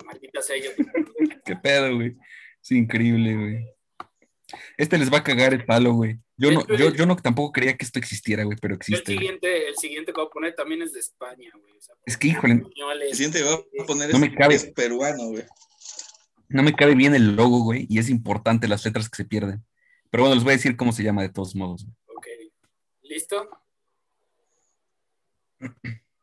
Maldita 0.05 0.42
sea 0.42 0.57
yo. 0.57 0.70
Qué 1.44 1.57
pedo, 1.57 1.94
güey. 1.96 2.16
Es 2.62 2.70
increíble, 2.72 3.34
güey. 3.34 3.78
Este 4.76 4.96
les 4.99 5.12
va 5.12 5.18
a 5.18 5.24
cagar 5.24 5.53
el 5.53 5.64
palo, 5.66 5.92
güey. 5.92 6.18
Yo 6.36 6.51
no, 6.51 6.66
yo, 6.68 6.92
yo 6.94 7.05
no 7.07 7.16
tampoco 7.16 7.53
creía 7.53 7.76
que 7.76 7.84
esto 7.84 7.99
existiera, 7.99 8.44
güey, 8.44 8.57
pero 8.61 8.74
El 8.74 8.78
existe. 8.78 9.14
güey. 9.14 9.18
siguiente, 9.18 9.68
el 9.68 9.76
siguiente 9.76 10.12
que 10.12 10.20
voy 10.20 10.28
a 10.28 10.30
poner 10.30 10.55
también 10.55 10.82
es 10.82 10.92
de 10.92 11.01
España, 11.01 11.51
güey. 11.61 11.76
O 11.76 11.80
sea, 11.80 11.94
Es 12.07 12.16
que, 12.16 12.28
híjole, 12.28 12.55
españoles. 12.55 13.09
El 13.11 13.16
siguiente 13.16 13.38
que 13.40 13.44
voy 13.44 13.64
a 13.80 13.84
poner 13.86 14.09
No 14.11 14.14
es, 14.16 14.20
me 14.20 14.34
cabe. 14.34 14.55
es 14.55 14.64
peruano, 14.66 15.26
güey. 15.28 15.44
no 16.49 16.62
me 16.62 16.74
cabe 16.74 16.94
bien 16.94 17.14
el 17.14 17.36
logo, 17.36 17.62
güey, 17.64 17.86
y 17.90 17.99
es 17.99 18.09
importante 18.09 18.68
las 18.68 18.84
letras 18.84 19.11
que 19.11 19.16
se 19.16 19.24
pierden. 19.26 19.64
Pero 20.11 20.22
bueno, 20.22 20.36
les 20.36 20.44
voy 20.44 20.55
a 20.55 20.57
decir 20.57 20.76
cómo 20.76 20.92
se 20.92 21.03
llama 21.03 21.22
de 21.22 21.28
todos 21.28 21.55
modos. 21.55 21.84
güey. 21.84 21.96
Ok. 22.16 22.26
¿Listo? 23.03 23.51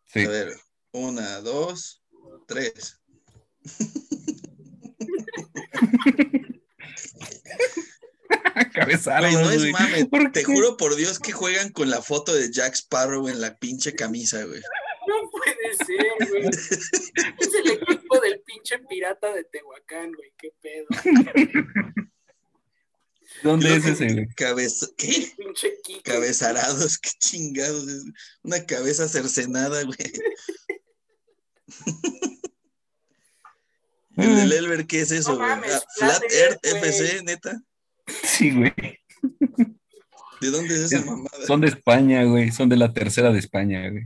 Sí. 0.06 0.22
A 0.26 0.30
ver, 0.30 0.54
una, 0.94 1.42
dos, 1.42 2.02
tres. 2.48 3.00
Cabezadas, 8.74 9.32
Güey, 9.34 9.44
no 9.44 9.52
es 9.52 9.60
güey. 9.60 9.72
mame, 9.74 10.06
¿Por 10.06 10.32
te 10.32 10.40
qué? 10.42 10.46
juro 10.46 10.78
por 10.78 10.96
Dios 10.96 11.20
que 11.20 11.32
juegan 11.32 11.72
con 11.72 11.90
la 11.90 12.02
foto 12.02 12.34
de 12.34 12.52
Jack 12.52 12.74
Sparrow 12.76 13.28
en 13.28 13.42
la 13.42 13.56
pinche 13.58 13.94
camisa, 13.94 14.44
güey. 14.44 14.62
No 15.08 15.30
puede 15.30 15.76
ser, 15.86 16.30
güey. 16.30 16.48
Es 16.48 17.54
el 17.54 17.72
equipo 17.72 18.20
del 18.22 18.42
pinche 18.42 18.80
pirata 18.90 19.32
de 19.34 19.44
Tehuacán, 19.44 20.12
güey. 20.14 20.34
Qué 20.38 20.50
pedo. 20.62 20.88
¿Dónde 23.44 23.76
es 23.76 23.86
ese, 23.86 24.14
güey? 24.14 24.28
Cabeza, 24.36 24.88
¿qué? 24.98 25.32
Pinche 25.38 25.74
Kiko. 25.84 26.02
Cabezarados, 26.04 26.98
qué 26.98 27.10
chingados. 27.20 27.88
es 27.88 28.04
Una 28.44 28.66
cabeza 28.66 29.08
cercenada, 29.08 29.84
güey. 29.84 29.98
El 34.18 34.36
del 34.38 34.52
Elber, 34.54 34.88
¿qué 34.88 35.02
es 35.02 35.12
eso, 35.12 35.32
No 35.32 35.38
güey? 35.40 35.50
mames, 35.50 35.74
Ah, 35.74 35.84
Flat 35.98 36.18
Flat 36.20 36.32
Earth. 36.34 36.66
FC, 36.66 37.22
neta. 37.24 37.62
Sí, 38.08 38.52
güey. 38.52 38.74
¿De 40.42 40.50
dónde 40.52 40.76
es 40.76 40.92
esa 40.92 41.04
mamada? 41.04 41.46
Son 41.48 41.62
de 41.62 41.68
España, 41.68 42.24
güey. 42.24 42.52
Son 42.52 42.70
de 42.70 42.78
la 42.78 42.94
tercera 42.94 43.32
de 43.32 43.40
España, 43.40 43.90
güey. 43.90 44.06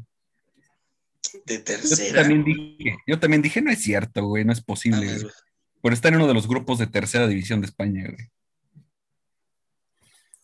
De 1.45 1.57
Yo 1.57 1.63
tercera. 1.63 2.21
también 2.21 2.43
dije, 2.43 2.97
yo 3.05 3.19
también 3.19 3.41
dije, 3.41 3.61
no 3.61 3.71
es 3.71 3.81
cierto, 3.81 4.25
güey, 4.25 4.45
no 4.45 4.53
es 4.53 4.61
posible. 4.61 5.05
Mames, 5.05 5.23
güey. 5.23 5.33
güey. 5.33 5.43
Por 5.81 5.93
estar 5.93 6.11
en 6.11 6.17
uno 6.17 6.27
de 6.27 6.33
los 6.33 6.47
grupos 6.47 6.79
de 6.79 6.87
tercera 6.87 7.27
división 7.27 7.61
de 7.61 7.67
España, 7.67 8.05
güey. 8.05 8.29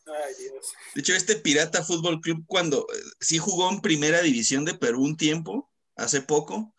Ay, 0.07 0.33
Dios. 0.39 0.73
De 0.93 1.01
hecho, 1.01 1.13
este 1.13 1.35
Pirata 1.35 1.83
Fútbol 1.83 2.21
Club, 2.21 2.43
cuando 2.47 2.87
eh, 2.93 2.97
sí 3.19 3.37
jugó 3.37 3.69
en 3.69 3.81
primera 3.81 4.21
división 4.21 4.65
de 4.65 4.75
Perú 4.75 5.03
un 5.03 5.17
tiempo, 5.17 5.69
hace 5.95 6.21
poco, 6.21 6.73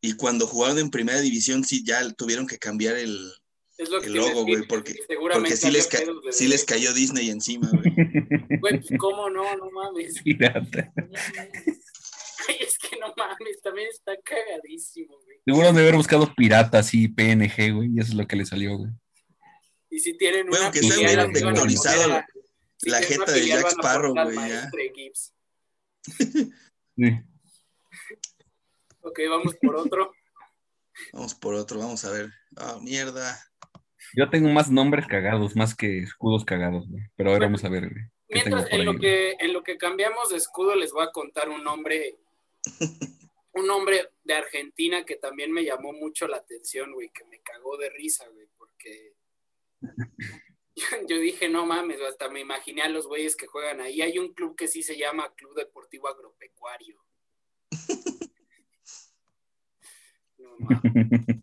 y 0.00 0.14
cuando 0.14 0.46
jugaron 0.46 0.78
en 0.78 0.90
primera 0.90 1.20
división, 1.20 1.64
sí 1.64 1.84
ya 1.84 2.08
tuvieron 2.12 2.46
que 2.46 2.58
cambiar 2.58 2.96
el, 2.96 3.32
Es 3.78 3.90
lo 3.90 4.00
que 4.00 4.06
el 4.06 4.14
logo, 4.14 4.44
güey, 4.44 4.66
porque, 4.66 4.94
seguramente 5.06 5.50
porque 5.50 5.56
sí, 5.56 5.70
les 5.70 5.86
ca- 5.86 6.00
sí 6.32 6.48
les 6.48 6.64
cayó 6.64 6.92
Disney 6.94 7.28
encima, 7.30 7.68
güey. 7.70 7.92
Güey, 8.60 8.80
pues, 8.80 8.98
¿cómo 8.98 9.28
no? 9.28 9.44
No 9.56 9.70
mames. 9.70 10.20
Pirata. 10.24 10.92
Ay, 12.48 12.56
es 12.60 12.78
que 12.78 12.96
no 12.98 13.12
mames, 13.16 13.60
también 13.62 13.88
está 13.90 14.12
cagadísimo, 14.24 15.18
güey. 15.24 15.38
Seguro 15.44 15.72
de 15.72 15.80
haber 15.82 15.94
buscado 15.96 16.32
piratas 16.34 16.94
y 16.94 17.08
PNG, 17.08 17.72
güey, 17.74 17.90
y 17.94 18.00
eso 18.00 18.10
es 18.10 18.14
lo 18.14 18.26
que 18.26 18.36
le 18.36 18.46
salió, 18.46 18.76
güey. 18.78 18.90
Y 19.90 19.98
si 20.00 20.16
tienen 20.16 20.46
Bueno, 20.48 20.64
una 20.64 20.72
que 20.72 20.80
sea, 20.80 20.90
filial, 20.92 21.30
hubieran 21.30 21.32
vectorizado 21.32 22.02
poner 22.02 22.18
a- 22.18 22.26
si 22.78 22.90
la 22.90 23.02
jeta 23.02 23.32
de 23.32 23.46
Jack 23.46 23.66
Sparrow, 23.72 24.12
güey, 24.14 24.34
ya. 24.34 24.40
maestre 24.40 24.92
Gibbs. 24.94 25.34
Sí. 26.98 27.12
Ok, 29.02 29.20
vamos 29.28 29.54
por 29.60 29.76
otro. 29.76 30.12
Vamos 31.12 31.34
por 31.34 31.54
otro, 31.54 31.78
vamos 31.78 32.04
a 32.06 32.10
ver. 32.10 32.30
Ah, 32.56 32.78
mierda. 32.80 33.38
Yo 34.14 34.30
tengo 34.30 34.48
más 34.48 34.70
nombres 34.70 35.06
cagados, 35.06 35.56
más 35.56 35.74
que 35.74 35.98
escudos 35.98 36.44
cagados, 36.44 36.88
güey. 36.88 37.04
Pero 37.16 37.30
ahora 37.30 37.46
vamos 37.46 37.64
a 37.64 37.68
ver, 37.68 37.90
güey. 37.90 38.04
¿Qué 38.28 38.40
tengo 38.40 38.56
Mientras, 38.56 38.70
por 38.70 38.74
en 38.74 38.80
ahí, 38.80 38.86
lo, 38.86 38.92
güey? 38.92 39.00
que, 39.00 39.36
en 39.40 39.52
lo 39.52 39.62
que 39.62 39.76
cambiamos 39.76 40.30
de 40.30 40.36
escudo, 40.36 40.74
les 40.74 40.92
voy 40.92 41.04
a 41.04 41.12
contar 41.12 41.48
un 41.48 41.62
nombre, 41.62 42.18
un 43.52 43.66
nombre 43.66 44.10
de 44.24 44.34
Argentina 44.34 45.04
que 45.04 45.16
también 45.16 45.52
me 45.52 45.64
llamó 45.64 45.92
mucho 45.92 46.26
la 46.26 46.38
atención, 46.38 46.92
güey, 46.92 47.10
que 47.10 47.24
me 47.24 47.40
cagó 47.40 47.76
de 47.76 47.90
risa, 47.90 48.26
güey, 48.28 48.46
porque 48.56 49.14
yo, 49.80 49.86
yo 51.08 51.18
dije, 51.18 51.48
no 51.48 51.66
mames, 51.66 52.00
hasta 52.00 52.28
me 52.28 52.40
imaginé 52.40 52.82
a 52.82 52.88
los 52.88 53.06
güeyes 53.06 53.36
que 53.36 53.46
juegan 53.46 53.80
ahí. 53.80 54.02
Hay 54.02 54.18
un 54.18 54.32
club 54.34 54.56
que 54.56 54.68
sí 54.68 54.82
se 54.82 54.96
llama 54.96 55.32
Club 55.34 55.54
Deportivo 55.54 56.08
Agropecuario. 56.08 57.02
No 60.38 60.54
mames. 60.58 61.40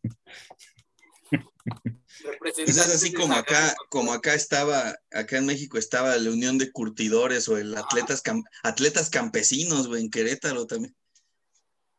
Pues 2.40 2.58
es 2.60 2.78
así 2.78 3.14
como 3.14 3.34
acá, 3.36 3.76
como 3.90 4.14
acá 4.14 4.34
estaba, 4.34 4.98
acá 5.12 5.38
en 5.38 5.46
México 5.46 5.78
estaba 5.78 6.16
la 6.18 6.30
Unión 6.30 6.58
de 6.58 6.72
Curtidores 6.72 7.48
o 7.50 7.58
el 7.58 7.76
Atletas, 7.76 8.24
Cam- 8.24 8.44
Atletas 8.64 9.10
Campesinos, 9.10 9.88
güey, 9.88 10.04
en 10.04 10.10
Querétaro 10.12 10.66
también. 10.68 10.96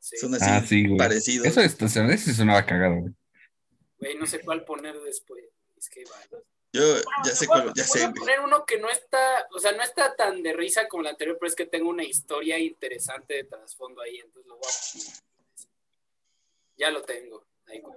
Sí, 0.01 0.17
Son 0.19 0.35
así 0.35 0.45
Ah, 0.49 0.65
sí, 0.67 0.87
güey. 0.87 0.99
parecidos. 0.99 1.47
Eso, 1.47 1.61
es, 1.61 1.77
eso 1.81 2.33
sonaba 2.35 2.65
cagado, 2.67 2.97
güey. 3.01 3.13
güey, 3.99 4.15
no 4.19 4.27
sé 4.27 4.41
cuál 4.41 4.65
poner 4.65 4.99
después. 5.01 5.45
Es 5.77 5.89
que 5.89 6.05
vale. 6.05 6.45
Yo 6.73 6.83
ya 7.25 7.35
sé 7.35 7.47
cuál, 7.47 7.73
ya 7.75 7.85
voy 7.87 8.01
sé, 8.01 8.11
poner 8.11 8.41
uno 8.41 8.65
que 8.67 8.79
no 8.81 8.91
está, 8.91 9.47
o 9.55 9.61
sea, 9.61 9.73
no 9.73 9.83
está 9.83 10.17
tan 10.17 10.43
de 10.43 10.53
risa 10.53 10.89
como 10.89 11.03
el 11.03 11.09
anterior, 11.11 11.37
pero 11.39 11.49
es 11.49 11.55
que 11.55 11.67
tengo 11.67 11.89
una 11.89 12.03
historia 12.05 12.59
interesante 12.59 13.35
de 13.35 13.45
trasfondo 13.45 14.03
ahí, 14.03 14.17
entonces 14.19 14.47
lo 14.49 14.57
voy 14.57 14.67
a 14.69 14.93
poner. 14.93 15.19
Ya 16.77 16.91
lo 16.91 17.03
tengo. 17.03 17.47
Ahí 17.67 17.81
con- 17.81 17.95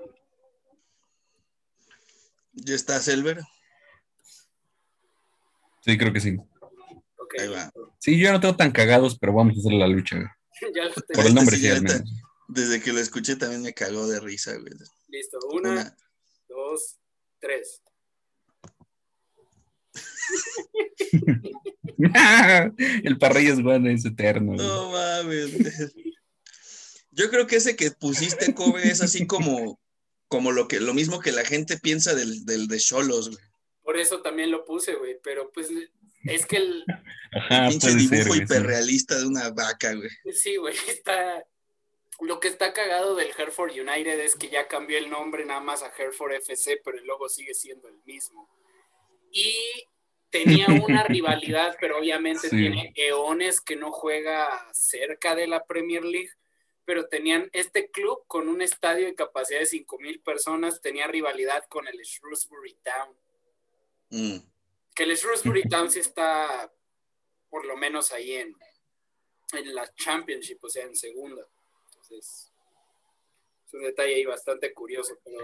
¿Ya 2.58 2.76
está 2.76 3.00
Selver? 3.02 3.42
Sí, 5.82 5.98
creo 5.98 6.12
que 6.12 6.20
sí. 6.20 6.36
ok, 7.18 7.34
Ahí 7.40 7.48
va. 7.48 7.72
Sí, 8.00 8.20
yo 8.20 8.32
no 8.32 8.40
tengo 8.40 8.56
tan 8.56 8.72
cagados, 8.72 9.18
pero 9.20 9.34
vamos 9.34 9.56
a 9.56 9.60
hacer 9.60 9.74
la 9.74 9.88
lucha, 9.88 10.16
güey. 10.18 10.28
ya 10.76 10.86
lo 10.86 10.94
tengo. 10.94 11.06
Por 11.14 11.22
el 11.22 11.28
Este 11.28 11.34
nombre, 11.34 11.58
sí, 11.58 11.68
al 11.70 11.82
menos. 11.82 12.02
Desde 12.50 12.82
que 12.82 12.94
lo 12.94 13.00
escuché 13.00 13.36
también 13.36 13.62
me 13.62 13.74
cagó 13.74 14.08
de 14.08 14.20
risa, 14.20 14.54
güey. 14.58 14.74
Listo, 15.10 15.38
una, 15.54 15.72
Una- 15.72 15.98
dos, 16.50 16.98
tres. 17.40 17.82
el 23.04 23.18
Parreyes, 23.18 23.62
güey, 23.62 23.94
es 23.94 24.06
eterno. 24.06 24.54
güey. 24.54 24.68
No 24.68 24.92
mames. 24.92 25.52
Yo 27.12 27.30
creo 27.32 27.48
que 27.48 27.56
ese 27.58 27.76
que 27.76 27.92
pusiste, 27.92 28.54
Kobe, 28.54 28.88
es 28.90 29.02
así 29.02 29.26
como, 29.26 29.80
como 30.28 30.52
lo 30.52 30.68
que, 30.68 30.80
lo 30.80 30.94
mismo 30.94 31.20
que 31.20 31.32
la 31.32 31.46
gente 31.46 31.78
piensa 31.78 32.14
del, 32.16 32.46
del 32.46 32.68
de 32.68 32.80
Cholos, 32.80 33.30
güey. 33.30 33.42
Por 33.84 33.98
eso 33.98 34.22
también 34.22 34.52
lo 34.52 34.66
puse, 34.66 34.96
güey, 34.96 35.18
pero 35.24 35.50
pues 35.52 35.70
es 36.26 36.46
que 36.46 36.58
el, 36.58 36.84
Ajá, 37.34 37.70
Pinche 37.70 37.90
ser, 37.92 37.98
dibujo 37.98 38.34
sí. 38.34 38.42
hiperrealista 38.44 39.18
de 39.18 39.26
una 39.28 39.50
vaca, 39.52 39.94
güey. 39.94 40.10
sí, 40.34 40.58
güey, 40.58 40.76
está... 40.88 41.46
Lo 42.20 42.40
que 42.40 42.48
está 42.48 42.74
cagado 42.74 43.14
del 43.16 43.30
Hereford 43.38 43.74
United 43.74 44.20
es 44.22 44.36
que 44.36 44.50
ya 44.50 44.68
cambió 44.68 44.98
el 44.98 45.08
nombre 45.10 45.46
nada 45.46 45.60
más 45.60 45.84
a 45.84 45.94
Hereford 45.96 46.34
FC, 46.34 46.82
pero 46.84 46.98
el 46.98 47.06
logo 47.06 47.30
sigue 47.30 47.54
siendo 47.54 47.88
el 47.88 47.98
mismo. 48.06 48.50
Y 49.32 49.56
tenía 50.32 50.66
una 50.84 51.04
rivalidad, 51.04 51.78
pero 51.80 52.00
obviamente 52.00 52.50
Sí. 52.50 52.56
tiene 52.58 52.92
eones 52.96 53.62
que 53.62 53.76
no 53.76 53.92
juega 53.92 54.50
cerca 54.74 55.36
de 55.36 55.46
la 55.46 55.64
Premier 55.66 56.04
League, 56.04 56.32
pero 56.88 57.10
tenían 57.10 57.50
este 57.52 57.92
club 57.92 58.24
con 58.28 58.48
un 58.48 58.62
estadio 58.62 59.08
de 59.08 59.14
capacidad 59.14 59.60
de 59.60 59.66
5.000 59.66 60.24
personas, 60.24 60.80
tenía 60.80 61.06
rivalidad 61.06 61.66
con 61.68 61.86
el 61.86 61.98
Shrewsbury 61.98 62.78
Town. 62.82 63.14
Mm. 64.10 64.38
Que 64.96 65.04
el 65.04 65.18
Shrewsbury 65.18 65.64
Town 65.64 65.92
sí 65.92 66.00
está 66.00 66.74
por 67.50 67.66
lo 67.66 67.76
menos 67.76 68.14
ahí 68.14 68.36
en, 68.36 68.56
en 69.52 69.76
la 69.76 69.94
Championship, 69.96 70.64
o 70.64 70.70
sea, 70.70 70.86
en 70.86 70.96
segunda. 70.96 71.46
Entonces, 71.88 72.54
es 73.66 73.74
un 73.74 73.84
detalle 73.84 74.16
ahí 74.16 74.26
bastante 74.26 74.74
curioso, 74.74 75.20
pero 75.26 75.40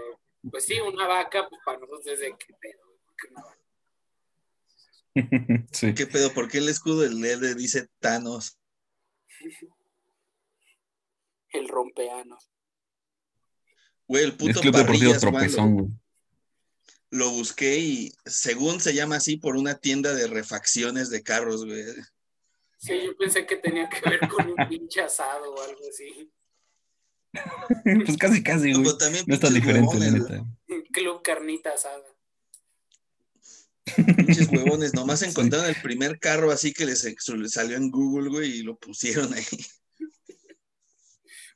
pues 0.50 0.64
sí, 0.64 0.80
una 0.80 1.06
vaca, 1.06 1.46
pues 1.46 1.60
para 1.62 1.78
nosotros 1.78 2.06
es 2.06 2.20
de 2.20 2.34
qué 2.38 2.54
pedo, 2.54 2.86
güey, 2.86 2.98
¿por 3.04 3.16
qué 3.16 3.28
una 3.28 3.44
vaca? 3.44 3.58
sí. 5.72 5.94
¿Qué 5.94 6.06
pedo? 6.06 6.32
¿Por 6.32 6.50
qué 6.50 6.56
el 6.56 6.70
escudo 6.70 7.02
del 7.02 7.20
LED 7.20 7.54
dice 7.54 7.86
Thanos? 8.00 8.58
El 11.54 11.68
rompeanos. 11.68 12.50
Güey, 14.06 14.24
el 14.24 14.30
Es 14.30 14.36
puto 14.36 14.60
Club 14.60 14.76
Deportivo 14.76 15.12
Parrillas, 15.12 15.22
¿cuándo? 15.22 15.38
Tropezón, 15.38 15.74
güey. 15.74 15.88
Lo 17.10 17.30
busqué 17.30 17.78
y 17.78 18.12
según 18.26 18.80
se 18.80 18.92
llama 18.92 19.16
así 19.16 19.36
por 19.36 19.56
una 19.56 19.76
tienda 19.76 20.12
de 20.14 20.26
refacciones 20.26 21.10
de 21.10 21.22
carros, 21.22 21.64
güey. 21.64 21.84
Sí, 22.76 23.00
yo 23.06 23.16
pensé 23.16 23.46
que 23.46 23.56
tenía 23.56 23.88
que 23.88 24.10
ver 24.10 24.28
con 24.28 24.50
un 24.50 24.68
pinche 24.68 25.00
asado 25.00 25.54
o 25.54 25.62
algo 25.62 25.80
así. 25.88 26.30
Pues 28.06 28.16
casi, 28.16 28.42
casi, 28.42 28.72
güey. 28.72 28.84
Pero 28.84 28.96
también 28.96 29.24
No 29.26 29.34
es 29.34 29.40
pinches 29.40 29.54
diferente, 29.54 29.98
la 29.98 30.10
neta. 30.10 30.44
Club 30.92 31.22
carnita 31.22 31.72
asada. 31.72 32.04
Pinches 34.16 34.48
huevones, 34.48 34.94
nomás 34.94 35.22
encontraron 35.22 35.68
el 35.68 35.80
primer 35.82 36.18
carro 36.18 36.50
así 36.50 36.72
que 36.72 36.86
les 36.86 37.04
salió 37.48 37.76
en 37.76 37.90
Google, 37.90 38.30
güey, 38.30 38.58
y 38.58 38.62
lo 38.62 38.76
pusieron 38.76 39.32
ahí. 39.34 39.44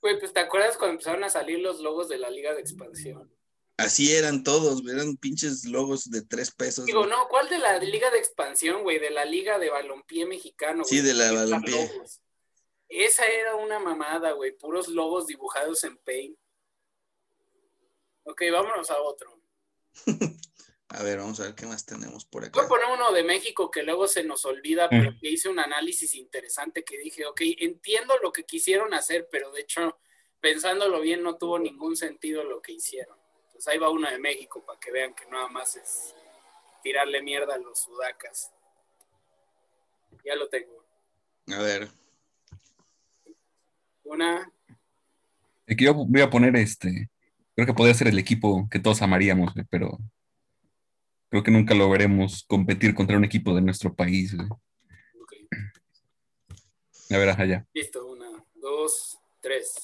Güey, 0.00 0.18
pues 0.18 0.32
¿te 0.32 0.40
acuerdas 0.40 0.76
cuando 0.76 0.92
empezaron 0.92 1.24
a 1.24 1.30
salir 1.30 1.58
los 1.58 1.80
logos 1.80 2.08
de 2.08 2.18
la 2.18 2.30
Liga 2.30 2.54
de 2.54 2.60
Expansión? 2.60 3.30
Así 3.76 4.12
eran 4.12 4.42
todos, 4.42 4.82
eran 4.88 5.16
pinches 5.16 5.64
logos 5.64 6.10
de 6.10 6.22
tres 6.22 6.50
pesos. 6.50 6.86
Digo, 6.86 7.00
güey. 7.00 7.10
no, 7.10 7.28
¿cuál 7.28 7.48
de 7.48 7.58
la 7.58 7.78
Liga 7.78 8.10
de 8.10 8.18
Expansión, 8.18 8.82
güey? 8.82 8.98
De 8.98 9.10
la 9.10 9.24
Liga 9.24 9.58
de 9.58 9.70
Balompié 9.70 10.26
Mexicano. 10.26 10.84
Sí, 10.84 11.00
de 11.00 11.14
la 11.14 11.32
Balompié. 11.32 11.90
Esa 12.88 13.26
era 13.26 13.54
una 13.56 13.78
mamada, 13.78 14.32
güey, 14.32 14.56
puros 14.56 14.88
logos 14.88 15.26
dibujados 15.26 15.84
en 15.84 15.96
Paint. 15.98 16.36
Ok, 18.24 18.42
vámonos 18.52 18.90
a 18.90 19.00
otro. 19.00 19.40
A 20.90 21.02
ver, 21.02 21.18
vamos 21.18 21.38
a 21.40 21.44
ver 21.44 21.54
qué 21.54 21.66
más 21.66 21.84
tenemos 21.84 22.24
por 22.24 22.42
Voy 22.42 22.48
acá. 22.48 22.62
a 22.62 22.68
poner 22.68 22.86
uno 22.92 23.12
de 23.12 23.22
México 23.22 23.70
que 23.70 23.82
luego 23.82 24.08
se 24.08 24.24
nos 24.24 24.44
olvida, 24.46 24.88
pero 24.88 25.12
que 25.20 25.28
hice 25.28 25.48
un 25.50 25.58
análisis 25.58 26.14
interesante 26.14 26.82
que 26.82 26.96
dije, 26.98 27.26
ok, 27.26 27.40
entiendo 27.58 28.14
lo 28.22 28.32
que 28.32 28.44
quisieron 28.44 28.94
hacer, 28.94 29.28
pero 29.30 29.52
de 29.52 29.60
hecho, 29.60 29.98
pensándolo 30.40 31.00
bien, 31.00 31.22
no 31.22 31.36
tuvo 31.36 31.58
ningún 31.58 31.94
sentido 31.96 32.42
lo 32.42 32.62
que 32.62 32.72
hicieron. 32.72 33.18
Entonces 33.46 33.68
ahí 33.68 33.78
va 33.78 33.90
uno 33.90 34.08
de 34.10 34.18
México 34.18 34.64
para 34.64 34.80
que 34.80 34.90
vean 34.90 35.14
que 35.14 35.26
nada 35.26 35.48
más 35.48 35.76
es 35.76 36.14
tirarle 36.82 37.20
mierda 37.22 37.54
a 37.56 37.58
los 37.58 37.80
sudacas. 37.80 38.50
Ya 40.24 40.36
lo 40.36 40.48
tengo. 40.48 40.84
A 41.48 41.62
ver, 41.62 41.88
Una, 44.04 44.50
que 45.66 45.84
yo 45.84 45.92
voy 45.92 46.22
a 46.22 46.30
poner 46.30 46.56
este. 46.56 47.10
Creo 47.54 47.66
que 47.66 47.74
podría 47.74 47.94
ser 47.94 48.08
el 48.08 48.18
equipo 48.18 48.66
que 48.70 48.78
todos 48.78 49.02
amaríamos, 49.02 49.52
pero 49.70 49.98
creo 51.30 51.42
que 51.42 51.50
nunca 51.50 51.74
lo 51.74 51.88
veremos 51.90 52.44
competir 52.48 52.94
contra 52.94 53.16
un 53.16 53.24
equipo 53.24 53.54
de 53.54 53.60
nuestro 53.62 53.94
país, 53.94 54.34
güey. 54.34 54.48
ok, 54.48 55.32
A 57.10 57.18
ver, 57.18 57.28
allá. 57.30 57.66
listo, 57.74 58.06
una, 58.06 58.26
dos, 58.54 59.18
tres. 59.40 59.74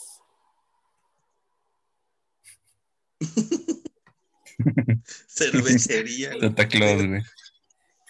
cervecería. 5.28 6.28
güey. 6.30 6.40
Santa 6.40 6.68
Claus, 6.68 7.06
güey. 7.06 7.22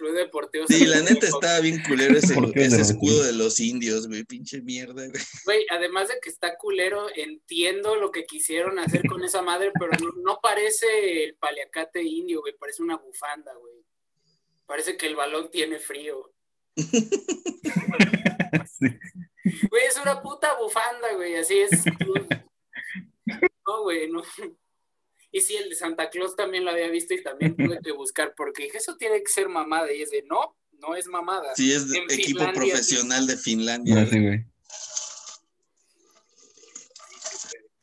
Club 0.04 0.16
Deportivo 0.16 0.66
Sí, 0.68 0.84
la 0.84 1.00
neta 1.00 1.26
está 1.26 1.60
bien 1.60 1.82
culero 1.82 2.18
ese, 2.18 2.34
¿Por 2.34 2.52
qué 2.52 2.64
ese 2.64 2.76
de 2.76 2.82
escudo 2.82 3.24
de 3.24 3.32
los 3.32 3.58
indios, 3.60 4.06
güey, 4.06 4.24
pinche 4.24 4.60
mierda, 4.60 5.06
güey. 5.08 5.22
Güey, 5.44 5.66
además 5.70 6.08
de 6.08 6.18
que 6.20 6.28
está 6.28 6.56
culero, 6.56 7.06
entiendo 7.14 7.96
lo 7.96 8.10
que 8.10 8.24
quisieron 8.24 8.78
hacer 8.78 9.06
con 9.08 9.24
esa 9.24 9.42
madre, 9.42 9.72
pero 9.78 9.92
no, 10.00 10.22
no 10.22 10.40
parece 10.42 11.24
el 11.24 11.36
paliacate 11.36 12.02
indio, 12.02 12.40
güey, 12.40 12.54
parece 12.58 12.82
una 12.82 12.96
bufanda, 12.96 13.54
güey. 13.54 13.74
Parece 14.66 14.96
que 14.96 15.06
el 15.06 15.16
balón 15.16 15.50
tiene 15.50 15.78
frío. 15.78 16.32
Sí. 18.78 18.86
Güey, 19.68 19.84
es 19.86 19.98
una 20.00 20.22
puta 20.22 20.56
bufanda, 20.58 21.12
güey, 21.14 21.36
así 21.36 21.58
es. 21.58 21.70
No, 23.66 23.82
güey, 23.82 24.10
no. 24.10 24.22
Y 25.34 25.40
sí, 25.40 25.56
el 25.56 25.68
de 25.68 25.74
Santa 25.74 26.10
Claus 26.10 26.36
también 26.36 26.64
lo 26.64 26.70
había 26.70 26.88
visto 26.88 27.12
y 27.12 27.20
también 27.20 27.56
tuve 27.56 27.80
que 27.82 27.90
buscar, 27.90 28.34
porque 28.36 28.62
dije, 28.62 28.78
eso 28.78 28.96
tiene 28.96 29.20
que 29.20 29.26
ser 29.32 29.48
mamada. 29.48 29.92
Y 29.92 30.00
es 30.00 30.10
de, 30.10 30.22
no, 30.22 30.56
no 30.78 30.94
es 30.94 31.08
mamada. 31.08 31.56
Sí, 31.56 31.72
es 31.72 31.88
de- 31.90 31.98
equipo 31.98 32.38
Finlandia, 32.38 32.52
profesional 32.52 33.26
de 33.26 33.36
Finlandia. 33.36 33.94
No, 33.96 34.06
sí, 34.06 34.20
güey. 34.24 34.44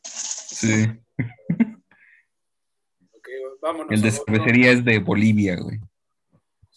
Sí. 0.04 0.88
Ok, 3.14 3.28
vámonos. 3.62 3.92
El 3.92 4.02
de 4.02 4.12
cervecería 4.12 4.72
es 4.72 4.84
de 4.86 4.98
Bolivia, 5.00 5.56
güey. 5.58 5.78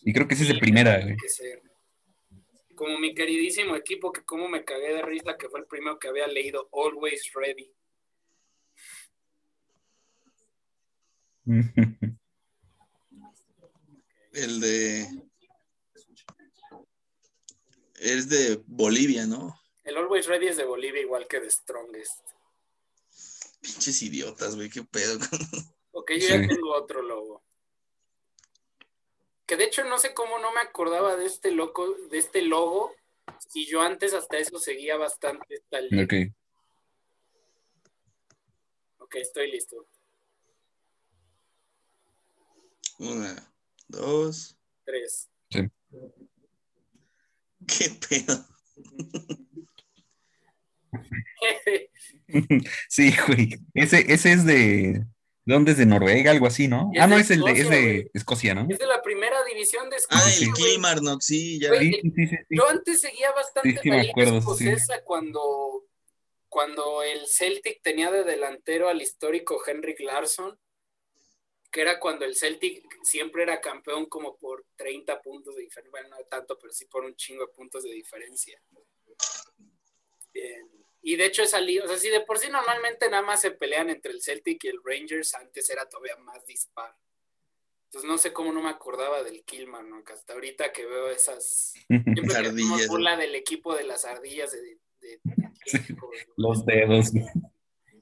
Y 0.02 0.12
creo 0.12 0.26
que 0.28 0.34
sí 0.36 0.42
es 0.42 0.48
de 0.48 0.58
primera, 0.58 0.94
güey. 0.94 1.04
Tiene 1.04 1.16
que 1.22 1.28
ser. 1.28 1.62
Como 2.74 2.98
mi 2.98 3.14
queridísimo 3.14 3.76
equipo, 3.76 4.12
que 4.12 4.22
como 4.24 4.48
me 4.48 4.64
cagué 4.64 4.92
de 4.92 5.02
risa, 5.02 5.36
que 5.38 5.48
fue 5.48 5.60
el 5.60 5.66
primero 5.66 5.98
que 5.98 6.08
había 6.08 6.26
leído 6.26 6.68
Always 6.72 7.30
Ready. 7.32 7.72
El 14.32 14.60
de. 14.60 15.06
Es 18.00 18.28
de 18.28 18.62
Bolivia, 18.66 19.26
¿no? 19.26 19.60
El 19.84 19.96
Always 19.96 20.26
Ready 20.26 20.48
es 20.48 20.56
de 20.56 20.64
Bolivia, 20.64 21.00
igual 21.02 21.26
que 21.28 21.40
The 21.40 21.50
Strongest. 21.50 22.20
Pinches 23.60 24.02
idiotas, 24.02 24.56
güey, 24.56 24.70
qué 24.70 24.82
pedo. 24.82 25.18
Ok, 25.96 26.10
yo 26.10 26.26
ya 26.26 26.40
Sí. 26.42 26.48
tengo 26.48 26.74
otro 26.74 27.02
logo. 27.02 27.44
Que 29.46 29.56
de 29.56 29.62
hecho 29.64 29.84
no 29.84 29.96
sé 29.98 30.12
cómo 30.12 30.40
no 30.40 30.52
me 30.52 30.58
acordaba 30.60 31.14
de 31.14 31.24
este 31.26 31.52
loco, 31.52 31.88
de 32.10 32.18
este 32.18 32.42
logo. 32.42 32.92
Si 33.38 33.64
yo 33.66 33.80
antes 33.80 34.12
hasta 34.12 34.38
eso 34.38 34.58
seguía 34.58 34.96
bastante 34.96 35.54
esta 35.54 35.80
liga. 35.80 36.02
Ok. 36.02 36.12
Ok, 38.98 39.14
estoy 39.14 39.52
listo. 39.52 39.86
Una, 42.98 43.34
dos. 43.88 44.56
Tres. 44.84 45.28
¿Qué 45.50 45.68
pedo? 48.08 48.44
Sí, 52.88 53.14
güey. 53.26 53.58
Ese, 53.74 54.12
ese 54.12 54.32
es 54.32 54.44
de. 54.44 55.04
¿De 55.46 55.52
dónde 55.54 55.72
es? 55.72 55.78
De 55.78 55.86
Noruega, 55.86 56.30
algo 56.30 56.46
así, 56.46 56.68
¿no? 56.68 56.90
Es 56.94 57.02
Ah, 57.02 57.06
no, 57.06 57.18
es 57.18 57.30
el 57.30 57.42
de, 57.42 57.52
es 57.52 57.58
Escocia, 57.60 57.76
de. 57.80 58.10
Escocia, 58.14 58.54
¿no? 58.54 58.66
es 58.70 58.78
de 58.78 58.86
la 58.86 59.02
primera 59.02 59.36
división 59.44 59.90
de 59.90 59.96
Ah, 59.96 59.98
Escocia, 59.98 60.46
el 60.46 60.50
güey. 60.52 60.62
Kilmarnock, 60.72 61.20
sí, 61.20 61.60
ya. 61.60 61.68
Güey, 61.68 61.92
Sí, 61.92 62.00
sí, 62.16 62.26
sí. 62.28 62.36
Yo 62.50 62.68
antes 62.68 63.00
seguía 63.00 63.30
bastante 63.32 63.70
Sí, 63.72 63.78
sí, 63.82 63.88
la 63.90 63.96
me 63.96 64.00
liga 64.02 64.12
acuerdo, 64.12 64.38
escocesa 64.38 65.02
cuando, 65.04 65.84
cuando 66.48 67.02
el 67.02 67.26
Celtic 67.28 67.82
tenía 67.82 68.10
de 68.10 68.24
delantero 68.24 68.88
al 68.88 69.02
histórico 69.02 69.60
Henrik 69.64 70.00
Larsson, 70.00 70.58
que 71.74 71.80
era 71.80 71.98
cuando 71.98 72.24
el 72.24 72.36
Celtic 72.36 72.86
siempre 73.02 73.42
era 73.42 73.60
campeón 73.60 74.06
como 74.06 74.36
por 74.36 74.64
30 74.76 75.20
puntos 75.20 75.56
de 75.56 75.62
diferencia, 75.62 75.90
bueno, 75.90 76.08
no 76.16 76.24
tanto, 76.26 76.56
pero 76.56 76.72
sí 76.72 76.84
por 76.84 77.04
un 77.04 77.16
chingo 77.16 77.44
de 77.48 77.52
puntos 77.52 77.82
de 77.82 77.90
diferencia. 77.90 78.62
Bien. 80.32 80.70
Y 81.02 81.16
de 81.16 81.26
hecho 81.26 81.42
esa 81.42 81.60
liga, 81.60 81.84
o 81.84 81.88
sea, 81.88 81.98
si 81.98 82.08
de 82.10 82.20
por 82.20 82.38
sí 82.38 82.48
normalmente 82.48 83.10
nada 83.10 83.22
más 83.24 83.40
se 83.40 83.50
pelean 83.50 83.90
entre 83.90 84.12
el 84.12 84.22
Celtic 84.22 84.62
y 84.64 84.68
el 84.68 84.78
Rangers, 84.84 85.34
antes 85.34 85.68
era 85.68 85.88
todavía 85.88 86.16
más 86.18 86.46
dispar. 86.46 86.96
Entonces 87.86 88.08
no 88.08 88.18
sé 88.18 88.32
cómo 88.32 88.52
no 88.52 88.62
me 88.62 88.70
acordaba 88.70 89.24
del 89.24 89.44
Kilmarnock, 89.44 90.10
hasta 90.12 90.32
ahorita 90.32 90.72
que 90.72 90.86
veo 90.86 91.10
esas... 91.10 91.74
Siempre 91.88 92.24
que 92.24 92.86
burla 92.86 93.16
del 93.16 93.34
equipo 93.34 93.74
de 93.74 93.82
las 93.84 94.04
ardillas 94.04 94.52
de, 94.52 94.62
de- 94.62 94.78
de 95.00 95.20
México, 95.74 96.06
güey. 96.06 96.20
Los 96.36 96.64
dedos. 96.64 97.10
güey. 97.12 97.24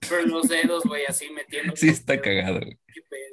Pero 0.09 0.23
los 0.27 0.49
dedos, 0.49 0.85
güey, 0.85 1.05
así 1.07 1.31
metiendo. 1.31 1.75
Sí, 1.75 1.89
está 1.89 2.21
cagado, 2.21 2.61
güey. 2.61 2.79
¿Qué 2.93 3.03
pedo? 3.03 3.32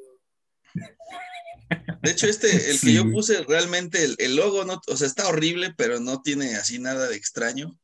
De 2.02 2.12
hecho, 2.12 2.28
este, 2.28 2.48
el 2.72 2.80
que 2.80 2.88
Sí, 2.88 2.94
yo 2.96 3.10
puse, 3.12 3.44
realmente 3.44 4.04
el, 4.04 4.16
el 4.20 4.36
logo, 4.36 4.66
no, 4.66 4.82
o 4.88 4.98
sea, 4.98 5.08
está 5.08 5.28
horrible, 5.28 5.74
pero 5.78 6.00
no 6.00 6.22
tiene 6.22 6.56
así 6.56 6.80
nada 6.80 7.08
de 7.08 7.16
extraño. 7.16 7.78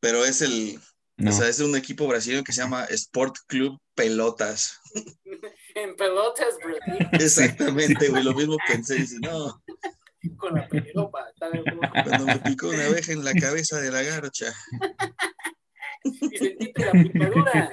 Pero 0.00 0.24
es 0.24 0.42
el, 0.42 0.80
No. 1.16 1.30
o 1.30 1.32
sea, 1.32 1.48
es 1.48 1.60
un 1.60 1.76
equipo 1.76 2.06
brasileño 2.06 2.44
que 2.44 2.52
se 2.52 2.60
llama 2.62 2.84
Sport 2.84 3.36
Club 3.46 3.78
Pelotas. 3.94 4.78
En 5.74 5.96
pelotas, 5.96 6.54
Brasil, 6.62 7.08
Exactamente, 7.12 8.08
güey, 8.10 8.22
lo 8.22 8.34
mismo 8.34 8.58
pensé, 8.68 8.96
dice, 8.96 9.16
no, 9.22 9.62
con 10.36 10.54
la 10.54 10.68
broma. 10.68 11.18
cuando 12.04 12.26
me 12.26 12.38
picó 12.40 12.68
una 12.68 12.84
abeja 12.84 13.12
en 13.12 13.24
la 13.24 13.32
cabeza 13.32 13.80
de 13.80 13.90
la 13.90 14.02
garcha. 14.02 14.52
Y 16.04 16.36
sentiste 16.36 16.84
la 16.84 16.92
picadura. 16.92 17.72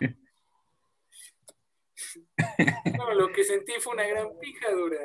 No, 2.97 3.13
lo 3.13 3.31
que 3.31 3.43
sentí 3.43 3.73
fue 3.79 3.93
una 3.93 4.07
gran 4.07 4.37
picadura. 4.39 4.99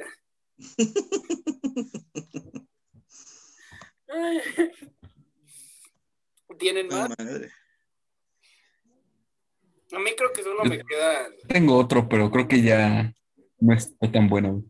Ay. 4.08 4.40
¿Tienen 6.58 6.88
más? 6.88 7.10
madre. 7.18 7.50
A 9.92 9.98
mí 9.98 10.10
creo 10.16 10.32
que 10.32 10.42
solo 10.42 10.64
me 10.64 10.82
queda 10.82 11.28
Tengo 11.48 11.76
otro, 11.76 12.08
pero 12.08 12.30
creo 12.30 12.48
que 12.48 12.62
ya 12.62 13.12
no 13.58 13.74
está 13.74 14.10
tan 14.10 14.28
bueno. 14.28 14.64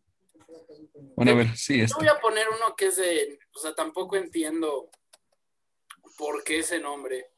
Bueno, 1.17 1.33
a 1.33 1.35
ver, 1.35 1.57
sí, 1.57 1.79
Yo 1.79 1.85
este. 1.85 1.97
voy 1.99 2.09
a 2.09 2.21
poner 2.21 2.47
uno 2.49 2.75
que 2.77 2.87
es 2.87 2.97
de, 2.97 3.39
o 3.55 3.59
sea, 3.59 3.75
tampoco 3.75 4.17
entiendo 4.17 4.91
por 6.19 6.43
qué 6.43 6.59
ese 6.59 6.81
nombre. 6.81 7.31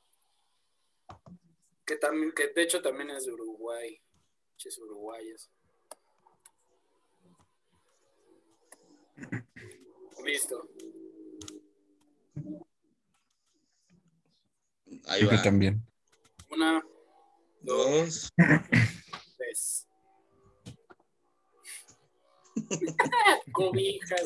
Que 1.85 1.97
también, 1.97 2.33
que 2.33 2.49
de 2.49 2.63
hecho 2.63 2.83
también 2.83 3.11
es 3.11 3.27
de 3.27 3.33
Uruguay. 3.33 4.01
Ches 4.57 4.79
uruguayos. 4.79 5.51
Listo. 10.25 10.69
Ahí 15.07 15.25
va. 15.25 15.43
también. 15.43 15.87
Una, 16.51 16.83
Dos. 17.61 18.33
tres. 19.37 19.87
Cobijas. 23.53 24.23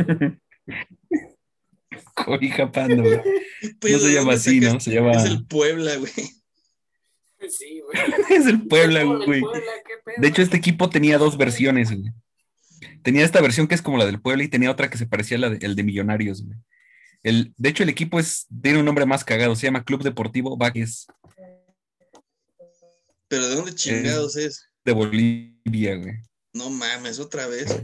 Cobija 2.15 2.65
güey. 2.73 3.21
¿Qué 3.61 3.75
pedo? 3.81 3.93
No 3.93 3.99
se 3.99 4.09
¿De 4.09 4.15
llama 4.15 4.33
así? 4.35 4.61
¿no? 4.61 4.81
Se 4.81 4.91
llama. 4.93 5.13
Es 5.13 5.25
el 5.25 5.47
Puebla, 5.47 5.97
güey. 5.97 6.13
Sí, 7.49 7.81
güey. 7.81 7.99
Es 8.31 8.47
el 8.47 8.67
Puebla, 8.67 9.03
güey. 9.05 9.43
De 10.19 10.29
hecho, 10.29 10.43
este 10.43 10.57
equipo 10.57 10.91
tenía 10.91 11.19
dos 11.19 11.37
versiones, 11.37 11.91
güey. 11.91 12.13
Tenía 13.03 13.25
esta 13.25 13.41
versión 13.41 13.67
que 13.67 13.75
es 13.75 13.83
como 13.83 13.97
la 13.97 14.07
del 14.07 14.21
Puebla 14.21 14.45
y 14.45 14.49
tenía 14.49 14.71
otra 14.71 14.91
que 14.91 14.99
se 14.99 15.07
parecía 15.07 15.37
a 15.37 15.41
la 15.41 15.51
de, 15.51 15.65
el 15.65 15.75
de 15.75 15.83
Millonarios, 15.83 16.45
güey. 16.45 16.59
El, 17.23 17.53
de 17.57 17.69
hecho, 17.69 17.83
el 17.83 17.89
equipo 17.89 18.19
es, 18.19 18.47
tiene 18.63 18.79
un 18.79 18.85
nombre 18.85 19.07
más 19.07 19.25
cagado, 19.25 19.55
se 19.55 19.67
llama 19.67 19.85
Club 19.85 20.03
Deportivo 20.03 20.57
Vaques 20.57 21.07
Pero 23.29 23.49
¿de 23.49 23.55
dónde 23.57 23.75
chingados 23.75 24.37
es? 24.37 24.71
de 24.85 24.93
Bolivia, 24.93 25.97
güey. 25.97 26.15
No 26.55 26.71
mames, 26.71 27.19
otra 27.21 27.47
vez. 27.47 27.83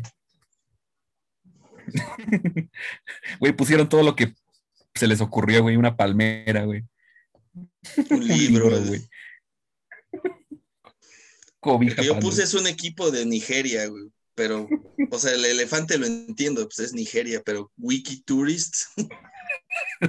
Güey, 3.39 3.53
pusieron 3.53 3.89
todo 3.89 4.03
lo 4.03 4.17
que 4.17 4.35
se 4.95 5.07
les 5.07 5.21
ocurrió, 5.21 5.63
güey, 5.63 5.77
una 5.77 5.97
palmera, 5.97 6.65
güey. 6.65 6.83
Un 8.11 8.27
libro, 8.27 8.71
güey. 8.71 9.01
Cobija 11.67 11.93
El 11.93 11.97
que 11.97 12.07
yo 12.07 12.19
puse 12.19 12.43
es 12.45 12.55
un 12.55 12.67
equipo 12.67 13.11
de 13.11 13.27
Nigeria, 13.27 13.87
güey. 13.87 14.05
Pero, 14.35 14.69
o 15.11 15.19
sea, 15.19 15.33
el 15.33 15.45
elefante 15.45 15.97
lo 15.99 16.05
entiendo, 16.07 16.65
pues 16.69 16.79
es 16.81 16.93
Nigeria, 16.93 17.43
pero 17.45 17.73
Wiki 17.77 18.23
Tourists. 18.23 18.89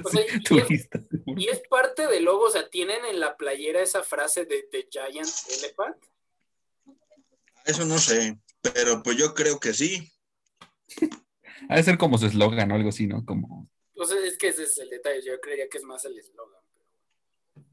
O 0.04 0.08
sea, 0.10 0.20
y 0.22 0.36
es- 0.36 0.42
Turista. 0.44 1.00
Y 1.26 1.48
es 1.48 1.60
parte 1.70 2.06
del 2.08 2.24
logo, 2.24 2.46
o 2.46 2.50
sea, 2.50 2.68
tienen 2.68 3.04
en 3.04 3.20
la 3.20 3.36
playera 3.36 3.80
esa 3.82 4.02
frase 4.02 4.44
de 4.44 4.66
The 4.70 4.88
Giant 4.90 5.28
Elephant. 5.58 5.96
Eso 7.64 7.84
no 7.84 7.98
sé, 7.98 8.38
pero 8.60 9.02
pues 9.02 9.16
yo 9.16 9.34
creo 9.34 9.60
que 9.60 9.72
sí. 9.74 10.10
Ha 11.68 11.76
de 11.76 11.82
ser 11.82 11.98
como 11.98 12.18
su 12.18 12.26
eslogan 12.26 12.70
o 12.72 12.74
algo 12.74 12.88
así, 12.88 13.06
¿no? 13.06 13.24
Como. 13.24 13.68
O 13.94 14.04
sea, 14.06 14.18
es 14.24 14.36
que 14.38 14.48
ese 14.48 14.64
es 14.64 14.76
el 14.78 14.90
detalle, 14.90 15.22
yo 15.24 15.38
creería 15.40 15.68
que 15.68 15.78
es 15.78 15.84
más 15.84 16.04
el 16.04 16.18
eslogan. 16.18 16.60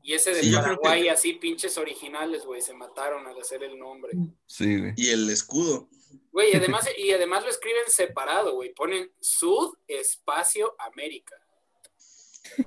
Y 0.02 0.14
ese 0.14 0.34
de 0.34 0.42
Sí, 0.44 0.54
Paraguay, 0.54 1.04
que- 1.04 1.10
así 1.12 1.34
pinches 1.34 1.78
originales, 1.78 2.46
güey, 2.46 2.62
se 2.62 2.74
mataron 2.74 3.26
al 3.28 3.40
hacer 3.40 3.64
el 3.64 3.78
nombre. 3.78 4.14
Sí, 4.46 4.78
güey. 4.80 4.94
Y 4.98 5.10
el 5.10 5.30
escudo. 5.30 5.90
Güey, 6.32 6.52
y 6.54 6.56
además, 6.56 6.88
y 6.98 7.12
además 7.12 7.44
lo 7.44 7.50
escriben 7.50 7.84
separado, 7.88 8.54
güey, 8.56 8.74
ponen 8.74 9.12
Sud 9.20 9.76
Espacio 9.88 10.76
América. 10.80 11.36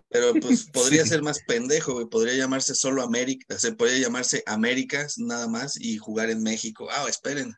Pero 0.09 0.35
pues 0.35 0.69
podría 0.73 1.05
Sí. 1.05 1.11
ser 1.11 1.23
más 1.23 1.39
pendejo, 1.47 1.93
güey. 1.95 2.07
Podría 2.07 2.35
llamarse 2.35 2.75
solo 2.75 3.03
América. 3.03 3.59
Se 3.59 3.73
podría 3.73 3.99
llamarse 3.99 4.43
Américas 4.47 5.19
nada 5.19 5.47
más 5.49 5.81
y 5.81 5.97
jugar 5.99 6.31
en 6.31 6.43
México. 6.43 6.89
Ah, 6.91 7.07
esperen. 7.09 7.55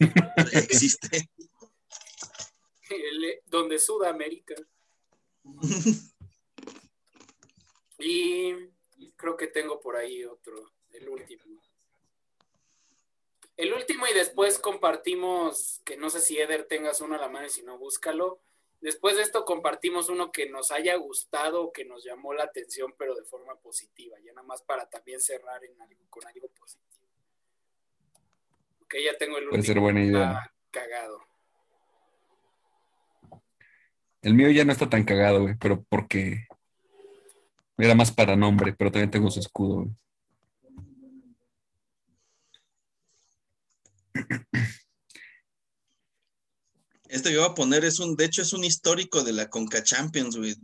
Existe. 0.52 1.28
El- 2.90 3.40
donde 3.46 3.78
Sudamérica. 3.78 4.54
Y 8.04 8.70
creo 9.16 9.36
que 9.36 9.46
tengo 9.46 9.80
por 9.80 9.96
ahí 9.96 10.24
otro, 10.24 10.72
el 10.90 11.08
último. 11.08 11.42
El 13.56 13.72
último 13.74 14.06
y 14.06 14.14
después 14.14 14.58
compartimos, 14.58 15.80
que 15.84 15.96
no 15.96 16.10
sé 16.10 16.20
si 16.20 16.38
Eder 16.38 16.64
tengas 16.64 17.00
uno 17.00 17.14
a 17.14 17.18
la 17.18 17.28
mano 17.28 17.46
y 17.46 17.50
si 17.50 17.62
no, 17.62 17.78
búscalo. 17.78 18.40
Después 18.80 19.16
de 19.16 19.22
esto 19.22 19.44
compartimos 19.44 20.08
uno 20.08 20.32
que 20.32 20.50
nos 20.50 20.72
haya 20.72 20.96
gustado 20.96 21.62
o 21.62 21.72
que 21.72 21.84
nos 21.84 22.02
llamó 22.02 22.34
la 22.34 22.44
atención, 22.44 22.92
pero 22.98 23.14
de 23.14 23.22
forma 23.22 23.54
positiva, 23.56 24.18
ya 24.24 24.32
nada 24.32 24.46
más 24.46 24.62
para 24.62 24.88
también 24.90 25.20
cerrar 25.20 25.64
en 25.64 25.80
algo, 25.80 26.00
con 26.10 26.26
algo 26.26 26.48
positivo. 26.48 27.06
Ok, 28.80 28.96
ya 29.04 29.16
tengo 29.16 29.38
el 29.38 29.44
último. 29.44 29.50
Puede 29.50 29.62
ser 29.62 29.78
buena 29.78 30.04
idea. 30.04 30.52
Cagado. 30.72 31.22
El 34.22 34.34
mío 34.34 34.50
ya 34.50 34.64
no 34.64 34.72
está 34.72 34.88
tan 34.88 35.04
cagado, 35.04 35.42
güey, 35.42 35.54
pero 35.60 35.84
porque 35.88 36.48
era 37.78 37.94
más 37.94 38.12
para 38.12 38.36
nombre, 38.36 38.74
pero 38.74 38.90
también 38.90 39.10
tengo 39.10 39.30
su 39.30 39.40
escudo, 39.40 39.84
güey. 39.84 39.90
Este 47.08 47.30
que 47.30 47.36
voy 47.36 47.46
a 47.46 47.54
poner 47.54 47.84
es 47.84 47.98
un, 47.98 48.16
de 48.16 48.24
hecho, 48.24 48.40
es 48.40 48.54
un 48.54 48.64
histórico 48.64 49.22
de 49.22 49.32
la 49.32 49.50
Conca 49.50 49.82
Champions, 49.82 50.36
güey. 50.36 50.54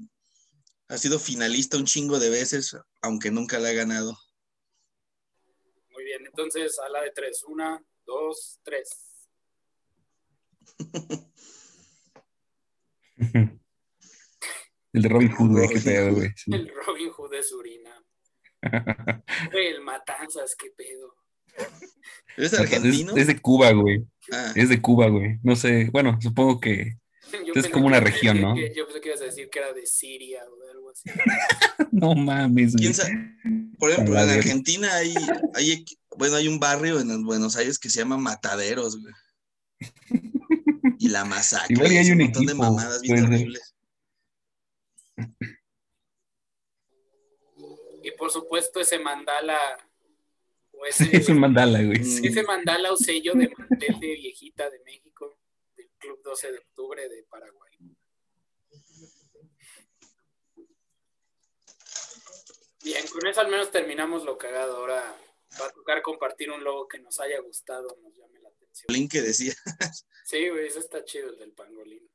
Ha 0.89 0.97
sido 0.97 1.19
finalista 1.19 1.77
un 1.77 1.85
chingo 1.85 2.19
de 2.19 2.31
veces, 2.31 2.75
aunque 3.03 3.31
nunca 3.31 3.59
la 3.59 3.69
ha 3.69 3.73
ganado. 3.73 4.19
Muy 5.91 6.05
bien, 6.05 6.25
entonces 6.25 6.79
a 6.79 6.89
la 6.89 7.03
de 7.03 7.11
tres. 7.11 7.45
Una, 7.45 7.85
dos, 8.07 8.61
tres. 8.63 8.89
El 14.99 15.03
de 15.03 15.09
Robin 15.09 15.31
Hood, 15.31 15.51
güey, 15.53 15.69
qué 15.69 15.81
pedo, 15.81 16.15
güey. 16.15 16.31
Sí. 16.37 16.51
El 16.53 16.71
Robin 16.87 17.11
Hood 17.11 17.31
de 17.31 17.43
Surinam. 17.43 18.03
Güey, 19.53 19.67
el 19.69 19.81
Matanzas, 19.83 20.57
qué 20.59 20.71
pedo. 20.77 21.15
¿Eres 22.37 22.53
Es, 22.53 22.59
argentino? 22.59 23.17
es 23.17 23.27
de 23.29 23.39
Cuba, 23.41 23.71
güey. 23.73 24.05
Ah, 24.33 24.53
Es 24.57 24.69
de 24.69 24.81
Cuba, 24.83 25.09
güey. 25.09 25.39
No 25.45 25.55
sé, 25.57 25.89
bueno, 25.93 26.19
supongo 26.21 26.61
que 26.61 26.97
Yo 27.47 27.53
Es 27.55 27.69
como 27.69 27.87
una 27.87 28.01
región, 28.01 28.37
decir 28.37 28.49
¿no? 28.49 28.55
que- 28.57 28.73
yo 28.75 28.87
pensé 28.87 29.01
que 29.01 29.09
ibas 29.09 29.21
a 29.21 29.25
decir 29.27 29.49
que 29.51 29.59
era 29.61 29.73
de 29.73 29.87
Siria 29.87 30.43
o 30.51 30.65
de 30.65 30.71
algo 30.73 30.91
así. 30.91 31.09
no 31.93 32.15
mames, 32.17 32.75
güey. 32.75 32.93
Por 33.79 33.91
ejemplo, 33.93 34.17
A 34.19 34.23
en 34.23 34.29
ver. 34.29 34.39
Argentina 34.39 34.93
hay, 34.97 35.15
hay, 35.55 35.85
bueno, 36.17 36.35
hay 36.37 36.49
un 36.49 36.59
barrio 36.59 36.99
en 36.99 37.23
Buenos 37.25 37.57
Aires 37.57 37.79
que 37.79 37.91
se 37.91 38.01
llama 38.01 38.17
Mataderos, 38.19 39.01
güey. 39.01 39.15
Y 40.99 41.09
la 41.11 41.25
masacre, 41.25 41.75
Igual 41.75 41.93
y 41.93 41.97
hay 41.99 42.09
y 42.09 42.11
un 42.11 42.19
montón 42.19 42.45
de 42.47 42.53
equipo, 42.53 42.65
mamadas 42.65 43.01
bien 43.03 43.25
horribles. 43.25 43.75
Y 48.03 48.11
por 48.13 48.31
supuesto 48.31 48.81
ese 48.81 48.99
mandala 48.99 49.59
o 50.73 50.87
ese, 50.87 51.35
mandala, 51.35 51.83
güey. 51.83 52.05
Sí. 52.05 52.27
ese 52.29 52.43
mandala 52.45 52.93
o 52.93 52.97
sello 52.97 53.35
de 53.35 53.49
mantel 53.49 53.99
de 53.99 54.15
viejita 54.15 54.71
de 54.71 54.79
México 54.81 55.39
del 55.77 55.91
Club 55.99 56.23
12 56.23 56.53
de 56.53 56.59
Octubre 56.59 57.09
de 57.09 57.25
Paraguay. 57.25 57.69
Bien, 62.85 63.05
con 63.09 63.27
eso 63.27 63.41
al 63.41 63.49
menos 63.49 63.71
terminamos 63.71 64.25
lo 64.25 64.39
cagado. 64.39 64.77
Ahora 64.77 65.03
va 65.61 65.67
a 65.67 65.73
tocar 65.73 66.01
compartir 66.01 66.51
un 66.51 66.63
logo 66.63 66.87
que 66.87 67.01
nos 67.01 67.19
haya 67.21 67.41
gustado, 67.41 67.89
nos 68.03 68.17
llame 68.17 68.41
la 68.41 68.49
atención. 68.49 68.87
Link 68.89 69.11
que 69.11 69.23
decía, 69.23 69.55
Sí, 70.25 70.49
güey, 70.49 70.69
ese 70.69 70.79
está 70.79 71.05
chido 71.05 71.31
el 71.31 71.39
del 71.39 71.53
pangolín. 71.53 72.09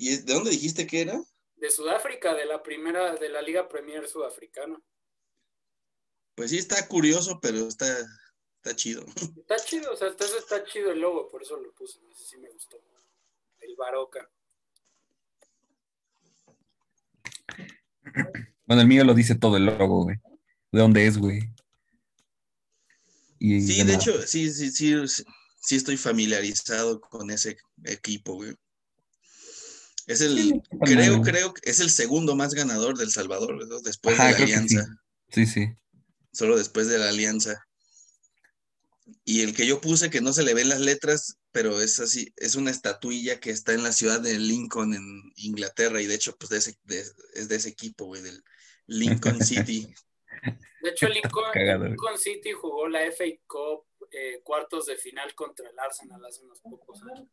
¿Y 0.00 0.16
de 0.16 0.32
dónde 0.32 0.50
dijiste 0.50 0.86
que 0.86 1.02
era? 1.02 1.22
De 1.56 1.70
Sudáfrica, 1.70 2.34
de 2.34 2.46
la 2.46 2.62
primera, 2.62 3.14
de 3.16 3.28
la 3.28 3.42
Liga 3.42 3.68
Premier 3.68 4.08
Sudafricana. 4.08 4.80
Pues 6.34 6.50
sí, 6.50 6.58
está 6.58 6.88
curioso, 6.88 7.38
pero 7.38 7.68
está, 7.68 7.86
está 8.56 8.74
chido. 8.74 9.04
Está 9.36 9.56
chido, 9.56 9.92
o 9.92 9.96
sea, 9.96 10.08
entonces 10.08 10.38
está 10.38 10.64
chido 10.64 10.90
el 10.90 11.00
logo, 11.00 11.28
por 11.28 11.42
eso 11.42 11.56
lo 11.58 11.70
puse, 11.74 11.98
ese 12.10 12.24
sí 12.24 12.38
me 12.38 12.48
gustó. 12.48 12.78
El 13.58 13.76
Baroca. 13.76 14.30
Bueno, 18.64 18.80
el 18.80 18.88
mío 18.88 19.04
lo 19.04 19.12
dice 19.12 19.34
todo 19.34 19.58
el 19.58 19.66
logo, 19.66 20.04
güey. 20.04 20.16
¿De 20.72 20.80
dónde 20.80 21.06
es, 21.06 21.18
güey? 21.18 21.42
Y 23.38 23.60
Sí, 23.60 23.84
de 23.84 23.94
hecho, 23.94 24.22
sí, 24.22 24.50
sí, 24.50 24.70
sí, 24.70 25.06
sí, 25.06 25.24
sí 25.60 25.76
estoy 25.76 25.98
familiarizado 25.98 27.02
con 27.02 27.30
ese 27.30 27.58
equipo, 27.84 28.34
güey. 28.36 28.56
Es 30.10 30.20
el, 30.20 30.36
Sí, 30.38 30.60
creo, 30.84 31.22
creo 31.22 31.54
que 31.54 31.70
es 31.70 31.80
el 31.80 31.90
segundo 31.90 32.34
más 32.34 32.52
ganador 32.54 32.96
del 32.98 33.10
Salvador, 33.10 33.56
¿verdad? 33.58 33.78
Después 33.84 34.18
Ajá, 34.18 34.26
de 34.32 34.38
la 34.38 34.44
Alianza. 34.44 34.86
Sí, 35.28 35.46
sí. 35.46 35.68
solo 36.32 36.56
después 36.58 36.88
de 36.88 36.98
la 36.98 37.08
alianza. 37.10 37.64
Y 39.24 39.42
el 39.42 39.54
que 39.54 39.66
yo 39.66 39.80
puse, 39.80 40.10
que 40.10 40.20
no 40.20 40.32
se 40.32 40.42
le 40.42 40.54
ven 40.54 40.68
las 40.68 40.80
letras, 40.80 41.36
pero 41.52 41.80
es 41.80 41.98
así, 42.00 42.32
es 42.36 42.54
una 42.54 42.70
estatuilla 42.70 43.38
que 43.40 43.50
está 43.50 43.72
en 43.72 43.82
la 43.82 43.92
ciudad 43.92 44.20
de 44.20 44.38
Lincoln, 44.38 44.94
en 44.94 45.04
Inglaterra, 45.36 46.00
y 46.00 46.06
de 46.06 46.14
hecho, 46.14 46.36
pues 46.36 46.50
de 46.50 46.58
ese, 46.58 46.78
de- 46.84 47.04
es 47.34 47.48
de 47.48 47.56
ese 47.56 47.68
equipo, 47.68 48.06
güey, 48.06 48.22
del 48.22 48.42
Lincoln 48.86 49.40
City. 49.44 49.92
De 50.82 50.90
hecho, 50.90 51.08
Lincoln, 51.08 51.52
Cagado, 51.52 51.80
güey. 51.80 51.90
Lincoln 51.90 52.18
City 52.18 52.52
jugó 52.52 52.88
la 52.88 53.00
FA 53.12 53.24
Cup 53.46 53.84
eh, 54.12 54.40
cuartos 54.42 54.86
de 54.86 54.96
final 54.96 55.32
contra 55.34 55.68
el 55.68 55.78
Arsenal 55.78 56.24
hace 56.24 56.42
unos 56.42 56.60
pocos 56.60 57.00
años. 57.02 57.28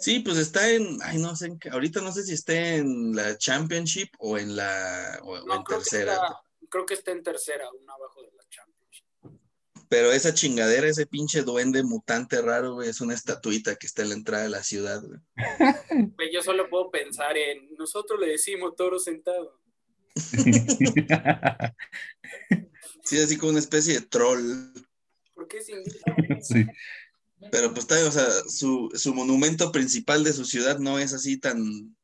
Sí, 0.00 0.20
pues 0.20 0.38
está 0.38 0.70
en, 0.70 0.98
ay, 1.02 1.18
no 1.18 1.36
sé, 1.36 1.46
en 1.46 1.58
qué- 1.58 1.68
ahorita 1.70 2.00
no 2.00 2.10
sé 2.12 2.22
si 2.24 2.32
está 2.32 2.54
en 2.76 3.14
la 3.14 3.36
Championship 3.36 4.08
o 4.18 4.38
en 4.38 4.56
la, 4.56 5.20
o, 5.22 5.36
en 5.36 5.44
creo 5.44 5.64
que, 5.64 5.74
tercera. 5.74 6.14
está, 6.14 6.40
creo 6.70 6.86
que 6.86 6.94
está 6.94 7.10
en 7.12 7.22
tercera, 7.22 7.70
una 7.72 7.92
abajo 7.92 8.22
de 8.22 8.28
la 8.36 8.42
Championship. 8.48 9.04
Pero 9.88 10.12
esa 10.12 10.32
chingadera, 10.32 10.86
ese 10.88 11.06
pinche 11.06 11.42
duende 11.42 11.82
mutante 11.82 12.40
raro, 12.40 12.74
güey, 12.74 12.88
es 12.88 13.00
una 13.00 13.12
estatuita 13.14 13.76
que 13.76 13.86
está 13.86 14.02
en 14.02 14.08
la 14.10 14.14
entrada 14.14 14.44
de 14.44 14.50
la 14.50 14.62
ciudad, 14.62 15.02
güey. 15.02 15.20
Güey, 16.16 16.32
yo 16.32 16.42
solo 16.42 16.68
puedo 16.70 16.90
pensar 16.90 17.36
en, 17.36 17.74
nosotros 17.76 18.18
le 18.20 18.28
decimos 18.28 18.74
toro 18.76 18.98
sentado. 18.98 19.60
Sí, 23.02 23.18
así 23.18 23.36
como 23.38 23.50
una 23.50 23.58
especie 23.60 23.94
de 23.94 24.06
troll. 24.06 24.72
¿Por 25.34 25.48
qué 25.48 25.58
es 25.58 25.68
indígena? 25.68 26.40
sí. 26.42 26.66
Pero 27.50 27.72
pues 27.72 27.84
está, 27.84 27.96
o 28.06 28.10
sea, 28.12 28.26
su, 28.48 28.90
su 28.94 29.14
monumento 29.14 29.72
principal 29.72 30.24
de 30.24 30.32
su 30.32 30.44
ciudad 30.44 30.78
no 30.78 30.98
es 30.98 31.12
así 31.14 31.38
tan, 31.38 31.96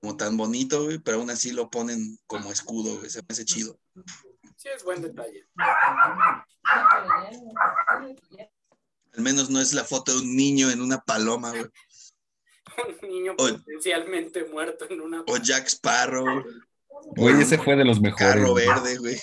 como 0.00 0.16
tan 0.16 0.36
bonito, 0.36 0.84
güey, 0.84 0.98
pero 0.98 1.18
aún 1.18 1.30
así 1.30 1.52
lo 1.52 1.70
ponen 1.70 2.18
como 2.26 2.50
escudo, 2.50 2.98
güey, 2.98 3.10
se 3.10 3.20
me 3.20 3.26
hace 3.30 3.44
chido. 3.44 3.78
Sí, 4.56 4.68
es 4.74 4.82
buen 4.82 5.00
detalle. 5.02 5.46
Al 9.14 9.22
menos 9.22 9.50
no 9.50 9.60
es 9.60 9.72
la 9.72 9.84
foto 9.84 10.12
de 10.12 10.20
un 10.20 10.36
niño 10.36 10.70
en 10.70 10.80
una 10.80 11.00
paloma, 11.00 11.50
güey. 11.50 11.66
Un 13.02 13.08
niño 13.08 13.34
Oye. 13.38 13.54
potencialmente 13.54 14.44
muerto 14.44 14.86
en 14.88 15.00
una... 15.00 15.24
O 15.26 15.36
Jack 15.38 15.66
Sparrow, 15.66 16.44
Güey, 17.16 17.40
ese 17.40 17.58
fue 17.58 17.76
de 17.76 17.84
los 17.84 18.00
mejores. 18.00 18.26
carro 18.26 18.54
verde, 18.54 18.98
güey. 18.98 19.18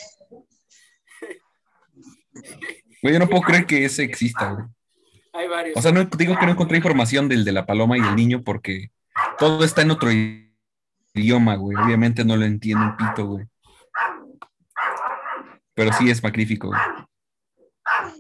Güey, 3.01 3.13
yo 3.13 3.19
no 3.19 3.29
puedo 3.29 3.43
creer 3.43 3.65
que 3.65 3.85
ese 3.85 4.03
exista, 4.03 4.51
güey. 4.53 4.65
Hay 5.35 5.47
varios. 5.47 5.77
O 5.77 5.81
sea, 5.81 5.91
no 5.91 6.03
digo 6.05 6.37
que 6.39 6.45
no 6.45 6.53
encontré 6.53 6.77
información 6.77 7.27
del 7.27 7.43
de 7.43 7.51
la 7.51 7.65
paloma 7.65 7.97
y 7.97 8.01
el 8.01 8.15
niño 8.15 8.43
porque 8.43 8.91
todo 9.37 9.63
está 9.63 9.81
en 9.81 9.91
otro 9.91 10.09
idioma, 11.13 11.55
güey. 11.55 11.77
Obviamente 11.77 12.23
no 12.23 12.37
lo 12.37 12.45
entiendo 12.45 12.85
un 12.85 12.97
pito, 12.97 13.25
güey. 13.25 13.45
Pero 15.73 15.91
sí 15.93 16.09
es 16.09 16.23
magnífico, 16.23 16.67
güey. 16.67 16.79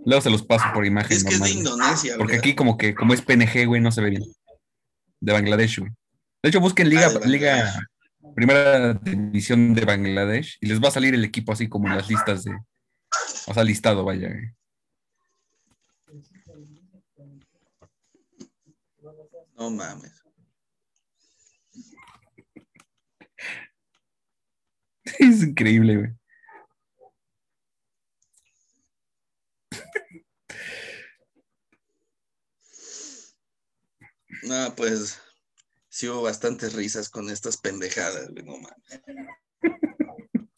Luego 0.05 0.21
se 0.21 0.29
los 0.29 0.43
paso 0.43 0.65
por 0.73 0.85
imagen 0.85 1.17
Es 1.17 1.23
que 1.23 1.33
es 1.33 1.41
de 1.41 1.47
normal, 1.55 1.63
güey. 1.63 1.75
Indonesia, 1.75 2.15
Porque 2.17 2.35
aquí 2.37 2.53
como 2.53 2.77
que 2.77 2.93
como 2.93 3.13
es 3.13 3.21
PNG, 3.21 3.65
güey, 3.65 3.81
no 3.81 3.91
se 3.91 4.01
ve 4.01 4.11
bien. 4.11 4.23
De 5.21 5.33
Bangladesh, 5.33 5.79
güey. 5.79 5.91
De 6.43 6.49
hecho, 6.49 6.59
busquen 6.59 6.89
Liga, 6.89 7.07
Ah. 7.07 7.27
Liga 7.27 7.87
Primera 8.35 8.93
División 8.93 9.73
de 9.73 9.85
Bangladesh 9.85 10.57
y 10.59 10.67
les 10.67 10.83
va 10.83 10.89
a 10.89 10.91
salir 10.91 11.13
el 11.13 11.23
equipo 11.23 11.53
así 11.53 11.69
como 11.69 11.87
en 11.87 11.95
las 11.95 12.09
listas 12.09 12.43
de... 12.43 12.57
O 13.47 13.53
sea, 13.53 13.63
listado, 13.63 14.03
vaya, 14.03 14.27
güey. 14.29 14.49
No 19.55 19.69
mames. 19.69 20.21
Es 25.19 25.43
increíble, 25.43 25.95
güey. 25.97 26.09
No, 34.43 34.73
pues 34.75 35.19
sí 35.89 36.07
hubo 36.07 36.23
bastantes 36.23 36.73
risas 36.73 37.09
con 37.09 37.29
estas 37.29 37.57
pendejadas, 37.57 38.29
güey, 38.31 38.43
no 38.43 38.57
mames. 38.57 39.01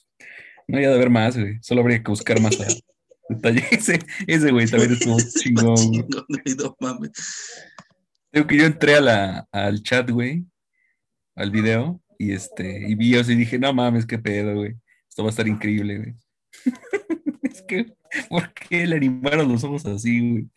No 0.70 0.76
había 0.76 0.90
de 0.90 0.96
haber 0.96 1.10
más, 1.10 1.38
güey. 1.38 1.60
Solo 1.62 1.80
habría 1.80 2.04
que 2.04 2.12
buscar 2.12 2.42
más 2.42 2.60
a- 2.60 2.68
detalle. 3.30 3.64
Ese, 3.72 4.00
ese 4.28 4.52
güey 4.52 4.68
también 4.68 4.92
estuvo 4.92 5.18
chingón. 5.42 5.78
Chingón, 5.78 6.26
güey, 6.28 6.56
no 6.58 6.76
mames. 6.82 7.12
Que 8.46 8.58
yo 8.58 8.66
entré 8.66 8.96
a 8.96 9.48
al 9.52 9.82
chat, 9.82 10.10
güey, 10.10 10.46
al 11.36 11.50
video, 11.50 12.02
y 12.20 12.34
este, 12.34 12.90
y 12.90 12.96
vi 12.96 13.16
eso 13.16 13.32
y 13.32 13.36
dije, 13.36 13.58
no 13.58 13.74
mames, 13.74 14.06
qué 14.06 14.20
pedo, 14.20 14.56
güey. 14.56 14.76
Esto 15.08 15.24
va 15.24 15.30
a 15.30 15.32
estar 15.32 15.48
increíble, 15.48 15.98
güey. 15.98 16.16
es 17.44 17.62
que, 17.64 17.96
¿por 18.30 18.54
qué 18.54 18.86
le 18.86 18.98
animaron 18.98 19.52
los 19.52 19.64
ojos 19.64 19.86
así, 19.86 20.20
güey? 20.20 20.50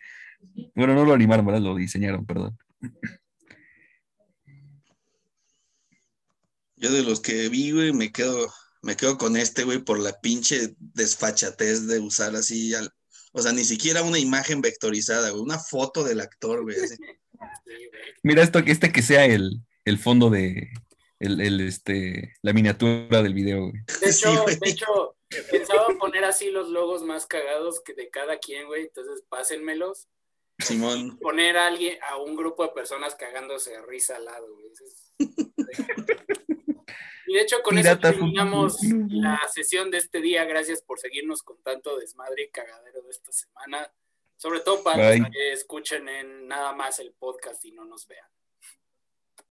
Bueno, 0.74 0.94
no 0.94 1.04
lo 1.04 1.12
animaron, 1.12 1.46
¿verdad? 1.46 1.60
Lo 1.60 1.76
diseñaron, 1.76 2.26
perdón. 2.26 2.58
Yo 6.76 6.90
de 6.90 7.02
los 7.02 7.20
que 7.20 7.48
vi, 7.50 7.72
güey, 7.72 7.92
me 7.92 8.10
quedo, 8.10 8.50
me 8.82 8.96
quedo 8.96 9.18
con 9.18 9.36
este, 9.36 9.64
güey, 9.64 9.84
por 9.84 9.98
la 9.98 10.18
pinche 10.20 10.74
desfachatez 10.78 11.86
de 11.86 11.98
usar 11.98 12.34
así, 12.36 12.72
o 13.32 13.42
sea, 13.42 13.52
ni 13.52 13.64
siquiera 13.64 14.02
una 14.02 14.18
imagen 14.18 14.62
vectorizada, 14.62 15.30
güey, 15.30 15.42
una 15.42 15.58
foto 15.58 16.02
del 16.04 16.20
actor, 16.20 16.62
güey. 16.62 16.76
así. 16.80 16.96
Mira, 18.22 18.42
esto, 18.42 18.58
este 18.60 18.92
que 18.92 19.02
sea 19.02 19.24
el, 19.24 19.60
el 19.84 19.98
fondo 19.98 20.30
de, 20.30 20.68
el, 21.18 21.40
el, 21.40 21.60
este, 21.60 22.34
la 22.42 22.52
miniatura 22.52 23.22
del 23.22 23.34
video, 23.34 23.68
güey. 23.70 23.82
De 24.00 24.12
Sí, 24.12 24.28
hecho, 24.28 24.42
güey. 24.42 24.56
de 24.58 24.70
hecho, 24.70 25.16
pensaba 25.50 25.86
poner 25.98 26.24
así 26.24 26.50
los 26.50 26.68
logos 26.68 27.02
más 27.02 27.26
cagados 27.26 27.80
que 27.82 27.94
de 27.94 28.10
cada 28.10 28.38
quien, 28.38 28.66
güey. 28.66 28.82
Entonces, 28.84 29.22
pásenmelos. 29.28 30.08
Simón, 30.58 31.18
Poner 31.18 31.56
a 31.56 31.68
alguien, 31.68 31.98
a 32.06 32.18
un 32.18 32.36
grupo 32.36 32.62
de 32.64 32.72
personas 32.72 33.14
cagándose 33.14 33.70
de 33.70 33.82
risa 33.82 34.16
al 34.16 34.26
lado, 34.26 34.46
güey. 34.52 34.66
Y 37.26 37.34
de 37.34 37.42
hecho, 37.42 37.62
con 37.62 37.76
Pirata 37.76 38.08
eso 38.10 38.18
terminamos 38.18 38.78
la 39.08 39.40
sesión 39.54 39.90
de 39.90 39.98
este 39.98 40.20
día. 40.20 40.44
Gracias 40.44 40.82
por 40.82 40.98
seguirnos 40.98 41.42
con 41.42 41.62
tanto 41.62 41.96
desmadre 41.98 42.42
y 42.42 42.50
cagadero 42.50 43.02
de 43.02 43.10
esta 43.10 43.30
semana. 43.32 43.90
Sobre 44.40 44.60
todo 44.60 44.82
para 44.82 45.10
Bye. 45.10 45.30
que 45.30 45.52
escuchen 45.52 46.08
en 46.08 46.48
nada 46.48 46.72
más 46.72 46.98
el 46.98 47.12
podcast 47.12 47.62
y 47.66 47.72
no 47.72 47.84
nos 47.84 48.06
vean. 48.06 48.26